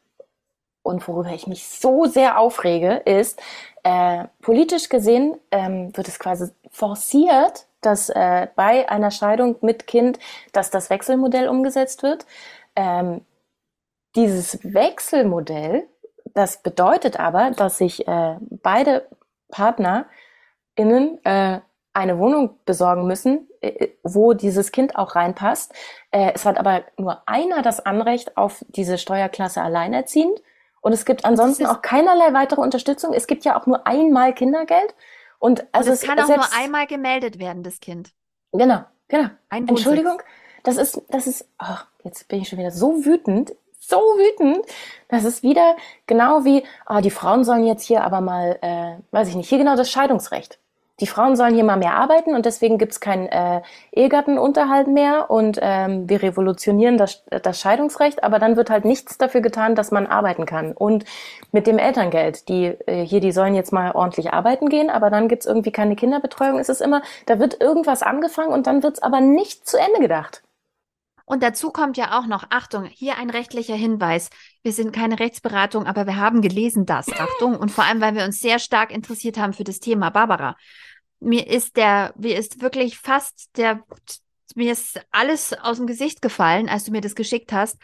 [0.82, 3.42] und worüber ich mich so sehr aufrege, ist,
[3.84, 10.20] äh, politisch gesehen ähm, wird es quasi forciert, dass äh, bei einer Scheidung mit Kind,
[10.52, 12.26] dass das Wechselmodell umgesetzt wird.
[12.76, 13.22] Ähm,
[14.16, 15.88] dieses Wechselmodell,
[16.34, 19.08] das bedeutet aber, dass sich äh, beide
[19.50, 21.62] PartnerInnen äh,
[22.00, 25.74] eine Wohnung besorgen müssen, äh, wo dieses Kind auch reinpasst.
[26.12, 30.42] Äh, es hat aber nur einer das Anrecht auf diese Steuerklasse alleinerziehend.
[30.82, 33.14] Und es gibt ansonsten auch keinerlei weitere Unterstützung.
[33.14, 34.96] Es gibt ja auch nur einmal Kindergeld.
[35.40, 38.12] Und also und es, es kann auch selbst, nur einmal gemeldet werden, das Kind.
[38.52, 39.30] Genau, genau.
[39.50, 40.22] Ein Entschuldigung,
[40.64, 44.66] das ist, das ist, oh, jetzt bin ich schon wieder so wütend, so wütend.
[45.08, 45.76] Das ist wieder
[46.08, 49.58] genau wie, ah, die Frauen sollen jetzt hier aber mal, äh, weiß ich nicht, hier
[49.58, 50.60] genau das Scheidungsrecht.
[51.00, 53.62] Die Frauen sollen hier mal mehr arbeiten und deswegen gibt's keinen äh,
[53.92, 59.42] Ehegattenunterhalt mehr und ähm, wir revolutionieren das, das Scheidungsrecht, aber dann wird halt nichts dafür
[59.42, 60.74] getan, dass man arbeiten kann.
[60.74, 61.06] Und
[61.52, 65.28] mit dem Elterngeld, die äh, hier, die sollen jetzt mal ordentlich arbeiten gehen, aber dann
[65.28, 66.60] gibt's irgendwie keine Kinderbetreuung.
[66.60, 70.44] Es ist immer, da wird irgendwas angefangen und dann wird's aber nicht zu Ende gedacht.
[71.30, 74.32] Und dazu kommt ja auch noch, Achtung, hier ein rechtlicher Hinweis.
[74.64, 77.08] Wir sind keine Rechtsberatung, aber wir haben gelesen das.
[77.20, 77.56] Achtung.
[77.56, 80.58] Und vor allem, weil wir uns sehr stark interessiert haben für das Thema Barbara
[81.20, 83.84] mir ist der, mir ist wirklich fast der,
[84.56, 87.78] mir ist alles aus dem Gesicht gefallen, als du mir das geschickt hast.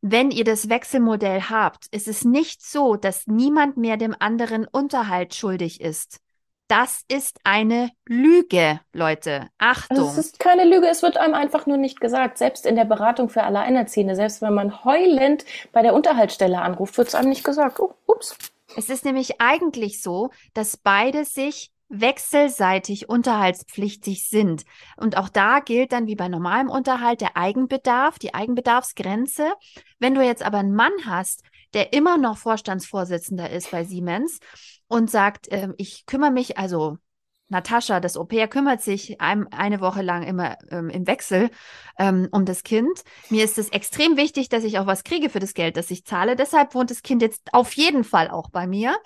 [0.00, 5.34] Wenn ihr das Wechselmodell habt, ist es nicht so, dass niemand mehr dem anderen Unterhalt
[5.34, 6.20] schuldig ist.
[6.68, 9.48] Das ist eine Lüge, Leute.
[9.58, 9.98] Achtung.
[9.98, 12.38] Also es ist keine Lüge, es wird einem einfach nur nicht gesagt.
[12.38, 17.08] Selbst in der Beratung für Alleinerziehende, selbst wenn man heulend bei der Unterhaltsstelle anruft, wird
[17.08, 17.80] es einem nicht gesagt.
[17.80, 18.36] Oh, ups.
[18.76, 24.64] Es ist nämlich eigentlich so, dass beide sich wechselseitig unterhaltspflichtig sind.
[24.96, 29.52] Und auch da gilt dann wie bei normalem Unterhalt der Eigenbedarf, die Eigenbedarfsgrenze.
[29.98, 31.42] Wenn du jetzt aber einen Mann hast,
[31.74, 34.38] der immer noch Vorstandsvorsitzender ist bei Siemens
[34.88, 36.98] und sagt, äh, ich kümmere mich, also
[37.48, 41.50] Natascha, das Au-pair, kümmert sich ein, eine Woche lang immer ähm, im Wechsel
[41.98, 43.04] ähm, um das Kind.
[43.28, 46.04] Mir ist es extrem wichtig, dass ich auch was kriege für das Geld, das ich
[46.04, 46.36] zahle.
[46.36, 48.96] Deshalb wohnt das Kind jetzt auf jeden Fall auch bei mir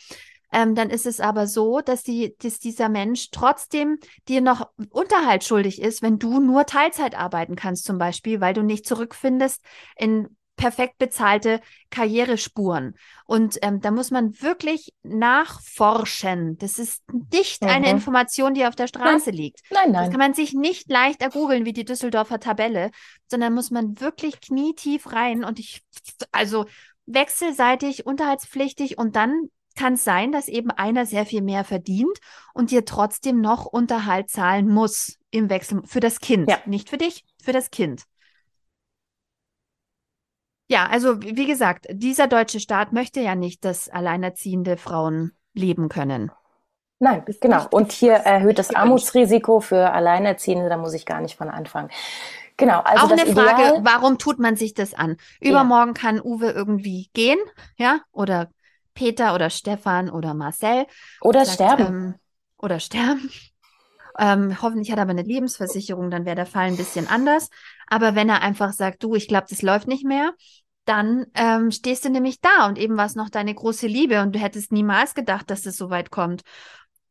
[0.53, 3.99] ähm, dann ist es aber so, dass, die, dass dieser Mensch trotzdem
[4.29, 8.63] dir noch Unterhalt schuldig ist, wenn du nur Teilzeit arbeiten kannst, zum Beispiel, weil du
[8.63, 9.63] nicht zurückfindest
[9.97, 12.97] in perfekt bezahlte Karrierespuren.
[13.25, 16.59] Und ähm, da muss man wirklich nachforschen.
[16.59, 17.03] Das ist
[17.33, 17.69] nicht mhm.
[17.69, 19.37] eine Information, die auf der Straße nein.
[19.37, 19.61] liegt.
[19.71, 20.03] Nein, nein.
[20.03, 22.91] Das kann man sich nicht leicht ergoogeln wie die Düsseldorfer Tabelle,
[23.29, 25.45] sondern muss man wirklich knietief rein.
[25.45, 25.83] Und ich,
[26.33, 26.67] also
[27.07, 29.49] wechselseitig, unterhaltspflichtig und dann
[29.79, 32.19] kann es sein, dass eben einer sehr viel mehr verdient
[32.53, 36.51] und dir trotzdem noch Unterhalt zahlen muss im Wechsel für das Kind.
[36.51, 36.59] Ja.
[36.67, 38.03] Nicht für dich, für das Kind.
[40.71, 46.31] Ja, also wie gesagt, dieser deutsche Staat möchte ja nicht, dass alleinerziehende Frauen leben können.
[46.99, 47.67] Nein, genau.
[47.71, 51.91] Und hier erhöht das Armutsrisiko für Alleinerziehende, da muss ich gar nicht von anfangen.
[52.57, 55.17] Genau, also auch eine Frage, Ideal, warum tut man sich das an?
[55.41, 56.03] Übermorgen ja.
[56.03, 57.39] kann Uwe irgendwie gehen,
[57.77, 58.51] ja, oder
[58.99, 60.87] Peter oder Stefan oder Marcel.
[61.21, 61.87] Oder sagt, sterben.
[61.87, 62.15] Ähm,
[62.59, 63.31] oder sterben.
[64.19, 67.49] Ähm, hoffentlich hat er aber eine Lebensversicherung, dann wäre der Fall ein bisschen anders.
[67.87, 70.33] Aber wenn er einfach sagt, du, ich glaube, das läuft nicht mehr,
[70.85, 74.35] dann ähm, stehst du nämlich da und eben war es noch deine große Liebe und
[74.35, 76.43] du hättest niemals gedacht, dass es so weit kommt.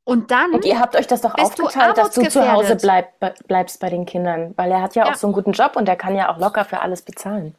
[0.03, 0.51] Und dann.
[0.51, 4.05] Und ihr habt euch das doch aufgeteilt, dass du zu Hause bleib, bleibst bei den
[4.05, 6.33] Kindern, weil er hat ja, ja, auch so einen guten Job und er kann ja
[6.33, 7.55] auch locker für alles bezahlen.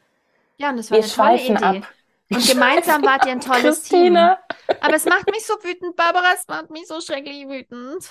[0.59, 1.88] Ja, und das war Wir eine schweifen ab.
[2.30, 4.38] Und gemeinsam wart ihr ein tolles Christina.
[4.66, 4.76] Team.
[4.80, 8.05] Aber es macht mich so wütend, Barbara, es macht mich so schrecklich wütend.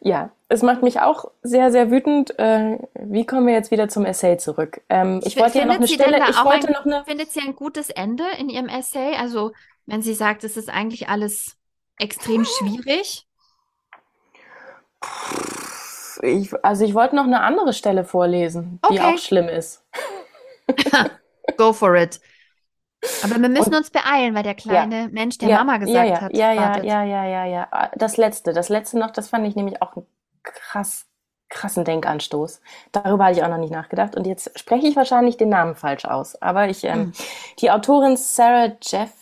[0.00, 2.38] Ja, es macht mich auch sehr, sehr wütend.
[2.38, 4.80] Äh, wie kommen wir jetzt wieder zum Essay zurück?
[4.88, 7.04] Ähm, ich, ich wollte ja noch eine Stelle, ich wollte ein, noch eine.
[7.04, 9.16] Findet sie ein gutes Ende in ihrem Essay?
[9.16, 9.52] Also,
[9.84, 11.56] wenn sie sagt, es ist eigentlich alles
[11.98, 13.26] extrem schwierig.
[16.22, 19.14] Ich, also ich wollte noch eine andere Stelle vorlesen, die okay.
[19.14, 19.84] auch schlimm ist.
[21.56, 22.20] Go for it.
[23.22, 25.96] Aber wir müssen und, uns beeilen, weil der kleine ja, Mensch der ja, Mama gesagt
[25.96, 26.34] ja, ja, hat.
[26.34, 27.90] Ja, ja, ja, ja, ja, ja.
[27.96, 30.06] Das letzte, das letzte noch, das fand ich nämlich auch einen
[30.42, 31.06] krass,
[31.48, 32.60] krassen Denkanstoß.
[32.92, 34.16] Darüber hatte ich auch noch nicht nachgedacht.
[34.16, 36.40] Und jetzt spreche ich wahrscheinlich den Namen falsch aus.
[36.40, 37.12] Aber ich, ähm, hm.
[37.60, 39.12] die Autorin Sarah Jeff,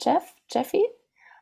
[0.00, 0.84] Jeff, Jeffy,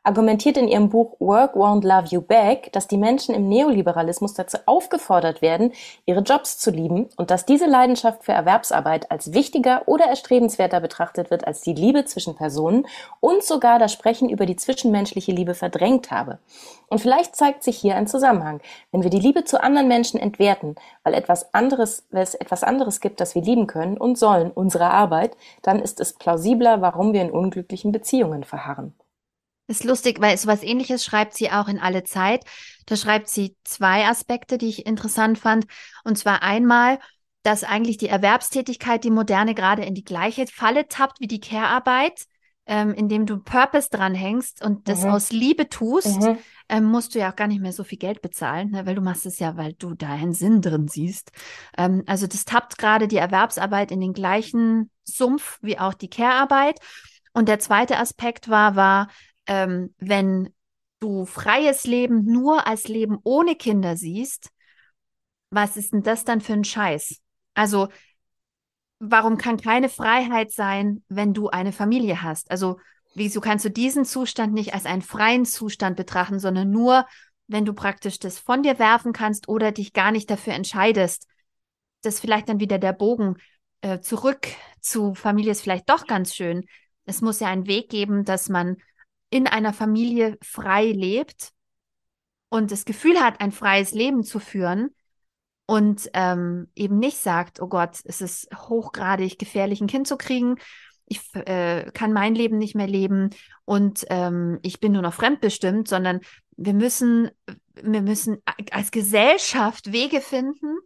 [0.07, 4.57] argumentiert in ihrem Buch Work Won't Love You Back, dass die Menschen im Neoliberalismus dazu
[4.65, 5.73] aufgefordert werden,
[6.05, 11.31] ihre Jobs zu lieben und dass diese Leidenschaft für Erwerbsarbeit als wichtiger oder erstrebenswerter betrachtet
[11.31, 12.87] wird als die Liebe zwischen Personen
[13.19, 16.39] und sogar das Sprechen über die zwischenmenschliche Liebe verdrängt habe.
[16.89, 18.61] Und vielleicht zeigt sich hier ein Zusammenhang.
[18.93, 23.21] Wenn wir die Liebe zu anderen Menschen entwerten, weil etwas anderes, es etwas anderes gibt,
[23.21, 27.33] das wir lieben können und sollen, unsere Arbeit, dann ist es plausibler, warum wir in
[27.33, 28.95] unglücklichen Beziehungen verharren.
[29.69, 32.45] Ist lustig, weil so was ähnliches schreibt sie auch in alle Zeit.
[32.87, 35.67] Da schreibt sie zwei Aspekte, die ich interessant fand.
[36.05, 36.99] Und zwar einmal,
[37.43, 42.27] dass eigentlich die Erwerbstätigkeit, die Moderne gerade in die gleiche Falle tappt wie die Care-Arbeit,
[42.67, 45.11] ähm, indem du Purpose dranhängst und das mhm.
[45.11, 46.39] aus Liebe tust, mhm.
[46.69, 48.87] ähm, musst du ja auch gar nicht mehr so viel Geld bezahlen, ne?
[48.87, 51.31] weil du machst es ja, weil du da einen Sinn drin siehst.
[51.79, 56.81] Ähm, also das tappt gerade die Erwerbsarbeit in den gleichen Sumpf wie auch die Care-Arbeit.
[57.33, 59.09] Und der zweite Aspekt war, war,
[59.47, 60.51] ähm, wenn
[61.01, 64.51] du freies Leben nur als Leben ohne Kinder siehst,
[65.51, 67.21] was ist denn das dann für ein Scheiß?
[67.55, 67.89] Also,
[68.99, 72.51] warum kann keine Freiheit sein, wenn du eine Familie hast?
[72.51, 72.79] Also,
[73.15, 77.07] wieso kannst du diesen Zustand nicht als einen freien Zustand betrachten, sondern nur
[77.49, 81.29] wenn du praktisch das von dir werfen kannst oder dich gar nicht dafür entscheidest.
[82.03, 83.37] Das ist vielleicht dann wieder der Bogen
[83.83, 84.49] äh, zurück
[84.81, 86.65] zu Familie ist vielleicht doch ganz schön.
[87.05, 88.77] Es muss ja einen Weg geben, dass man
[89.31, 91.51] in einer Familie frei lebt
[92.49, 94.95] und das Gefühl hat, ein freies Leben zu führen
[95.67, 100.57] und ähm, eben nicht sagt, oh Gott, es ist hochgradig gefährlich, ein Kind zu kriegen,
[101.07, 103.31] ich äh, kann mein Leben nicht mehr leben
[103.65, 106.21] und ähm, ich bin nur noch fremdbestimmt, sondern
[106.57, 107.31] wir müssen,
[107.75, 108.39] wir müssen
[108.73, 110.79] als Gesellschaft Wege finden,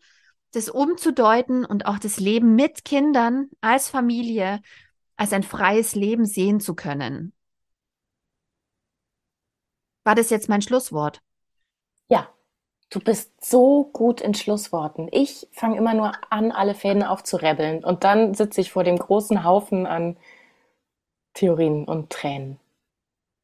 [0.53, 4.61] das umzudeuten und auch das Leben mit Kindern als Familie
[5.17, 7.33] als ein freies Leben sehen zu können.
[10.11, 11.23] War das jetzt mein Schlusswort?
[12.09, 12.27] Ja,
[12.91, 15.09] du bist so gut in Schlussworten.
[15.13, 19.45] Ich fange immer nur an, alle Fäden aufzurebbeln und dann sitze ich vor dem großen
[19.45, 20.17] Haufen an
[21.33, 22.59] Theorien und Tränen.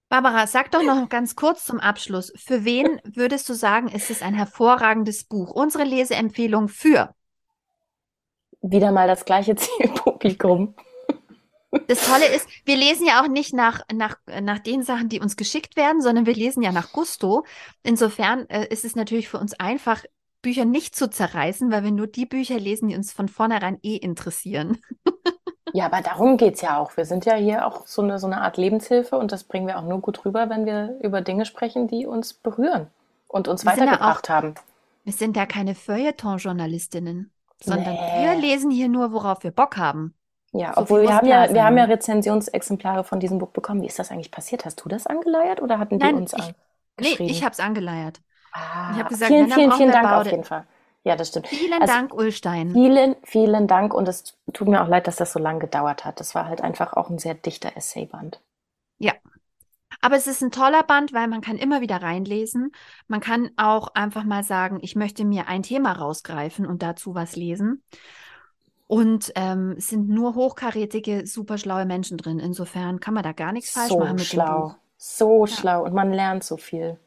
[0.08, 2.32] Barbara, sag doch noch ganz kurz zum Abschluss.
[2.34, 5.52] Für wen würdest du sagen, ist es ein hervorragendes Buch?
[5.52, 7.14] Unsere Leseempfehlung für?
[8.60, 10.74] Wieder mal das gleiche Zielpublikum.
[11.88, 15.36] Das Tolle ist, wir lesen ja auch nicht nach, nach, nach den Sachen, die uns
[15.36, 17.44] geschickt werden, sondern wir lesen ja nach Gusto.
[17.82, 20.02] Insofern äh, ist es natürlich für uns einfach,
[20.42, 23.96] Bücher nicht zu zerreißen, weil wir nur die Bücher lesen, die uns von vornherein eh
[23.96, 24.78] interessieren.
[25.72, 26.96] Ja, aber darum geht es ja auch.
[26.96, 29.78] Wir sind ja hier auch so eine, so eine Art Lebenshilfe und das bringen wir
[29.78, 32.86] auch nur gut rüber, wenn wir über Dinge sprechen, die uns berühren
[33.28, 34.54] und uns wir weitergebracht haben.
[35.04, 37.30] Wir sind ja keine Feuilleton-Journalistinnen,
[37.60, 38.22] sondern nee.
[38.22, 40.14] wir lesen hier nur, worauf wir Bock haben.
[40.52, 43.82] Ja, so obwohl wir haben ja, wir haben ja Rezensionsexemplare von diesem Buch bekommen.
[43.82, 44.64] Wie ist das eigentlich passiert?
[44.64, 46.54] Hast du das angeleiert oder hatten die uns ich,
[46.98, 48.20] Nee, ich habe es angeleiert.
[48.52, 50.66] Ah, ich habe gesagt, vielen, vielen, vielen Dank auf jeden Fall.
[51.04, 51.46] Ja, das stimmt.
[51.46, 52.72] Vielen also, Dank, Ulstein.
[52.72, 56.18] Vielen, vielen Dank und es tut mir auch leid, dass das so lange gedauert hat.
[56.18, 58.40] Das war halt einfach auch ein sehr dichter Essayband.
[58.98, 59.12] Ja.
[60.00, 62.72] Aber es ist ein toller Band, weil man kann immer wieder reinlesen.
[63.06, 67.36] Man kann auch einfach mal sagen, ich möchte mir ein Thema rausgreifen und dazu was
[67.36, 67.84] lesen.
[68.86, 72.38] Und ähm, es sind nur hochkarätige, super schlaue Menschen drin.
[72.38, 74.44] Insofern kann man da gar nichts falsch so machen mit schlau.
[74.44, 74.76] dem Buch.
[74.96, 75.52] So ja.
[75.52, 76.98] schlau und man lernt so viel.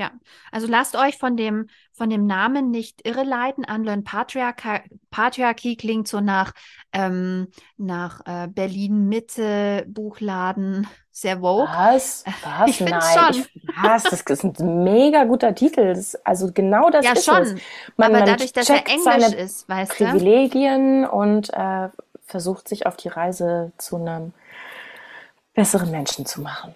[0.00, 0.12] Ja,
[0.50, 3.66] also lasst euch von dem, von dem Namen nicht irreleiten.
[3.70, 6.52] Unlearn Patriarchy, Patriarchy klingt so nach,
[6.94, 11.70] ähm, nach äh, Berlin-Mitte, Buchladen, sehr woke.
[11.70, 12.24] Was?
[12.42, 12.70] Was?
[12.70, 13.02] Ich Nein.
[13.02, 13.42] Schon.
[13.42, 14.04] Ich, was?
[14.04, 15.92] Das ist ein mega guter Titel.
[15.92, 17.42] Das, also genau das ja, ist schon.
[17.42, 17.54] es.
[17.98, 20.04] Man, Aber dadurch, dass er Englisch ist, weißt du?
[20.06, 21.90] Privilegien und äh,
[22.24, 24.32] versucht sich auf die Reise zu einem
[25.52, 26.74] besseren Menschen zu machen.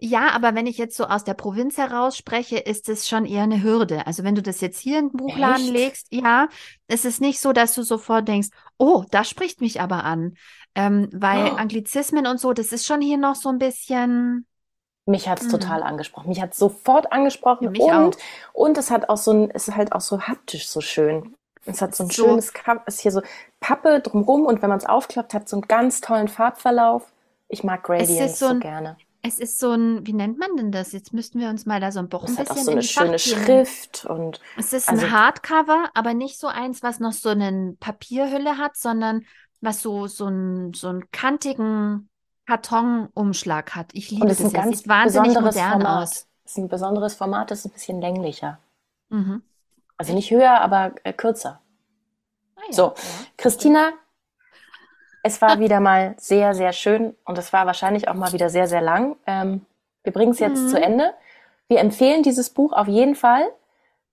[0.00, 3.42] Ja, aber wenn ich jetzt so aus der Provinz heraus spreche, ist es schon eher
[3.42, 4.06] eine Hürde.
[4.06, 5.72] Also wenn du das jetzt hier in den Buchladen Echt?
[5.72, 6.48] legst, ja,
[6.86, 10.36] es ist nicht so, dass du sofort denkst, oh, das spricht mich aber an.
[10.76, 11.56] Ähm, weil oh.
[11.56, 14.46] Anglizismen und so, das ist schon hier noch so ein bisschen.
[15.04, 15.58] Mich hat es hm.
[15.58, 16.28] total angesprochen.
[16.28, 18.12] Mich hat es sofort angesprochen und, auch.
[18.52, 21.34] und es hat auch so ein, es ist halt auch so haptisch so schön.
[21.64, 22.24] Es hat so ein so.
[22.24, 22.52] schönes,
[22.86, 23.22] ist hier so
[23.58, 27.12] Pappe drumrum und wenn man es aufklappt, hat so einen ganz tollen Farbverlauf.
[27.48, 28.96] Ich mag Gradients so, so gerne.
[29.22, 30.92] Es ist so ein, wie nennt man denn das?
[30.92, 32.42] Jetzt müssten wir uns mal da so ein, Buch ein bisschen.
[32.44, 34.40] Es hat auch so eine schöne Schrift und.
[34.56, 38.76] Es ist also, ein Hardcover, aber nicht so eins, was noch so eine Papierhülle hat,
[38.76, 39.24] sondern
[39.60, 42.08] was so, so, ein, so einen kantigen
[42.46, 43.90] Kartonumschlag hat.
[43.92, 44.40] Ich liebe und das.
[44.40, 46.02] Ist ein das ganz sieht wahnsinnig modern Format.
[46.02, 46.26] aus.
[46.44, 48.58] Es ist ein besonderes Format, das ist ein bisschen länglicher.
[49.10, 49.42] Mhm.
[49.96, 51.60] Also nicht höher, aber äh, kürzer.
[52.56, 52.94] Ah, ja, so, ja.
[53.36, 53.92] Christina,
[55.28, 58.66] es war wieder mal sehr, sehr schön und es war wahrscheinlich auch mal wieder sehr,
[58.66, 59.16] sehr lang.
[59.26, 59.66] Ähm,
[60.02, 60.68] wir bringen es jetzt mhm.
[60.68, 61.14] zu Ende.
[61.68, 63.46] Wir empfehlen dieses Buch auf jeden Fall.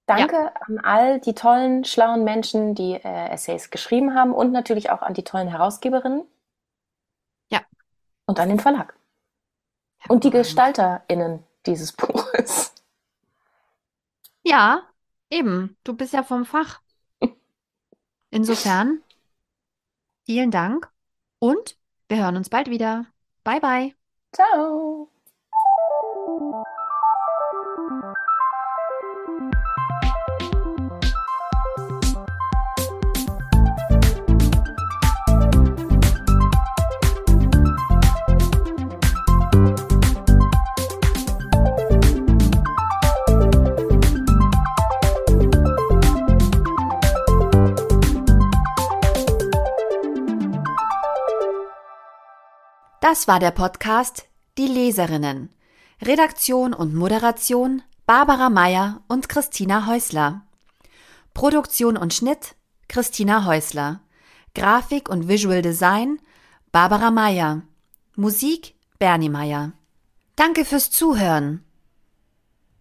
[0.07, 0.53] Danke ja.
[0.67, 5.13] an all die tollen, schlauen Menschen, die äh, Essays geschrieben haben und natürlich auch an
[5.13, 6.25] die tollen Herausgeberinnen.
[7.49, 7.61] Ja.
[8.25, 8.93] Und an den Verlag.
[10.09, 12.73] Und die GestalterInnen dieses Buches.
[14.43, 14.81] Ja,
[15.29, 15.77] eben.
[15.85, 16.81] Du bist ja vom Fach.
[18.31, 19.01] Insofern,
[20.25, 20.91] vielen Dank
[21.45, 21.77] und
[22.09, 23.05] wir hören uns bald wieder.
[23.43, 23.95] Bye, bye.
[24.31, 25.14] Ciao.
[53.07, 54.25] Das war der Podcast
[54.57, 55.53] Die Leserinnen.
[56.01, 60.41] Redaktion und Moderation Barbara Meyer und Christina Häusler.
[61.35, 62.55] Produktion und Schnitt
[62.87, 64.01] Christina Häusler.
[64.55, 66.17] Grafik und Visual Design
[66.71, 67.61] Barbara Meyer.
[68.15, 69.73] Musik Bernie Meyer.
[70.35, 71.63] Danke fürs Zuhören.